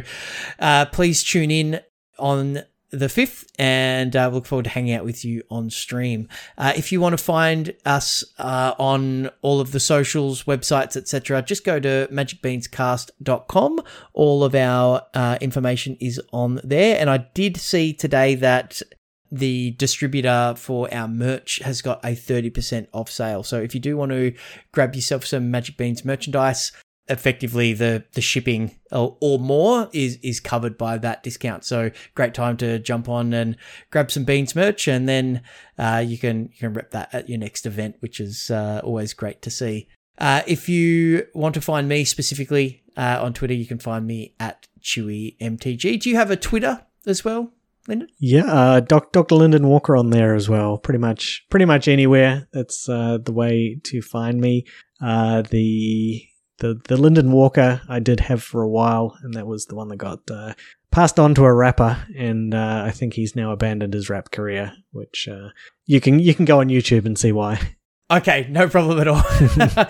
uh, 0.58 0.86
please 0.86 1.22
tune 1.22 1.50
in 1.50 1.80
on 2.18 2.62
the 2.90 3.06
5th 3.06 3.46
and 3.58 4.14
uh, 4.14 4.28
look 4.28 4.46
forward 4.46 4.64
to 4.64 4.70
hanging 4.70 4.94
out 4.94 5.04
with 5.04 5.24
you 5.24 5.42
on 5.50 5.70
stream. 5.70 6.28
Uh, 6.56 6.72
if 6.76 6.92
you 6.92 7.00
want 7.00 7.16
to 7.16 7.22
find 7.22 7.74
us 7.84 8.24
uh, 8.38 8.74
on 8.78 9.30
all 9.42 9.60
of 9.60 9.72
the 9.72 9.80
socials, 9.80 10.44
websites, 10.44 10.96
etc., 10.96 11.42
just 11.42 11.64
go 11.64 11.80
to 11.80 12.08
magicbeanscast.com. 12.12 13.82
All 14.12 14.44
of 14.44 14.54
our 14.54 15.02
uh, 15.14 15.38
information 15.40 15.96
is 16.00 16.20
on 16.32 16.60
there. 16.62 16.98
And 16.98 17.10
I 17.10 17.18
did 17.34 17.56
see 17.56 17.92
today 17.92 18.34
that 18.36 18.82
the 19.30 19.72
distributor 19.72 20.54
for 20.56 20.92
our 20.92 21.08
merch 21.08 21.58
has 21.64 21.82
got 21.82 22.04
a 22.04 22.10
30% 22.10 22.88
off 22.92 23.10
sale. 23.10 23.42
So 23.42 23.60
if 23.60 23.74
you 23.74 23.80
do 23.80 23.96
want 23.96 24.12
to 24.12 24.34
grab 24.72 24.94
yourself 24.94 25.24
some 25.24 25.50
Magic 25.50 25.76
Beans 25.76 26.04
merchandise, 26.04 26.72
effectively 27.08 27.72
the 27.72 28.04
the 28.14 28.20
shipping 28.20 28.76
or, 28.90 29.16
or, 29.20 29.38
more 29.38 29.88
is 29.92 30.18
is 30.22 30.40
covered 30.40 30.76
by 30.76 30.98
that 30.98 31.22
discount. 31.22 31.64
So 31.64 31.90
great 32.14 32.34
time 32.34 32.56
to 32.58 32.78
jump 32.78 33.08
on 33.08 33.32
and 33.32 33.56
grab 33.90 34.10
some 34.10 34.24
beans 34.24 34.54
merch, 34.56 34.88
and 34.88 35.08
then 35.08 35.42
uh, 35.78 36.02
you 36.06 36.18
can 36.18 36.50
you 36.52 36.58
can 36.58 36.72
rep 36.72 36.90
that 36.90 37.14
at 37.14 37.28
your 37.28 37.38
next 37.38 37.66
event, 37.66 37.96
which 38.00 38.20
is 38.20 38.50
uh, 38.50 38.80
always 38.82 39.14
great 39.14 39.42
to 39.42 39.50
see. 39.50 39.88
Uh, 40.18 40.42
if 40.46 40.68
you 40.68 41.26
want 41.34 41.54
to 41.54 41.60
find 41.60 41.88
me 41.88 42.04
specifically 42.04 42.82
uh, 42.96 43.18
on 43.20 43.34
Twitter, 43.34 43.54
you 43.54 43.66
can 43.66 43.78
find 43.78 44.06
me 44.06 44.34
at 44.40 44.66
ChewyMTG. 44.80 46.00
Do 46.00 46.10
you 46.10 46.16
have 46.16 46.30
a 46.30 46.36
Twitter 46.36 46.86
as 47.06 47.24
well? 47.24 47.52
Lyndon? 47.88 48.08
Yeah, 48.18 48.44
uh, 48.46 48.80
Doc, 48.80 49.12
Dr. 49.12 49.34
Lyndon 49.34 49.68
Walker 49.68 49.96
on 49.96 50.10
there 50.10 50.34
as 50.34 50.48
well. 50.48 50.78
Pretty 50.78 50.98
much, 50.98 51.44
pretty 51.50 51.64
much 51.64 51.88
anywhere. 51.88 52.48
That's 52.52 52.88
uh, 52.88 53.18
the 53.22 53.32
way 53.32 53.80
to 53.84 54.02
find 54.02 54.40
me. 54.40 54.66
Uh, 55.00 55.42
the 55.42 56.22
the 56.58 56.80
the 56.88 56.96
Lyndon 56.96 57.32
Walker 57.32 57.82
I 57.88 58.00
did 58.00 58.20
have 58.20 58.42
for 58.42 58.62
a 58.62 58.68
while, 58.68 59.16
and 59.22 59.34
that 59.34 59.46
was 59.46 59.66
the 59.66 59.74
one 59.74 59.88
that 59.88 59.96
got 59.96 60.30
uh, 60.30 60.54
passed 60.90 61.20
on 61.20 61.34
to 61.34 61.44
a 61.44 61.52
rapper, 61.52 62.06
and 62.16 62.54
uh, 62.54 62.82
I 62.86 62.90
think 62.90 63.14
he's 63.14 63.36
now 63.36 63.52
abandoned 63.52 63.94
his 63.94 64.08
rap 64.08 64.30
career. 64.30 64.72
Which 64.92 65.28
uh, 65.28 65.50
you 65.84 66.00
can 66.00 66.18
you 66.18 66.34
can 66.34 66.44
go 66.44 66.60
on 66.60 66.68
YouTube 66.68 67.06
and 67.06 67.18
see 67.18 67.32
why. 67.32 67.60
Okay, 68.08 68.46
no 68.48 68.68
problem 68.68 69.00
at 69.00 69.08
all. 69.08 69.24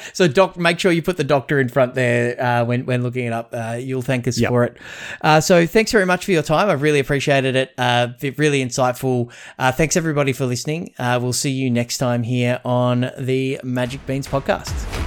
so, 0.14 0.26
doc, 0.26 0.56
make 0.56 0.78
sure 0.80 0.90
you 0.90 1.02
put 1.02 1.18
the 1.18 1.24
doctor 1.24 1.60
in 1.60 1.68
front 1.68 1.94
there 1.94 2.43
uh, 2.43 2.64
when 2.64 2.86
when 2.86 3.02
looking 3.02 3.26
it 3.26 3.32
up. 3.34 3.51
Uh, 3.52 3.76
you'll 3.78 4.01
thank 4.01 4.26
us 4.26 4.38
Yep. 4.40 4.48
for 4.48 4.64
it. 4.64 4.78
Uh, 5.20 5.38
so, 5.40 5.66
thanks 5.66 5.93
very 5.93 6.06
much 6.06 6.24
for 6.24 6.32
your 6.32 6.43
time. 6.43 6.70
I've 6.70 6.80
really 6.80 6.98
appreciated 7.01 7.56
it. 7.56 7.74
Uh, 7.76 8.09
really 8.38 8.64
insightful. 8.64 9.30
Uh, 9.59 9.70
thanks 9.70 9.98
everybody 9.98 10.32
for 10.32 10.47
listening. 10.47 10.94
Uh, 10.98 11.18
we'll 11.20 11.34
see 11.34 11.51
you 11.51 11.70
next 11.70 11.98
time 11.98 12.22
here 12.22 12.59
on 12.64 13.10
the 13.18 13.60
Magic 13.62 14.05
Beans 14.06 14.26
podcast. 14.26 15.05